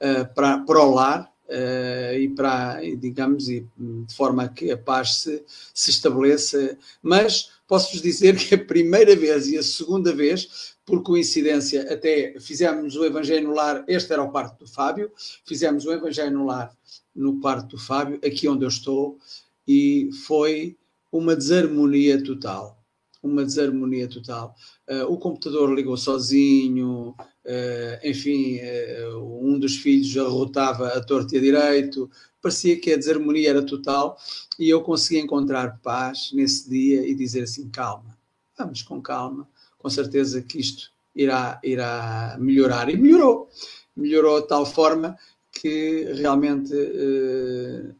uh, 0.00 0.34
para, 0.34 0.58
para 0.58 0.80
o 0.80 0.94
lar 0.94 1.32
uh, 1.48 2.18
e 2.18 2.28
para, 2.28 2.80
digamos, 2.98 3.48
e, 3.48 3.66
de 3.78 4.14
forma 4.14 4.48
que 4.48 4.70
a 4.70 4.76
paz 4.76 5.22
se, 5.22 5.42
se 5.72 5.90
estabeleça. 5.90 6.76
Mas 7.02 7.50
posso-vos 7.66 8.02
dizer 8.02 8.36
que 8.36 8.54
a 8.54 8.64
primeira 8.64 9.16
vez 9.16 9.46
e 9.48 9.56
a 9.56 9.62
segunda 9.62 10.14
vez 10.14 10.75
por 10.86 11.02
coincidência, 11.02 11.92
até 11.92 12.38
fizemos 12.38 12.94
o 12.94 13.04
Evangelho 13.04 13.48
no 13.48 13.54
Lar, 13.54 13.84
este 13.88 14.12
era 14.12 14.22
o 14.22 14.30
quarto 14.30 14.60
do 14.60 14.70
Fábio, 14.70 15.10
fizemos 15.44 15.84
o 15.84 15.92
Evangelho 15.92 16.38
no 16.38 16.46
Lar 16.46 16.72
no 17.14 17.40
quarto 17.40 17.70
do 17.70 17.78
Fábio, 17.78 18.20
aqui 18.24 18.48
onde 18.48 18.64
eu 18.64 18.68
estou, 18.68 19.18
e 19.66 20.10
foi 20.26 20.76
uma 21.10 21.34
desarmonia 21.34 22.22
total. 22.22 22.80
Uma 23.20 23.44
desarmonia 23.44 24.06
total. 24.06 24.54
Uh, 24.88 25.12
o 25.12 25.18
computador 25.18 25.74
ligou 25.74 25.96
sozinho, 25.96 27.16
uh, 27.18 28.08
enfim, 28.08 28.60
uh, 28.60 29.44
um 29.44 29.58
dos 29.58 29.76
filhos 29.78 30.16
arrotava 30.16 30.88
a 30.88 31.04
torto 31.04 31.34
e 31.34 31.38
a 31.38 31.40
direito, 31.40 32.08
parecia 32.40 32.78
que 32.78 32.92
a 32.92 32.96
desarmonia 32.96 33.50
era 33.50 33.66
total 33.66 34.16
e 34.56 34.68
eu 34.68 34.80
consegui 34.82 35.18
encontrar 35.18 35.80
paz 35.82 36.30
nesse 36.32 36.70
dia 36.70 37.04
e 37.04 37.12
dizer 37.16 37.42
assim: 37.42 37.68
calma, 37.68 38.16
vamos 38.56 38.82
com 38.82 39.02
calma, 39.02 39.48
com 39.86 39.90
certeza 39.90 40.42
que 40.42 40.58
isto 40.58 40.90
irá, 41.14 41.60
irá 41.62 42.36
melhorar. 42.40 42.88
E 42.88 42.96
melhorou. 42.96 43.48
Melhorou 43.96 44.40
de 44.40 44.48
tal 44.48 44.66
forma 44.66 45.16
que 45.52 46.12
realmente 46.14 46.74
eh, 46.74 47.94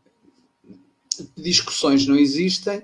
discussões 1.37 2.05
não 2.09 2.17
existem 2.17 2.83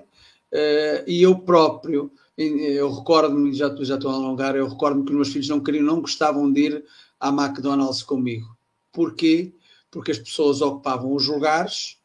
eh, 0.49 1.03
e 1.05 1.21
eu 1.21 1.37
próprio, 1.39 2.09
eu 2.37 2.89
recordo-me, 2.93 3.51
já, 3.53 3.75
já 3.81 3.95
estou 3.95 4.09
a 4.09 4.13
alongar, 4.13 4.55
eu 4.55 4.69
recordo-me 4.69 5.03
que 5.03 5.11
os 5.11 5.15
meus 5.17 5.27
filhos 5.27 5.49
não 5.49 5.59
queriam, 5.59 5.83
não 5.83 5.99
gostavam 5.99 6.49
de 6.49 6.61
ir 6.61 6.85
à 7.19 7.27
McDonald's 7.27 8.03
comigo. 8.03 8.55
Porquê? 8.89 9.53
Porque 9.91 10.11
as 10.11 10.17
pessoas 10.17 10.61
ocupavam 10.61 11.13
os 11.13 11.27
lugares 11.27 11.97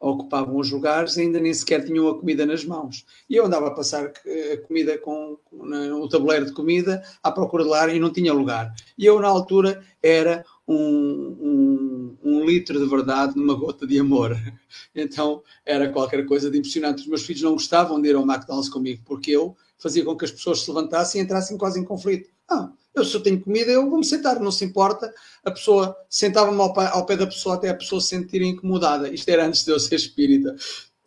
ocupavam 0.00 0.56
os 0.56 0.70
lugares 0.70 1.16
e 1.16 1.22
ainda 1.22 1.40
nem 1.40 1.52
sequer 1.52 1.84
tinham 1.84 2.08
a 2.08 2.18
comida 2.18 2.46
nas 2.46 2.64
mãos. 2.64 3.04
E 3.28 3.36
eu 3.36 3.46
andava 3.46 3.68
a 3.68 3.70
passar 3.72 4.06
a 4.06 4.12
eh, 4.26 4.56
comida 4.58 4.96
com, 4.98 5.36
o 5.50 6.08
tabuleiro 6.08 6.46
de 6.46 6.52
comida 6.52 7.02
à 7.22 7.32
procura 7.32 7.64
de 7.64 7.70
lá 7.70 7.88
e 7.88 7.98
não 7.98 8.12
tinha 8.12 8.32
lugar. 8.32 8.72
E 8.96 9.04
eu, 9.04 9.18
na 9.20 9.28
altura, 9.28 9.82
era 10.02 10.44
um, 10.66 10.76
um, 10.76 12.16
um, 12.22 12.44
litro 12.44 12.78
de 12.78 12.86
verdade 12.86 13.36
numa 13.36 13.54
gota 13.54 13.86
de 13.86 13.98
amor. 13.98 14.36
Então 14.94 15.42
era 15.64 15.88
qualquer 15.88 16.26
coisa 16.26 16.50
de 16.50 16.58
impressionante. 16.58 17.02
Os 17.02 17.06
meus 17.06 17.24
filhos 17.24 17.42
não 17.42 17.52
gostavam 17.52 18.00
de 18.00 18.08
ir 18.08 18.16
ao 18.16 18.22
McDonald's 18.22 18.68
comigo 18.68 19.02
porque 19.04 19.30
eu 19.30 19.56
fazia 19.78 20.04
com 20.04 20.16
que 20.16 20.24
as 20.24 20.30
pessoas 20.30 20.60
se 20.60 20.70
levantassem 20.70 21.20
e 21.20 21.24
entrassem 21.24 21.56
quase 21.56 21.80
em 21.80 21.84
conflito. 21.84 22.28
Ah, 22.48 22.70
eu 22.98 23.04
se 23.04 23.14
eu 23.14 23.22
tenho 23.22 23.40
comida, 23.40 23.70
eu 23.70 23.88
vou-me 23.88 24.04
sentar, 24.04 24.40
não 24.40 24.50
se 24.50 24.64
importa. 24.64 25.12
A 25.44 25.50
pessoa 25.50 25.96
sentava-me 26.08 26.60
ao, 26.60 26.78
ao, 26.80 27.06
pé 27.06 27.16
da 27.16 27.26
pessoa 27.26 27.54
até 27.54 27.70
a 27.70 27.74
pessoa 27.74 28.00
se 28.00 28.08
sentir 28.08 28.42
incomodada. 28.42 29.08
Isto 29.08 29.28
era 29.28 29.46
antes 29.46 29.64
de 29.64 29.70
eu 29.70 29.80
ser 29.80 29.96
espírita. 29.96 30.54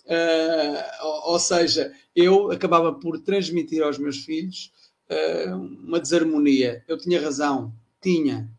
Uh, 0.06 1.06
ou, 1.06 1.34
ou, 1.34 1.40
seja, 1.40 1.94
eu 2.16 2.52
acabava 2.52 2.94
por 2.94 3.20
transmitir 3.20 3.84
aos 3.84 3.98
meus 3.98 4.18
filhos 4.18 4.72
uh, 5.10 5.56
uma 5.56 6.00
desarmonia. 6.00 6.84
Eu 6.88 6.98
tinha 6.98 7.22
razão, 7.22 7.74
tinha, 8.02 8.50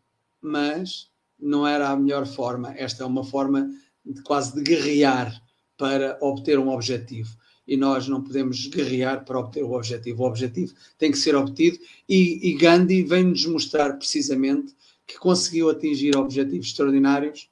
mas 0.41 1.09
não 1.39 1.67
era 1.67 1.89
a 1.89 1.95
melhor 1.95 2.25
forma. 2.25 2.73
Esta 2.77 3.03
é 3.03 3.05
uma 3.05 3.23
forma 3.23 3.69
de 4.05 4.21
quase 4.21 4.55
de 4.55 4.63
guerrear 4.63 5.41
para 5.77 6.17
obter 6.21 6.57
um 6.57 6.69
objetivo 6.69 7.42
e 7.67 7.77
nós 7.77 8.07
não 8.07 8.21
podemos 8.21 8.67
guerrear 8.67 9.23
para 9.25 9.39
obter 9.39 9.63
o 9.63 9.73
objetivo. 9.73 10.23
O 10.23 10.27
objetivo 10.27 10.73
tem 10.97 11.11
que 11.11 11.17
ser 11.17 11.35
obtido 11.35 11.79
e, 12.07 12.49
e 12.49 12.53
Gandhi 12.55 13.03
vem-nos 13.03 13.45
mostrar 13.45 13.93
precisamente 13.97 14.75
que 15.07 15.17
conseguiu 15.17 15.69
atingir 15.69 16.15
objetivos 16.15 16.67
extraordinários 16.67 17.49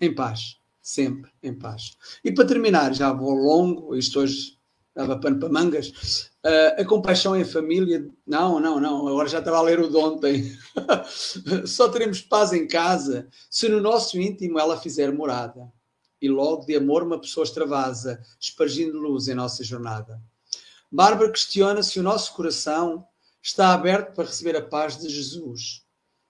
em 0.00 0.14
paz, 0.14 0.58
sempre 0.80 1.30
em 1.42 1.54
paz. 1.54 1.96
E 2.24 2.32
para 2.32 2.46
terminar, 2.46 2.94
já 2.94 3.12
vou 3.12 3.34
longo, 3.34 3.96
isto 3.96 4.20
hoje 4.20 4.56
dava 4.94 5.18
pano 5.18 5.38
para 5.38 5.50
mangas, 5.50 6.30
uh, 6.44 6.80
a 6.80 6.84
compaixão 6.84 7.36
em 7.36 7.44
família, 7.44 8.08
não, 8.26 8.58
não, 8.58 8.80
não, 8.80 9.06
agora 9.06 9.28
já 9.28 9.40
estava 9.40 9.58
a 9.58 9.62
ler 9.62 9.78
o 9.78 9.90
de 9.90 9.96
ontem. 9.96 10.56
Só 11.66 11.90
teremos 11.90 12.22
paz 12.22 12.54
em 12.54 12.66
casa 12.66 13.28
se 13.50 13.68
no 13.68 13.78
nosso 13.78 14.18
íntimo 14.18 14.58
ela 14.58 14.80
fizer 14.80 15.12
morada 15.12 15.70
e 16.20 16.28
logo 16.28 16.64
de 16.64 16.76
amor 16.76 17.02
uma 17.02 17.20
pessoa 17.20 17.44
extravasa, 17.44 18.22
espargindo 18.40 18.98
luz 18.98 19.28
em 19.28 19.34
nossa 19.34 19.62
jornada. 19.62 20.20
Bárbara 20.90 21.30
questiona 21.30 21.82
se 21.82 21.98
o 21.98 22.02
nosso 22.02 22.32
coração 22.34 23.06
está 23.42 23.72
aberto 23.72 24.14
para 24.14 24.24
receber 24.24 24.56
a 24.56 24.62
paz 24.62 24.98
de 24.98 25.08
Jesus. 25.08 25.84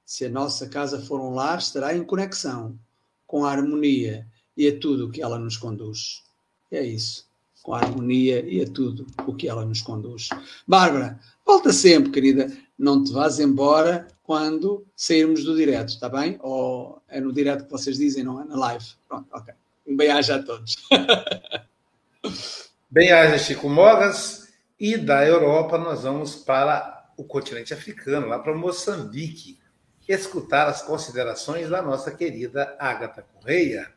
Se 0.04 0.24
a 0.24 0.30
nossa 0.30 0.68
casa 0.68 1.00
for 1.00 1.20
um 1.20 1.34
lar, 1.34 1.58
estará 1.58 1.94
em 1.94 2.04
conexão 2.04 2.78
com 3.26 3.44
a 3.44 3.50
harmonia 3.50 4.26
e 4.56 4.68
a 4.68 4.78
tudo 4.78 5.06
o 5.06 5.10
que 5.10 5.22
ela 5.22 5.38
nos 5.38 5.56
conduz. 5.56 6.22
É 6.70 6.82
isso, 6.84 7.26
com 7.62 7.74
a 7.74 7.78
harmonia 7.80 8.44
e 8.48 8.62
a 8.62 8.70
tudo 8.70 9.06
o 9.26 9.34
que 9.34 9.48
ela 9.48 9.64
nos 9.64 9.82
conduz. 9.82 10.28
Bárbara, 10.66 11.20
volta 11.44 11.72
sempre, 11.72 12.10
querida. 12.10 12.50
Não 12.78 13.02
te 13.02 13.12
vás 13.12 13.38
embora 13.40 14.06
quando 14.22 14.86
sairmos 14.94 15.44
do 15.44 15.56
direto, 15.56 15.90
está 15.90 16.08
bem? 16.08 16.38
Ou 16.40 17.00
é 17.08 17.20
no 17.20 17.32
direto 17.32 17.64
que 17.64 17.70
vocês 17.70 17.96
dizem, 17.96 18.24
não 18.24 18.40
é? 18.40 18.44
Na 18.44 18.56
live. 18.56 18.86
Pronto, 19.08 19.28
ok. 19.32 19.54
Um 19.86 19.96
bem-aja 19.96 20.36
a 20.36 20.42
todos. 20.42 20.76
bem-aja, 22.90 23.38
Chico 23.38 23.68
Mogas. 23.68 24.46
E 24.78 24.96
da 24.96 25.24
Europa 25.24 25.78
nós 25.78 26.02
vamos 26.02 26.36
para 26.36 27.10
o 27.16 27.24
continente 27.24 27.72
africano, 27.72 28.26
lá 28.26 28.38
para 28.38 28.54
Moçambique, 28.54 29.58
escutar 30.06 30.68
as 30.68 30.82
considerações 30.82 31.70
da 31.70 31.80
nossa 31.80 32.10
querida 32.10 32.76
Agatha 32.78 33.22
Correia. 33.22 33.90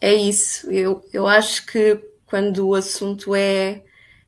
É 0.00 0.12
isso. 0.12 0.70
Eu, 0.70 1.04
eu 1.12 1.26
acho 1.26 1.66
que 1.66 2.00
quando 2.26 2.68
o 2.68 2.74
assunto 2.74 3.34
é, 3.34 3.82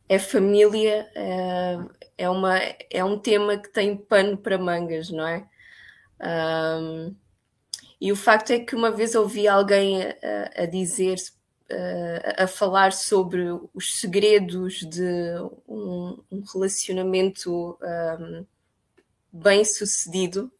é 0.08 0.18
família, 0.18 1.08
é, 1.14 1.78
é, 2.18 2.28
uma, 2.28 2.58
é 2.90 3.04
um 3.04 3.18
tema 3.18 3.56
que 3.56 3.70
tem 3.70 3.96
pano 3.96 4.36
para 4.36 4.58
mangas, 4.58 5.10
não 5.10 5.26
é? 5.26 5.46
Um, 6.20 7.14
e 8.02 8.10
o 8.10 8.16
facto 8.16 8.50
é 8.50 8.58
que 8.58 8.74
uma 8.74 8.90
vez 8.90 9.14
ouvi 9.14 9.46
alguém 9.46 10.02
a, 10.02 10.62
a 10.62 10.66
dizer, 10.66 11.18
a, 11.70 12.42
a, 12.42 12.46
falar 12.48 12.92
sobre 12.92 13.44
os 13.72 14.00
segredos 14.00 14.80
de 14.80 15.36
um, 15.68 16.18
um 16.28 16.42
relacionamento 16.52 17.78
um, 17.80 18.44
bem 19.32 19.64
sucedido, 19.64 20.50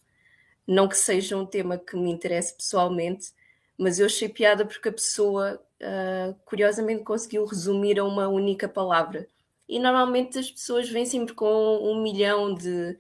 não 0.64 0.86
que 0.86 0.97
seja 0.97 1.36
um 1.36 1.45
tema 1.45 1.76
que 1.76 1.97
me 1.97 2.12
interesse 2.12 2.57
pessoalmente, 2.57 3.32
mas 3.76 3.99
eu 3.99 4.07
achei 4.07 4.28
piada 4.28 4.64
porque 4.64 4.90
a 4.90 4.93
pessoa 4.93 5.61
uh, 5.80 6.36
curiosamente 6.45 7.03
conseguiu 7.03 7.45
resumir 7.45 7.99
a 7.99 8.05
uma 8.05 8.28
única 8.28 8.68
palavra. 8.68 9.26
E 9.68 9.80
normalmente 9.80 10.38
as 10.38 10.49
pessoas 10.49 10.88
vêm 10.88 11.05
sempre 11.05 11.34
com 11.34 11.78
um 11.82 12.01
milhão 12.01 12.55
de, 12.55 12.97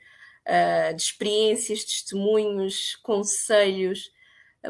uh, 0.48 0.96
de 0.96 1.00
experiências, 1.00 1.84
testemunhos, 1.84 2.96
conselhos 3.04 4.10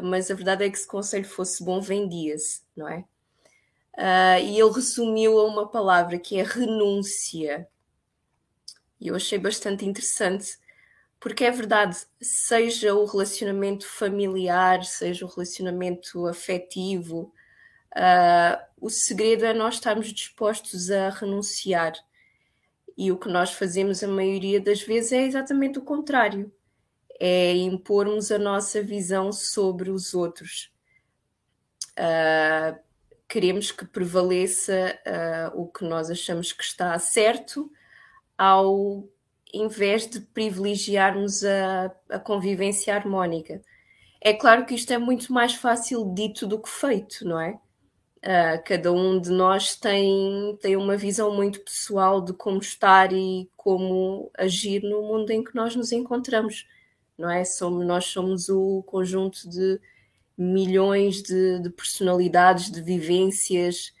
mas 0.01 0.31
a 0.31 0.35
verdade 0.35 0.65
é 0.65 0.69
que 0.69 0.77
se 0.77 0.85
o 0.85 0.89
conselho 0.89 1.25
fosse 1.25 1.63
bom, 1.63 1.79
vendia-se, 1.79 2.61
não 2.75 2.87
é? 2.87 3.05
Uh, 3.95 4.41
e 4.43 4.59
ele 4.59 4.71
resumiu 4.71 5.37
a 5.39 5.45
uma 5.45 5.69
palavra 5.69 6.17
que 6.17 6.39
é 6.39 6.43
renúncia. 6.43 7.67
E 8.99 9.07
eu 9.09 9.15
achei 9.15 9.37
bastante 9.37 9.85
interessante, 9.85 10.57
porque 11.19 11.43
é 11.45 11.51
verdade, 11.51 11.97
seja 12.21 12.95
o 12.95 13.05
relacionamento 13.05 13.87
familiar, 13.87 14.83
seja 14.83 15.25
o 15.25 15.29
relacionamento 15.29 16.25
afetivo, 16.25 17.31
uh, 17.95 18.63
o 18.81 18.89
segredo 18.89 19.45
é 19.45 19.53
nós 19.53 19.75
estarmos 19.75 20.11
dispostos 20.11 20.89
a 20.89 21.09
renunciar. 21.09 21.93
E 22.97 23.11
o 23.11 23.17
que 23.17 23.29
nós 23.29 23.53
fazemos 23.53 24.03
a 24.03 24.07
maioria 24.07 24.59
das 24.59 24.81
vezes 24.81 25.11
é 25.11 25.23
exatamente 25.25 25.79
o 25.79 25.83
contrário 25.83 26.51
é 27.25 27.55
impormos 27.55 28.33
a 28.33 28.37
nossa 28.37 28.83
visão 28.83 29.31
sobre 29.31 29.89
os 29.89 30.13
outros. 30.13 30.69
Uh, 31.91 32.77
queremos 33.29 33.71
que 33.71 33.85
prevaleça 33.85 34.99
uh, 35.07 35.61
o 35.61 35.67
que 35.67 35.85
nós 35.85 36.11
achamos 36.11 36.51
que 36.51 36.61
está 36.61 36.99
certo, 36.99 37.71
ao 38.37 39.07
invés 39.53 40.05
de 40.05 40.19
privilegiarmos 40.19 41.45
a, 41.45 41.95
a 42.09 42.19
convivência 42.19 42.93
harmónica. 42.93 43.61
É 44.19 44.33
claro 44.33 44.65
que 44.65 44.75
isto 44.75 44.91
é 44.91 44.97
muito 44.97 45.31
mais 45.31 45.53
fácil 45.53 46.13
dito 46.13 46.45
do 46.45 46.59
que 46.59 46.69
feito, 46.69 47.25
não 47.25 47.39
é? 47.39 47.57
Uh, 48.17 48.61
cada 48.65 48.91
um 48.91 49.17
de 49.17 49.29
nós 49.29 49.77
tem, 49.77 50.57
tem 50.61 50.75
uma 50.75 50.97
visão 50.97 51.33
muito 51.33 51.61
pessoal 51.61 52.19
de 52.19 52.33
como 52.33 52.59
estar 52.59 53.13
e 53.13 53.49
como 53.55 54.29
agir 54.37 54.83
no 54.83 55.03
mundo 55.03 55.31
em 55.31 55.41
que 55.41 55.55
nós 55.55 55.73
nos 55.73 55.93
encontramos 55.93 56.65
não 57.17 57.29
é? 57.29 57.43
Somos, 57.45 57.85
nós 57.85 58.05
somos 58.05 58.49
o 58.49 58.83
conjunto 58.83 59.49
de 59.49 59.79
milhões 60.37 61.21
de, 61.21 61.59
de 61.59 61.69
personalidades, 61.69 62.71
de 62.71 62.81
vivências, 62.81 63.93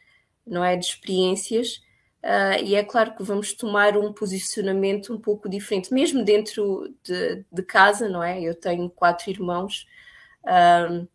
não 0.45 0.63
é? 0.63 0.75
De 0.75 0.85
experiências. 0.85 1.81
Uh, 2.23 2.63
e 2.63 2.75
é 2.75 2.83
claro 2.83 3.15
que 3.15 3.23
vamos 3.23 3.53
tomar 3.53 3.97
um 3.97 4.13
posicionamento 4.13 5.13
um 5.13 5.19
pouco 5.19 5.49
diferente, 5.49 5.93
mesmo 5.93 6.23
dentro 6.23 6.93
de, 7.03 7.43
de 7.51 7.63
casa, 7.63 8.07
não 8.07 8.23
é? 8.23 8.41
Eu 8.41 8.55
tenho 8.55 8.89
quatro 8.89 9.29
irmãos, 9.29 9.85
uh, 10.45 11.07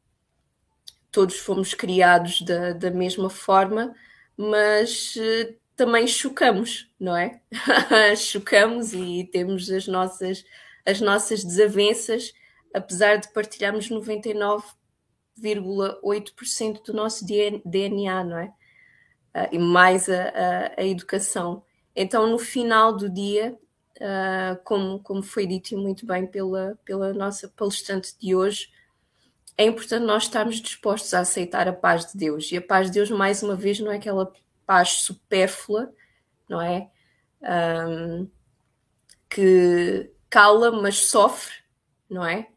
todos 1.11 1.38
fomos 1.38 1.72
criados 1.72 2.42
da, 2.42 2.74
da 2.74 2.90
mesma 2.90 3.30
forma, 3.30 3.94
mas 4.36 5.16
uh, 5.16 5.55
também 5.74 6.07
chocamos, 6.07 6.90
não 7.01 7.16
é? 7.16 7.40
chocamos 8.16 8.92
e 8.92 9.24
temos 9.32 9.70
as 9.70 9.86
nossas 9.86 10.44
as 10.89 11.01
nossas 11.03 11.45
desavenças, 11.45 12.32
apesar 12.72 13.16
de 13.16 13.30
partilharmos 13.32 13.91
99,8% 13.91 16.82
do 16.82 16.95
nosso 16.95 17.26
DNA, 17.26 18.24
não 18.24 18.39
é? 18.39 18.55
Uh, 19.34 19.49
e 19.53 19.59
mais 19.59 20.09
a, 20.09 20.30
a, 20.30 20.80
a, 20.80 20.84
educação. 20.84 21.62
Então, 21.95 22.26
no 22.26 22.39
final 22.39 22.97
do 22.97 23.11
dia, 23.11 23.55
uh, 23.99 24.57
como, 24.64 25.01
como 25.01 25.22
foi 25.22 25.47
dito 25.47 25.76
muito 25.76 26.07
bem 26.07 26.26
pela, 26.26 26.78
pela 26.86 27.12
nossa 27.12 27.49
palestrante 27.49 28.18
de 28.18 28.34
hoje, 28.34 28.70
é 29.59 29.64
importante 29.64 30.07
nós 30.07 30.22
estarmos 30.22 30.57
dispostos 30.57 31.12
a 31.12 31.20
aceitar 31.20 31.68
a 31.68 31.72
paz 31.72 32.12
de 32.12 32.18
Deus. 32.18 32.51
E 32.51 32.57
a 32.57 32.62
paz 32.62 32.86
de 32.86 32.95
Deus, 32.95 33.11
mais 33.11 33.43
uma 33.43 33.55
vez, 33.55 33.78
não 33.78 33.93
é 33.93 33.97
aquela 33.97 34.32
paz 34.64 35.03
supérflua, 35.03 35.93
não 36.49 36.62
é? 36.62 36.89
Um, 37.43 38.26
que 39.28 40.11
cala, 40.31 40.70
mas 40.70 41.07
sofre, 41.07 41.55
não 42.09 42.24
é? 42.24 42.49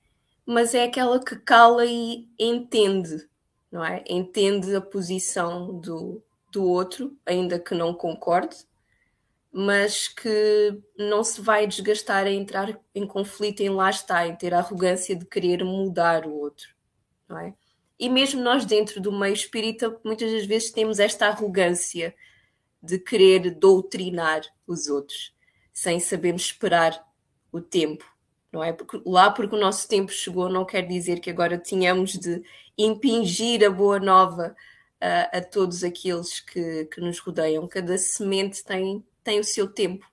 Mas 0.46 0.74
é 0.74 0.84
aquela 0.84 1.24
que 1.24 1.36
cala 1.38 1.86
e 1.86 2.28
entende, 2.38 3.28
não 3.72 3.84
é? 3.84 4.04
Entende 4.08 4.76
a 4.76 4.82
posição 4.82 5.80
do, 5.80 6.24
do 6.52 6.64
outro, 6.66 7.18
ainda 7.26 7.60
que 7.60 7.74
não 7.74 7.94
concorde, 7.94 8.58
mas 9.52 10.08
que 10.08 10.82
não 10.98 11.24
se 11.24 11.42
vai 11.42 11.68
desgastar 11.68 12.26
a 12.26 12.32
entrar 12.32 12.80
em 12.96 13.06
conflito, 13.06 13.62
em 13.62 13.70
lá 13.70 13.90
está, 13.90 14.26
em 14.26 14.36
ter 14.36 14.54
a 14.54 14.60
arrogância 14.60 15.16
de 15.16 15.26
querer 15.26 15.64
mudar 15.64 16.26
o 16.26 16.34
outro, 16.34 16.70
não 17.28 17.38
é? 17.38 17.54
E 18.00 18.10
mesmo 18.10 18.42
nós 18.42 18.66
dentro 18.66 19.00
do 19.00 19.12
meio 19.12 19.34
espírita, 19.34 20.00
muitas 20.04 20.32
das 20.32 20.46
vezes 20.46 20.72
temos 20.72 21.00
esta 21.00 21.28
arrogância 21.28 22.16
de 22.82 22.98
querer 22.98 23.52
doutrinar 23.52 24.42
os 24.66 24.88
outros, 24.88 25.36
sem 25.72 26.00
sabermos 26.00 26.44
esperar 26.44 27.06
o 27.52 27.62
tempo, 27.62 28.06
não 28.52 28.64
é? 28.64 28.74
Porque 28.74 29.02
lá 29.06 29.30
porque 29.32 29.56
o 29.56 29.60
nosso 29.60 29.88
tempo 29.88 30.12
chegou 30.12 30.50
não 30.50 30.66
quer 30.66 30.88
dizer 30.88 31.20
que 31.20 31.30
agora 31.30 31.58
tenhamos 31.58 32.14
de 32.14 32.44
impingir 32.78 33.66
a 33.66 33.70
boa 33.70 34.00
nova 34.00 34.56
a, 35.00 35.38
a 35.38 35.42
todos 35.42 35.84
aqueles 35.84 36.40
que, 36.40 36.86
que 36.86 37.02
nos 37.02 37.20
rodeiam. 37.20 37.68
Cada 37.68 37.98
semente 37.98 38.64
tem, 38.64 39.04
tem 39.24 39.40
o 39.40 39.44
seu 39.44 39.68
tempo 39.68 40.06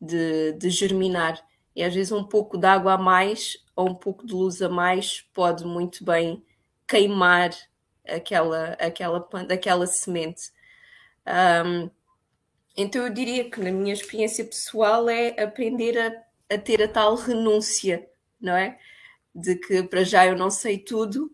de, 0.00 0.52
de 0.52 0.70
germinar. 0.70 1.44
E 1.74 1.82
às 1.82 1.94
vezes 1.94 2.12
um 2.12 2.24
pouco 2.24 2.56
de 2.56 2.66
água 2.66 2.94
a 2.94 2.98
mais 2.98 3.58
ou 3.76 3.90
um 3.90 3.94
pouco 3.94 4.26
de 4.26 4.32
luz 4.34 4.60
a 4.62 4.68
mais 4.68 5.22
pode 5.32 5.64
muito 5.64 6.04
bem 6.04 6.44
queimar 6.86 7.50
aquela, 8.06 8.72
aquela 8.72 9.28
aquela 9.48 9.86
semente. 9.86 10.52
Um, 11.26 11.90
então 12.76 13.06
eu 13.06 13.12
diria 13.12 13.48
que 13.50 13.60
na 13.60 13.70
minha 13.70 13.92
experiência 13.92 14.44
pessoal 14.44 15.08
é 15.08 15.40
aprender 15.40 15.98
a, 15.98 16.12
a 16.50 16.58
ter 16.58 16.82
a 16.82 16.88
tal 16.88 17.14
renúncia, 17.14 18.08
não 18.40 18.56
é? 18.56 18.78
De 19.34 19.56
que 19.56 19.82
para 19.82 20.04
já 20.04 20.26
eu 20.26 20.36
não 20.36 20.50
sei 20.50 20.78
tudo 20.78 21.30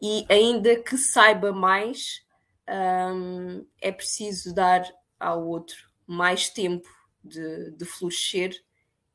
e 0.00 0.24
ainda 0.28 0.76
que 0.76 0.96
saiba 0.96 1.52
mais, 1.52 2.24
um, 2.68 3.66
é 3.80 3.90
preciso 3.90 4.54
dar 4.54 4.84
ao 5.18 5.46
outro 5.46 5.90
mais 6.06 6.48
tempo 6.50 6.88
de, 7.22 7.70
de 7.72 7.84
florescer 7.84 8.54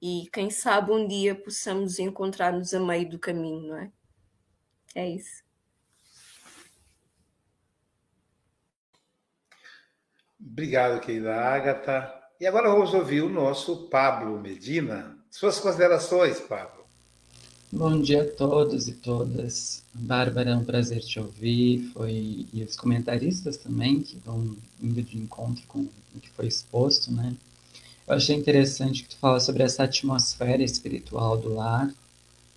e 0.02 0.30
quem 0.32 0.50
sabe 0.50 0.92
um 0.92 1.08
dia 1.08 1.36
possamos 1.36 2.00
encontrar-nos 2.00 2.74
a 2.74 2.80
meio 2.80 3.10
do 3.10 3.20
caminho, 3.20 3.68
não 3.68 3.78
é? 3.78 3.92
É 4.96 5.10
isso. 5.10 5.44
Obrigado, 10.40 11.02
querida 11.02 11.36
Agatha. 11.36 12.14
E 12.40 12.48
agora 12.48 12.70
vamos 12.70 12.94
ouvir 12.94 13.22
o 13.22 13.30
nosso 13.30 13.90
Pablo 13.90 14.40
Medina. 14.40 15.19
Suas 15.32 15.60
considerações, 15.60 16.40
Pablo. 16.40 16.84
Bom 17.72 18.02
dia 18.02 18.24
a 18.24 18.26
todos 18.26 18.88
e 18.88 18.94
todas. 18.94 19.84
Bárbara, 19.94 20.52
é 20.52 20.56
um 20.56 20.64
prazer 20.64 21.02
te 21.02 21.20
ouvir. 21.20 21.92
Foi 21.94 22.48
e 22.52 22.64
os 22.64 22.76
comentaristas 22.76 23.58
também 23.58 24.02
que 24.02 24.18
vão 24.26 24.56
indo 24.82 25.02
de 25.04 25.18
encontro 25.18 25.64
com 25.68 25.80
o 25.80 26.20
que 26.20 26.30
foi 26.32 26.48
exposto, 26.48 27.12
né? 27.12 27.36
Eu 28.08 28.16
achei 28.16 28.36
interessante 28.36 29.04
que 29.04 29.10
tu 29.10 29.18
fala 29.18 29.40
sobre 29.40 29.62
essa 29.62 29.84
atmosfera 29.84 30.64
espiritual 30.64 31.38
do 31.38 31.54
lar. 31.54 31.94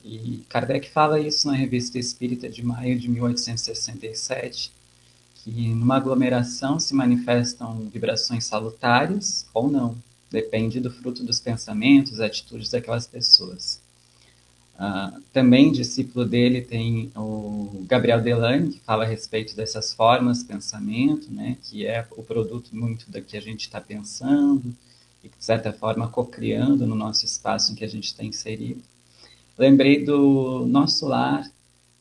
E 0.03 0.45
Kardec 0.49 0.91
fala 0.91 1.21
isso 1.21 1.47
na 1.47 1.55
Revista 1.55 1.99
Espírita 1.99 2.49
de 2.49 2.65
maio 2.65 2.99
de 2.99 3.09
1867 3.09 4.73
que 5.45 5.51
numa 5.51 5.97
aglomeração 5.97 6.79
se 6.79 6.95
manifestam 6.95 7.89
vibrações 7.93 8.45
salutares 8.45 9.47
ou 9.53 9.69
não, 9.69 9.97
depende 10.33 10.81
do 10.81 10.91
fruto 10.91 11.23
dos 11.23 11.39
pensamentos, 11.39 12.19
atitudes 12.19 12.71
daquelas 12.71 13.07
pessoas. 13.07 13.81
Uh, 14.75 15.21
também 15.33 15.71
discípulo 15.71 16.25
dele 16.25 16.63
tem 16.63 17.13
o 17.15 17.85
Gabriel 17.87 18.21
Delane, 18.21 18.73
que 18.73 18.81
fala 18.81 19.05
a 19.05 19.07
respeito 19.07 19.55
dessas 19.55 19.93
formas, 19.93 20.43
pensamento, 20.43 21.31
né, 21.31 21.57
que 21.63 21.87
é 21.87 22.05
o 22.17 22.23
produto 22.23 22.71
muito 22.73 23.09
da 23.11 23.21
que 23.21 23.37
a 23.37 23.41
gente 23.41 23.61
está 23.61 23.81
pensando 23.81 24.75
e 25.23 25.29
de 25.29 25.35
certa 25.39 25.73
forma, 25.73 26.09
co-criando 26.09 26.87
no 26.87 26.97
nosso 26.97 27.25
espaço 27.25 27.71
em 27.71 27.75
que 27.77 27.85
a 27.85 27.89
gente 27.89 28.07
está 28.07 28.25
inserido. 28.25 28.83
Lembrei 29.57 30.05
do 30.05 30.67
nosso 30.67 31.07
lar, 31.07 31.49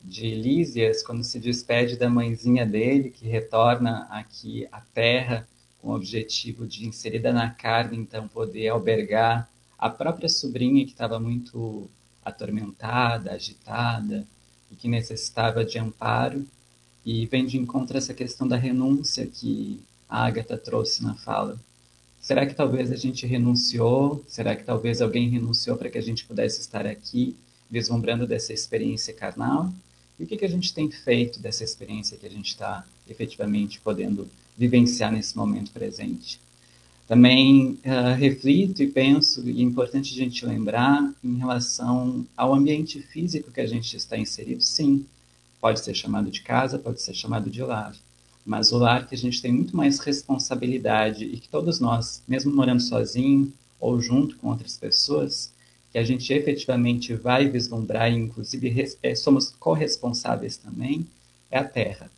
de 0.02 0.34
Lísias, 0.34 1.00
quando 1.00 1.22
se 1.22 1.38
despede 1.38 1.96
da 1.96 2.10
mãezinha 2.10 2.66
dele, 2.66 3.10
que 3.10 3.28
retorna 3.28 4.08
aqui 4.10 4.66
à 4.72 4.80
Terra 4.80 5.46
com 5.82 5.88
o 5.88 5.96
objetivo 5.96 6.64
de, 6.64 6.86
inserida 6.86 7.32
na 7.32 7.50
carne, 7.50 7.98
então 7.98 8.28
poder 8.28 8.68
albergar 8.68 9.50
a 9.76 9.90
própria 9.90 10.28
sobrinha 10.28 10.84
que 10.84 10.92
estava 10.92 11.18
muito 11.18 11.90
atormentada, 12.24 13.32
agitada 13.32 14.24
e 14.70 14.76
que 14.76 14.86
necessitava 14.86 15.64
de 15.64 15.76
amparo. 15.78 16.46
E 17.04 17.26
vem 17.26 17.44
de 17.44 17.58
encontro 17.58 17.98
essa 17.98 18.14
questão 18.14 18.46
da 18.46 18.56
renúncia 18.56 19.26
que 19.26 19.82
a 20.08 20.24
Agatha 20.24 20.56
trouxe 20.56 21.02
na 21.02 21.16
fala. 21.16 21.58
Será 22.20 22.46
que 22.46 22.54
talvez 22.54 22.92
a 22.92 22.96
gente 22.96 23.26
renunciou? 23.26 24.24
Será 24.28 24.54
que 24.54 24.62
talvez 24.62 25.02
alguém 25.02 25.28
renunciou 25.28 25.76
para 25.76 25.90
que 25.90 25.98
a 25.98 26.02
gente 26.02 26.24
pudesse 26.24 26.60
estar 26.60 26.86
aqui, 26.86 27.36
vislumbrando 27.68 28.24
dessa 28.24 28.52
experiência 28.52 29.12
carnal? 29.12 29.72
E 30.16 30.22
o 30.22 30.26
que, 30.28 30.36
que 30.36 30.44
a 30.44 30.48
gente 30.48 30.72
tem 30.72 30.88
feito 30.88 31.40
dessa 31.40 31.64
experiência 31.64 32.16
que 32.16 32.26
a 32.26 32.30
gente 32.30 32.50
está 32.50 32.86
efetivamente 33.08 33.80
podendo 33.80 34.30
vivenciar 34.62 35.10
nesse 35.10 35.36
momento 35.36 35.72
presente? 35.72 36.40
Também 37.08 37.78
uh, 37.84 38.14
reflito 38.16 38.80
e 38.80 38.86
penso, 38.86 39.48
e 39.48 39.60
é 39.60 39.62
importante 39.62 40.14
a 40.14 40.16
gente 40.16 40.46
lembrar, 40.46 41.12
em 41.22 41.36
relação 41.36 42.24
ao 42.36 42.54
ambiente 42.54 43.02
físico 43.02 43.50
que 43.50 43.60
a 43.60 43.66
gente 43.66 43.96
está 43.96 44.16
inserido, 44.16 44.62
sim, 44.62 45.04
pode 45.60 45.80
ser 45.80 45.94
chamado 45.94 46.30
de 46.30 46.42
casa, 46.42 46.78
pode 46.78 47.02
ser 47.02 47.12
chamado 47.12 47.50
de 47.50 47.60
lar, 47.60 47.94
mas 48.46 48.70
o 48.70 48.78
lar 48.78 49.06
que 49.08 49.16
a 49.16 49.18
gente 49.18 49.42
tem 49.42 49.52
muito 49.52 49.76
mais 49.76 49.98
responsabilidade 49.98 51.24
e 51.24 51.38
que 51.38 51.48
todos 51.48 51.80
nós, 51.80 52.22
mesmo 52.26 52.54
morando 52.54 52.80
sozinho 52.80 53.52
ou 53.80 54.00
junto 54.00 54.36
com 54.36 54.48
outras 54.48 54.76
pessoas, 54.76 55.52
que 55.90 55.98
a 55.98 56.04
gente 56.04 56.32
efetivamente 56.32 57.14
vai 57.14 57.48
vislumbrar 57.48 58.10
e 58.10 58.16
inclusive 58.16 58.96
é, 59.02 59.14
somos 59.14 59.50
corresponsáveis 59.58 60.56
também, 60.56 61.04
é 61.50 61.58
a 61.58 61.64
Terra. 61.64 62.10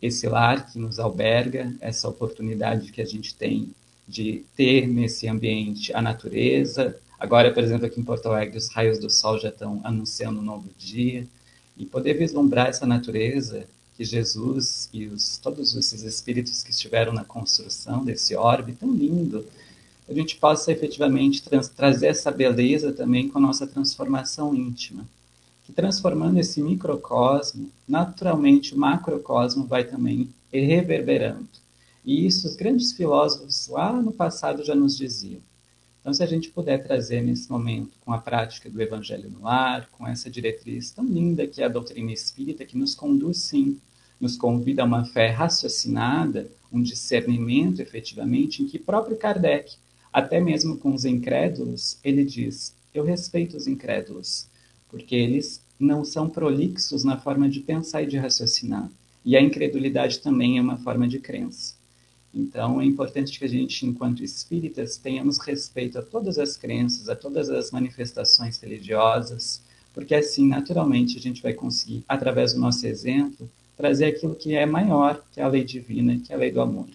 Esse 0.00 0.28
lar 0.28 0.70
que 0.70 0.78
nos 0.78 0.98
alberga, 0.98 1.74
essa 1.80 2.08
oportunidade 2.08 2.92
que 2.92 3.02
a 3.02 3.06
gente 3.06 3.34
tem 3.34 3.74
de 4.08 4.44
ter 4.56 4.88
nesse 4.88 5.28
ambiente 5.28 5.92
a 5.94 6.02
natureza. 6.02 6.96
Agora, 7.18 7.52
por 7.52 7.62
exemplo, 7.62 7.86
aqui 7.86 8.00
em 8.00 8.04
Porto 8.04 8.26
Alegre, 8.26 8.58
os 8.58 8.68
raios 8.68 8.98
do 8.98 9.08
sol 9.08 9.38
já 9.38 9.50
estão 9.50 9.80
anunciando 9.84 10.40
um 10.40 10.44
novo 10.44 10.68
dia. 10.78 11.26
E 11.76 11.86
poder 11.86 12.14
vislumbrar 12.14 12.68
essa 12.68 12.86
natureza 12.86 13.66
que 13.96 14.04
Jesus 14.04 14.88
e 14.92 15.06
os, 15.06 15.36
todos 15.36 15.76
esses 15.76 16.02
espíritos 16.02 16.62
que 16.62 16.70
estiveram 16.70 17.12
na 17.12 17.24
construção 17.24 18.04
desse 18.04 18.34
orbe 18.34 18.72
tão 18.72 18.92
lindo, 18.92 19.46
a 20.08 20.12
gente 20.12 20.36
possa 20.36 20.72
efetivamente 20.72 21.42
trazer 21.76 22.08
essa 22.08 22.30
beleza 22.30 22.92
também 22.92 23.28
com 23.28 23.38
a 23.38 23.40
nossa 23.40 23.66
transformação 23.66 24.54
íntima. 24.54 25.06
Transformando 25.74 26.38
esse 26.38 26.62
microcosmo, 26.62 27.70
naturalmente 27.88 28.74
o 28.74 28.78
macrocosmo 28.78 29.66
vai 29.66 29.84
também 29.84 30.28
reverberando. 30.52 31.48
E 32.04 32.26
isso 32.26 32.46
os 32.46 32.56
grandes 32.56 32.92
filósofos 32.92 33.68
lá 33.68 33.92
no 33.92 34.12
passado 34.12 34.64
já 34.64 34.74
nos 34.74 34.96
diziam. 34.96 35.40
Então, 36.00 36.14
se 36.14 36.22
a 36.22 36.26
gente 36.26 36.50
puder 36.50 36.82
trazer 36.82 37.20
nesse 37.20 37.50
momento, 37.50 37.90
com 38.04 38.12
a 38.12 38.18
prática 38.18 38.70
do 38.70 38.80
Evangelho 38.80 39.30
no 39.30 39.42
lar, 39.42 39.88
com 39.92 40.06
essa 40.06 40.30
diretriz 40.30 40.90
tão 40.90 41.04
linda 41.04 41.46
que 41.46 41.62
é 41.62 41.66
a 41.66 41.68
doutrina 41.68 42.10
espírita, 42.10 42.64
que 42.64 42.78
nos 42.78 42.94
conduz, 42.94 43.38
sim, 43.38 43.78
nos 44.18 44.36
convida 44.36 44.82
a 44.82 44.86
uma 44.86 45.04
fé 45.04 45.28
raciocinada, 45.28 46.50
um 46.72 46.82
discernimento 46.82 47.80
efetivamente, 47.80 48.62
em 48.62 48.66
que 48.66 48.78
próprio 48.78 49.16
Kardec 49.16 49.76
até 50.12 50.40
mesmo 50.40 50.76
com 50.76 50.92
os 50.92 51.04
incrédulos, 51.04 51.98
ele 52.02 52.24
diz: 52.24 52.74
Eu 52.92 53.04
respeito 53.04 53.56
os 53.56 53.66
incrédulos, 53.66 54.46
porque 54.90 55.14
eles 55.14 55.62
não 55.78 56.04
são 56.04 56.28
prolixos 56.28 57.04
na 57.04 57.16
forma 57.16 57.48
de 57.48 57.60
pensar 57.60 58.02
e 58.02 58.06
de 58.06 58.18
raciocinar. 58.18 58.90
E 59.24 59.36
a 59.36 59.40
incredulidade 59.40 60.18
também 60.18 60.58
é 60.58 60.62
uma 60.62 60.76
forma 60.78 61.06
de 61.06 61.18
crença. 61.18 61.74
Então, 62.32 62.80
é 62.80 62.84
importante 62.84 63.38
que 63.38 63.44
a 63.44 63.48
gente, 63.48 63.86
enquanto 63.86 64.22
espíritas, 64.22 64.96
tenhamos 64.96 65.38
respeito 65.38 65.98
a 65.98 66.02
todas 66.02 66.38
as 66.38 66.56
crenças, 66.56 67.08
a 67.08 67.16
todas 67.16 67.50
as 67.50 67.70
manifestações 67.70 68.58
religiosas, 68.58 69.62
porque 69.92 70.14
assim, 70.14 70.46
naturalmente, 70.46 71.18
a 71.18 71.20
gente 71.20 71.42
vai 71.42 71.52
conseguir, 71.52 72.04
através 72.08 72.54
do 72.54 72.60
nosso 72.60 72.86
exemplo, 72.86 73.50
trazer 73.76 74.06
aquilo 74.06 74.34
que 74.34 74.54
é 74.54 74.64
maior 74.64 75.22
que 75.32 75.40
a 75.40 75.48
lei 75.48 75.64
divina, 75.64 76.18
que 76.18 76.32
é 76.32 76.36
a 76.36 76.38
lei 76.38 76.52
do 76.52 76.60
amor 76.60 76.86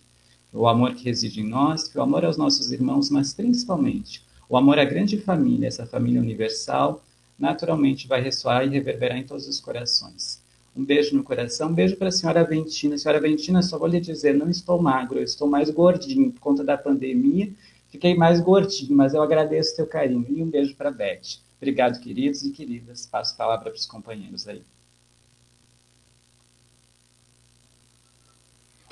o 0.55 0.67
amor 0.67 0.95
que 0.95 1.03
reside 1.03 1.41
em 1.41 1.47
nós, 1.47 1.87
que 1.87 1.97
o 1.97 2.01
amor 2.01 2.23
aos 2.23 2.37
nossos 2.37 2.71
irmãos, 2.71 3.09
mas 3.09 3.33
principalmente 3.33 4.23
o 4.47 4.55
amor 4.55 4.79
à 4.79 4.85
grande 4.85 5.17
família, 5.17 5.67
essa 5.67 5.85
família 5.85 6.21
universal, 6.21 7.03
naturalmente 7.37 8.07
vai 8.07 8.21
ressoar 8.21 8.65
e 8.65 8.69
reverberar 8.69 9.17
em 9.17 9.23
todos 9.23 9.47
os 9.47 9.59
corações. 9.59 10.43
Um 10.75 10.83
beijo 10.83 11.15
no 11.15 11.23
coração, 11.23 11.69
um 11.69 11.73
beijo 11.73 11.95
para 11.95 12.09
a 12.09 12.11
senhora 12.11 12.43
Ventina. 12.43 12.97
Senhora 12.97 13.19
Ventina, 13.21 13.61
só 13.61 13.77
vou 13.77 13.87
lhe 13.87 13.99
dizer, 13.99 14.33
não 14.33 14.49
estou 14.49 14.81
magro, 14.81 15.19
eu 15.19 15.23
estou 15.23 15.47
mais 15.47 15.69
gordinho 15.69 16.31
por 16.31 16.39
conta 16.41 16.63
da 16.63 16.77
pandemia. 16.77 17.51
Fiquei 17.89 18.13
mais 18.13 18.41
gordinho, 18.41 18.95
mas 18.95 19.13
eu 19.13 19.21
agradeço 19.21 19.73
o 19.73 19.75
teu 19.77 19.87
carinho. 19.87 20.25
E 20.29 20.43
um 20.43 20.49
beijo 20.49 20.75
para 20.75 20.91
Beth. 20.91 21.39
Obrigado, 21.57 22.01
queridos 22.01 22.43
e 22.43 22.51
queridas. 22.51 23.05
Passo 23.05 23.33
a 23.33 23.37
palavra 23.37 23.71
para 23.71 23.79
os 23.79 23.85
companheiros 23.85 24.47
aí. 24.47 24.61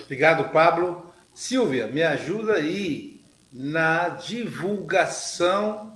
Obrigado, 0.02 0.52
Pablo. 0.52 1.14
Silvia, 1.34 1.88
me 1.88 2.02
ajuda 2.02 2.54
aí 2.54 3.22
na 3.52 4.10
divulgação 4.10 5.93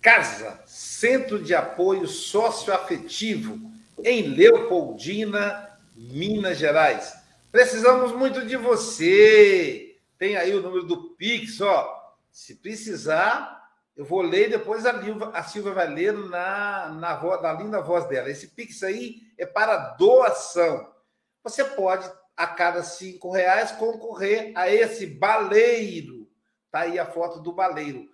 Casa, 0.00 0.62
Centro 0.64 1.42
de 1.42 1.54
Apoio 1.54 2.06
Socioafetivo, 2.06 3.70
em 4.04 4.22
Leopoldina, 4.22 5.78
Minas 5.96 6.58
Gerais. 6.58 7.14
Precisamos 7.50 8.12
muito 8.12 8.46
de 8.46 8.56
você. 8.56 9.96
Tem 10.16 10.36
aí 10.36 10.54
o 10.54 10.62
número 10.62 10.84
do 10.84 11.10
Pix, 11.10 11.60
ó. 11.60 11.96
Se 12.30 12.54
precisar, 12.56 13.68
eu 13.96 14.04
vou 14.04 14.22
ler 14.22 14.50
depois 14.50 14.86
a, 14.86 15.02
Silvia, 15.02 15.26
a 15.28 15.42
Silvia 15.42 15.72
vai 15.72 15.88
ler 15.88 16.12
na, 16.12 16.88
na, 16.90 17.40
na 17.42 17.52
linda 17.54 17.80
voz 17.80 18.06
dela. 18.08 18.30
Esse 18.30 18.48
Pix 18.48 18.82
aí 18.84 19.22
é 19.36 19.44
para 19.44 19.94
doação. 19.96 20.92
Você 21.42 21.64
pode 21.64 22.08
a 22.36 22.46
cada 22.46 22.84
cinco 22.84 23.32
reais 23.32 23.72
concorrer 23.72 24.52
a 24.54 24.72
esse 24.72 25.06
baleiro. 25.06 26.28
Tá 26.70 26.80
aí 26.80 26.96
a 26.96 27.06
foto 27.06 27.40
do 27.40 27.52
baleiro. 27.52 28.08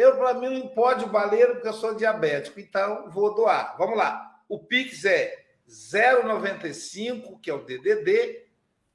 Eu, 0.00 0.16
para 0.16 0.32
mim, 0.32 0.60
não 0.60 0.68
pode 0.68 1.04
baleiro 1.04 1.52
porque 1.54 1.68
eu 1.68 1.74
sou 1.74 1.94
diabético, 1.94 2.58
então 2.58 3.10
vou 3.10 3.34
doar. 3.34 3.76
Vamos 3.76 3.98
lá. 3.98 4.40
O 4.48 4.58
Pix 4.58 5.04
é 5.04 5.44
095, 5.66 7.38
que 7.38 7.50
é 7.50 7.54
o 7.54 7.62
DDD. 7.64 8.46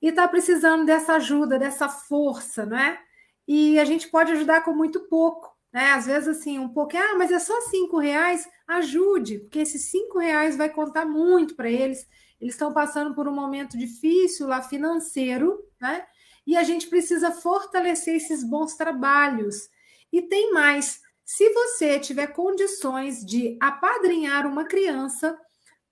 e 0.00 0.08
está 0.08 0.26
precisando 0.28 0.86
dessa 0.86 1.14
ajuda, 1.14 1.58
dessa 1.58 1.88
força, 1.88 2.64
não 2.64 2.78
é? 2.78 2.98
E 3.46 3.78
a 3.78 3.84
gente 3.84 4.08
pode 4.08 4.32
ajudar 4.32 4.64
com 4.64 4.72
muito 4.72 5.00
pouco 5.08 5.52
né? 5.72 5.92
Às 5.92 6.06
vezes, 6.06 6.28
assim, 6.28 6.58
um 6.58 6.68
pouco, 6.68 6.96
ah, 6.96 7.14
mas 7.16 7.32
é 7.32 7.38
só 7.38 7.58
cinco 7.62 7.98
reais, 7.98 8.46
ajude, 8.68 9.38
porque 9.38 9.60
esses 9.60 9.90
cinco 9.90 10.18
reais 10.18 10.56
vai 10.56 10.68
contar 10.68 11.06
muito 11.06 11.56
para 11.56 11.70
eles. 11.70 12.06
Eles 12.42 12.54
estão 12.54 12.72
passando 12.72 13.14
por 13.14 13.28
um 13.28 13.32
momento 13.32 13.78
difícil 13.78 14.48
lá 14.48 14.60
financeiro, 14.60 15.64
né? 15.80 16.04
E 16.44 16.56
a 16.56 16.64
gente 16.64 16.88
precisa 16.88 17.30
fortalecer 17.30 18.16
esses 18.16 18.42
bons 18.42 18.74
trabalhos. 18.74 19.70
E 20.12 20.20
tem 20.20 20.52
mais: 20.52 21.00
se 21.24 21.48
você 21.50 22.00
tiver 22.00 22.26
condições 22.26 23.24
de 23.24 23.56
apadrinhar 23.60 24.44
uma 24.44 24.64
criança 24.64 25.38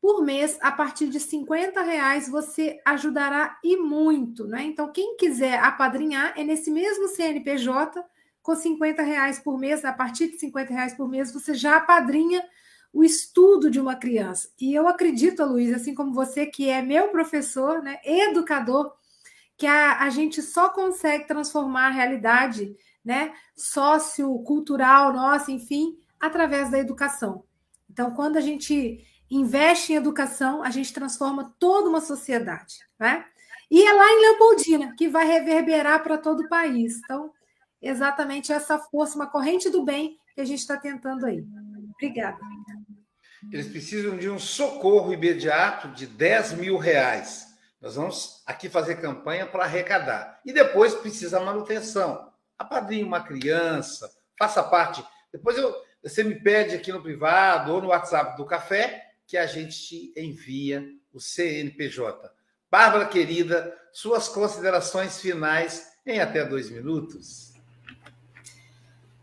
por 0.00 0.24
mês, 0.24 0.58
a 0.60 0.72
partir 0.72 1.08
de 1.08 1.20
50 1.20 1.82
reais, 1.82 2.28
você 2.28 2.80
ajudará 2.84 3.56
e 3.62 3.76
muito, 3.76 4.48
né? 4.48 4.64
Então, 4.64 4.90
quem 4.90 5.16
quiser 5.16 5.60
apadrinhar 5.60 6.34
é 6.36 6.42
nesse 6.42 6.70
mesmo 6.70 7.06
CNPJ 7.06 8.04
com 8.42 8.56
50 8.56 9.02
reais 9.02 9.38
por 9.38 9.56
mês, 9.56 9.84
a 9.84 9.92
partir 9.92 10.32
de 10.32 10.38
50 10.38 10.72
reais 10.72 10.94
por 10.94 11.08
mês, 11.08 11.32
você 11.32 11.54
já 11.54 11.76
apadrinha 11.76 12.42
o 12.92 13.04
estudo 13.04 13.70
de 13.70 13.80
uma 13.80 13.96
criança. 13.96 14.48
E 14.60 14.74
eu 14.74 14.88
acredito, 14.88 15.44
Luiz, 15.44 15.72
assim 15.72 15.94
como 15.94 16.12
você, 16.12 16.46
que 16.46 16.68
é 16.68 16.82
meu 16.82 17.08
professor, 17.08 17.82
né, 17.82 17.98
educador, 18.04 18.92
que 19.56 19.66
a, 19.66 20.00
a 20.00 20.10
gente 20.10 20.42
só 20.42 20.70
consegue 20.70 21.26
transformar 21.26 21.88
a 21.88 21.90
realidade 21.90 22.74
né, 23.04 23.32
sociocultural 23.54 25.12
nossa, 25.12 25.52
enfim, 25.52 25.98
através 26.18 26.70
da 26.70 26.78
educação. 26.78 27.44
Então, 27.88 28.12
quando 28.12 28.36
a 28.36 28.40
gente 28.40 29.04
investe 29.30 29.92
em 29.92 29.96
educação, 29.96 30.62
a 30.62 30.70
gente 30.70 30.92
transforma 30.92 31.54
toda 31.58 31.88
uma 31.88 32.00
sociedade. 32.00 32.78
Né? 32.98 33.24
E 33.70 33.82
é 33.82 33.92
lá 33.92 34.10
em 34.10 34.20
Leopoldina 34.20 34.94
que 34.96 35.08
vai 35.08 35.26
reverberar 35.26 36.02
para 36.02 36.18
todo 36.18 36.40
o 36.40 36.48
país. 36.48 36.98
Então, 37.04 37.32
exatamente 37.80 38.52
essa 38.52 38.78
força, 38.78 39.16
uma 39.16 39.26
corrente 39.26 39.70
do 39.70 39.84
bem 39.84 40.18
que 40.34 40.40
a 40.40 40.44
gente 40.44 40.60
está 40.60 40.76
tentando 40.76 41.26
aí. 41.26 41.44
Obrigada. 41.94 42.38
Eles 43.52 43.68
precisam 43.68 44.16
de 44.16 44.28
um 44.28 44.38
socorro 44.38 45.12
imediato 45.12 45.88
de 45.88 46.06
10 46.06 46.54
mil 46.54 46.76
reais. 46.76 47.46
Nós 47.80 47.94
vamos 47.94 48.42
aqui 48.46 48.68
fazer 48.68 48.96
campanha 48.96 49.46
para 49.46 49.64
arrecadar. 49.64 50.40
E 50.44 50.52
depois 50.52 50.94
precisa 50.94 51.40
manutenção. 51.40 52.30
Apadrinhe 52.58 53.04
uma 53.04 53.22
criança, 53.22 54.10
faça 54.38 54.62
parte. 54.62 55.02
Depois 55.32 55.56
eu, 55.56 55.74
você 56.02 56.22
me 56.22 56.34
pede 56.34 56.74
aqui 56.74 56.92
no 56.92 57.02
privado 57.02 57.72
ou 57.72 57.80
no 57.80 57.88
WhatsApp 57.88 58.36
do 58.36 58.44
café 58.44 59.06
que 59.26 59.38
a 59.38 59.46
gente 59.46 59.76
te 59.86 60.12
envia 60.16 60.86
o 61.12 61.20
CNPJ. 61.20 62.30
Bárbara 62.70 63.06
querida, 63.06 63.76
suas 63.92 64.28
considerações 64.28 65.20
finais 65.20 65.90
em 66.04 66.20
até 66.20 66.44
dois 66.44 66.70
minutos. 66.70 67.49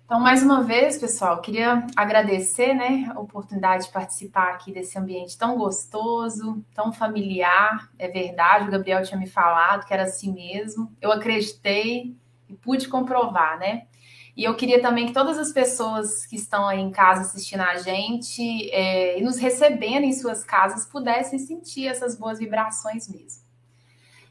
Então, 0.07 0.21
mais 0.21 0.41
uma 0.41 0.63
vez, 0.63 0.97
pessoal, 0.97 1.41
queria 1.41 1.85
agradecer 1.93 2.73
né, 2.73 3.11
a 3.13 3.19
oportunidade 3.19 3.87
de 3.87 3.91
participar 3.91 4.53
aqui 4.53 4.71
desse 4.71 4.97
ambiente 4.97 5.37
tão 5.37 5.57
gostoso, 5.57 6.63
tão 6.73 6.93
familiar. 6.93 7.91
É 7.99 8.07
verdade, 8.07 8.69
o 8.69 8.71
Gabriel 8.71 9.03
tinha 9.03 9.19
me 9.19 9.27
falado 9.27 9.85
que 9.85 9.93
era 9.93 10.03
assim 10.03 10.31
mesmo. 10.31 10.95
Eu 11.01 11.11
acreditei 11.11 12.15
e 12.47 12.53
pude 12.53 12.87
comprovar, 12.87 13.59
né? 13.59 13.85
E 14.33 14.45
eu 14.45 14.55
queria 14.55 14.81
também 14.81 15.07
que 15.07 15.13
todas 15.13 15.37
as 15.37 15.51
pessoas 15.51 16.25
que 16.25 16.37
estão 16.37 16.65
aí 16.65 16.79
em 16.79 16.89
casa 16.89 17.23
assistindo 17.23 17.63
a 17.63 17.75
gente 17.75 18.69
é, 18.71 19.19
e 19.19 19.21
nos 19.21 19.37
recebendo 19.37 20.05
em 20.05 20.13
suas 20.13 20.41
casas 20.41 20.85
pudessem 20.85 21.37
sentir 21.37 21.85
essas 21.85 22.17
boas 22.17 22.39
vibrações 22.39 23.09
mesmo. 23.09 23.46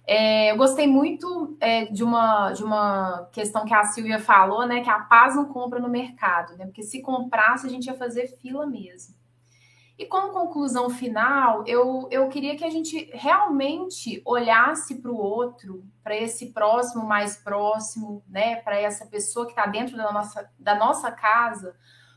É, 0.07 0.53
eu 0.53 0.57
gostei 0.57 0.87
muito 0.87 1.57
é, 1.61 1.87
de, 1.87 2.05
uma, 2.05 2.53
de 2.53 2.63
uma 2.63 3.29
questão 3.33 3.65
que 3.65 3.75
a 3.75 3.83
Silvia 3.83 4.21
falou, 4.21 4.65
né? 4.65 4.81
Que 4.81 4.89
a 4.89 5.01
paz 5.01 5.35
não 5.35 5.47
compra 5.47 5.81
no 5.81 5.89
mercado, 5.89 6.57
né? 6.57 6.65
Porque 6.65 6.85
se 6.85 7.03
comprasse, 7.03 7.67
a 7.67 7.71
gente 7.71 7.87
ia 7.87 7.95
fazer 7.95 8.29
fila 8.41 8.65
mesmo. 8.67 9.17
E 9.99 10.07
como 10.07 10.33
conclusão 10.33 10.91
final, 10.91 11.65
eu, 11.67 12.07
eu 12.11 12.29
queria 12.29 12.55
que 12.55 12.65
a 12.65 12.71
gente 12.71 13.11
realmente 13.15 14.23
olhasse 14.25 14.97
para 14.97 15.11
o 15.11 15.17
outro, 15.17 15.85
para 16.05 16.15
esse 16.15 16.53
próximo 16.53 17.05
mais 17.05 17.39
próximo, 17.39 18.23
né? 18.29 18.57
Para 18.57 18.79
essa 18.79 19.07
pessoa 19.07 19.47
que 19.47 19.53
está 19.53 19.67
dentro 19.67 19.97
da 19.97 20.13
nossa, 20.13 20.49
da 20.57 20.77
nossa 20.77 21.11
casa, 21.11 21.75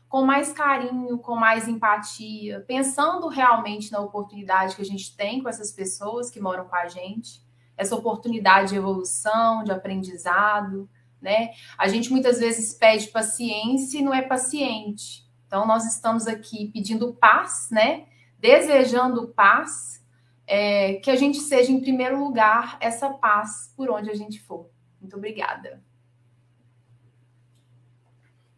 com 0.08 0.24
mais 0.24 0.52
carinho, 0.52 1.18
com 1.18 1.34
mais 1.34 1.66
empatia, 1.66 2.60
pensando 2.68 3.26
realmente 3.26 3.90
na 3.90 3.98
oportunidade 3.98 4.76
que 4.76 4.82
a 4.82 4.86
gente 4.86 5.16
tem 5.16 5.42
com 5.42 5.48
essas 5.48 5.72
pessoas 5.72 6.30
que 6.30 6.38
moram 6.38 6.68
com 6.68 6.76
a 6.76 6.86
gente 6.86 7.49
essa 7.76 7.94
oportunidade 7.94 8.70
de 8.70 8.76
evolução, 8.76 9.64
de 9.64 9.72
aprendizado, 9.72 10.88
né? 11.20 11.50
A 11.76 11.88
gente 11.88 12.10
muitas 12.10 12.38
vezes 12.38 12.74
pede 12.74 13.08
paciência 13.08 13.98
e 13.98 14.02
não 14.02 14.14
é 14.14 14.22
paciente. 14.22 15.28
Então, 15.46 15.66
nós 15.66 15.84
estamos 15.84 16.26
aqui 16.26 16.70
pedindo 16.72 17.14
paz, 17.14 17.68
né? 17.70 18.06
Desejando 18.38 19.28
paz, 19.28 20.04
é, 20.46 20.94
que 20.94 21.10
a 21.10 21.16
gente 21.16 21.38
seja, 21.38 21.70
em 21.70 21.80
primeiro 21.80 22.18
lugar, 22.18 22.76
essa 22.80 23.10
paz 23.10 23.72
por 23.76 23.90
onde 23.90 24.10
a 24.10 24.14
gente 24.14 24.40
for. 24.40 24.70
Muito 25.00 25.16
obrigada. 25.16 25.82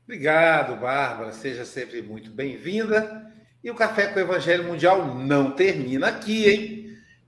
Obrigado, 0.05 0.81
Bárbara. 0.81 1.33
Seja 1.33 1.65
sempre 1.65 2.03
muito 2.03 2.31
bem-vinda. 2.31 3.33
E 3.63 3.71
o 3.71 3.75
Café 3.75 4.09
com 4.09 4.19
o 4.19 4.23
Evangelho 4.23 4.65
Mundial 4.65 5.15
não 5.15 5.53
termina 5.53 6.09
aqui, 6.09 6.51
hein? 6.51 6.82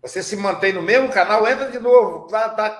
Você 0.04 0.22
se 0.22 0.36
mantém 0.36 0.70
no 0.70 0.82
mesmo 0.82 1.10
canal, 1.10 1.48
entra 1.48 1.70
de 1.70 1.78
novo, 1.78 2.28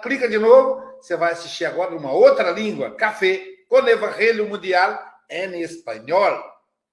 clica 0.02 0.28
de 0.28 0.36
novo, 0.36 0.78
você 1.00 1.16
vai 1.16 1.32
assistir 1.32 1.64
agora 1.64 1.96
uma 1.96 2.12
outra 2.12 2.50
língua, 2.50 2.94
Café 2.96 3.42
com 3.66 3.78
Evangelho 3.88 4.46
Mundial 4.46 5.02
em 5.30 5.62
espanhol. 5.62 6.44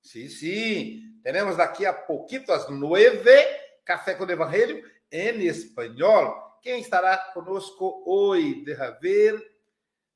Sim, 0.01 0.29
sim. 0.29 1.01
Teremos 1.21 1.57
daqui 1.57 1.86
a 1.86 1.91
pouquito, 1.91 2.53
às 2.53 2.69
nove, 2.69 3.45
Café 3.84 4.13
com 4.13 4.23
Evangelho 4.23 4.82
em 5.11 5.45
espanhol. 5.47 6.34
Quem 6.61 6.79
estará 6.79 7.17
conosco 7.17 8.01
hoje? 8.07 8.63
Deixa 8.63 8.89
ver. 9.01 9.38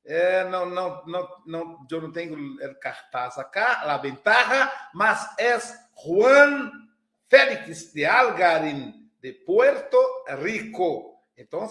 É, 0.02 0.44
não, 0.44 0.64
não, 0.64 1.04
não, 1.04 1.28
não, 1.46 1.86
eu 1.90 2.00
não 2.00 2.10
tenho 2.10 2.56
cartaz 2.80 3.36
acá, 3.36 3.82
la 3.84 3.98
ventaja, 3.98 4.72
mas 4.94 5.28
é 5.38 5.58
Juan 6.02 6.72
Félix 7.28 7.92
de 7.92 8.06
Algarin, 8.06 9.05
de 9.26 9.32
Puerto 9.32 9.98
Rico. 10.40 11.20
Então, 11.36 11.68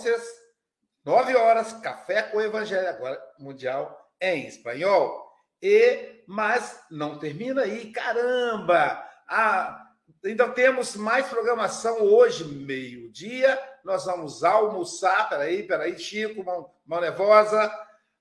nove 1.05 1.37
horas, 1.37 1.71
café 1.71 2.23
com 2.23 2.37
o 2.37 2.41
Evangelho, 2.41 2.89
agora 2.89 3.17
mundial 3.39 4.11
em 4.19 4.45
espanhol. 4.45 5.25
E, 5.61 6.21
mas 6.27 6.83
não 6.91 7.17
termina 7.17 7.61
aí, 7.61 7.93
caramba! 7.93 9.01
Ah, 9.25 9.89
ainda 10.23 10.49
temos 10.49 10.97
mais 10.97 11.27
programação 11.27 12.03
hoje, 12.03 12.43
meio-dia. 12.43 13.57
Nós 13.85 14.03
vamos 14.03 14.43
almoçar. 14.43 15.29
Peraí, 15.29 15.63
peraí, 15.63 15.97
Chico, 15.97 16.43
mão, 16.43 16.69
mão 16.85 16.99
nervosa. 16.99 17.71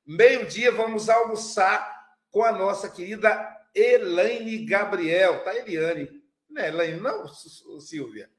Meio-dia 0.07 0.71
vamos 0.71 1.09
almoçar 1.09 1.93
com 2.31 2.45
a 2.45 2.53
nossa 2.53 2.89
querida 2.89 3.53
Elaine 3.75 4.65
Gabriel. 4.65 5.43
Tá, 5.43 5.57
Eliane? 5.57 6.23
Não 6.49 6.63
é 6.63 6.69
Elaine, 6.69 7.01
não, 7.01 7.27
Silvia? 7.27 8.31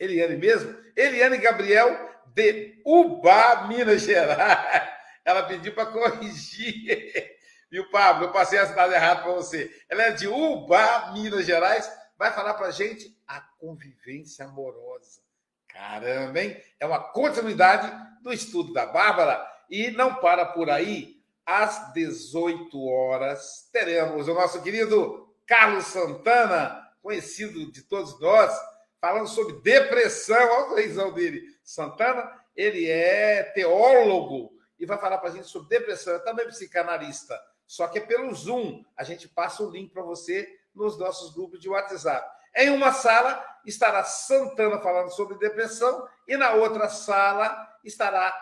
Eliane 0.00 0.36
mesmo? 0.36 0.74
Eliane 0.96 1.36
Gabriel, 1.36 2.10
de 2.34 2.80
Ubá, 2.86 3.66
Minas 3.68 4.02
Gerais. 4.02 4.88
Ela 5.22 5.42
pediu 5.42 5.74
para 5.74 5.86
corrigir. 5.92 7.36
Viu, 7.70 7.88
Pablo? 7.90 8.24
Eu 8.24 8.32
passei 8.32 8.58
a 8.58 8.66
cidade 8.66 8.94
errada 8.94 9.22
para 9.22 9.32
você. 9.32 9.70
Ela 9.88 10.04
é 10.04 10.10
de 10.12 10.26
Ubá, 10.26 11.12
Minas 11.12 11.44
Gerais. 11.44 11.88
Vai 12.18 12.32
falar 12.32 12.54
para 12.54 12.70
gente 12.70 13.14
a 13.28 13.40
convivência 13.58 14.46
amorosa. 14.46 15.20
Caramba, 15.68 16.40
hein? 16.40 16.60
É 16.80 16.86
uma 16.86 16.98
continuidade 16.98 17.92
do 18.22 18.32
estudo 18.32 18.72
da 18.72 18.86
Bárbara. 18.86 19.46
E 19.68 19.90
não 19.90 20.14
para 20.16 20.46
por 20.46 20.70
aí. 20.70 21.20
Às 21.44 21.92
18 21.92 22.86
horas, 22.86 23.68
teremos 23.72 24.28
o 24.28 24.34
nosso 24.34 24.62
querido 24.62 25.28
Carlos 25.46 25.86
Santana, 25.86 26.80
conhecido 27.02 27.70
de 27.72 27.82
todos 27.82 28.20
nós, 28.20 28.52
falando 29.00 29.28
sobre 29.28 29.60
depressão. 29.60 30.36
Olha 30.36 30.64
a 30.64 30.68
sorrisão 30.68 31.12
dele. 31.12 31.42
Santana, 31.62 32.30
ele 32.54 32.88
é 32.88 33.44
teólogo 33.54 34.52
e 34.78 34.86
vai 34.86 34.98
falar 34.98 35.18
para 35.18 35.30
a 35.30 35.32
gente 35.32 35.48
sobre 35.48 35.68
depressão. 35.68 36.14
É 36.14 36.18
também 36.18 36.46
psicanalista, 36.46 37.40
só 37.66 37.86
que 37.88 37.98
é 37.98 38.02
pelo 38.02 38.34
Zoom. 38.34 38.84
A 38.96 39.04
gente 39.04 39.28
passa 39.28 39.62
o 39.62 39.70
link 39.70 39.92
para 39.92 40.02
você 40.02 40.48
nos 40.74 40.98
nossos 40.98 41.34
grupos 41.34 41.60
de 41.60 41.68
WhatsApp. 41.68 42.28
Em 42.54 42.70
uma 42.70 42.92
sala 42.92 43.44
estará 43.64 44.02
Santana 44.04 44.80
falando 44.80 45.10
sobre 45.10 45.38
depressão 45.38 46.06
e 46.26 46.36
na 46.36 46.52
outra 46.52 46.88
sala 46.88 47.68
estará 47.84 48.34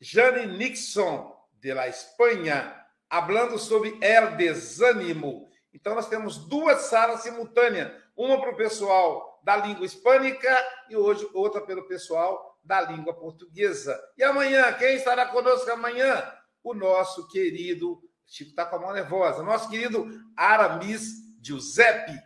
Jane 0.00 0.46
Nixon, 0.56 1.34
de 1.60 1.72
la 1.72 1.88
Espanha, 1.88 2.86
falando 3.08 3.58
sobre 3.58 3.98
el 4.00 4.36
desânimo. 4.36 5.48
Então, 5.72 5.94
nós 5.94 6.08
temos 6.08 6.38
duas 6.38 6.82
salas 6.82 7.22
simultâneas, 7.22 7.92
uma 8.16 8.40
para 8.40 8.52
o 8.52 8.56
pessoal 8.56 9.33
da 9.44 9.56
língua 9.56 9.84
hispânica 9.84 10.50
e 10.88 10.96
hoje 10.96 11.28
outra 11.34 11.60
pelo 11.60 11.86
pessoal 11.86 12.58
da 12.64 12.80
língua 12.80 13.12
portuguesa. 13.12 14.00
E 14.16 14.24
amanhã, 14.24 14.72
quem 14.72 14.96
estará 14.96 15.26
conosco 15.26 15.70
amanhã? 15.70 16.32
O 16.62 16.72
nosso 16.72 17.28
querido, 17.28 18.00
Chico 18.26 18.50
está 18.50 18.64
com 18.64 18.76
a 18.76 18.80
mão 18.80 18.92
nervosa, 18.94 19.42
nosso 19.42 19.68
querido 19.68 20.08
Aramis 20.34 21.24
Giuseppe, 21.42 22.18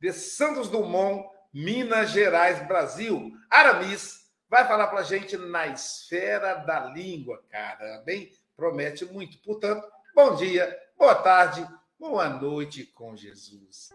de 0.00 0.12
Santos 0.12 0.70
Dumont, 0.70 1.28
Minas 1.52 2.10
Gerais, 2.10 2.66
Brasil. 2.66 3.30
Aramis 3.50 4.22
vai 4.48 4.66
falar 4.66 4.86
para 4.86 5.00
a 5.00 5.04
gente 5.04 5.36
na 5.36 5.66
esfera 5.66 6.54
da 6.54 6.86
língua, 6.86 7.44
cara, 7.50 8.02
bem, 8.06 8.32
promete 8.56 9.04
muito. 9.04 9.38
Portanto, 9.42 9.86
bom 10.14 10.34
dia, 10.36 10.74
boa 10.96 11.14
tarde, 11.14 11.66
boa 11.98 12.30
noite 12.30 12.84
com 12.86 13.14
Jesus. 13.14 13.90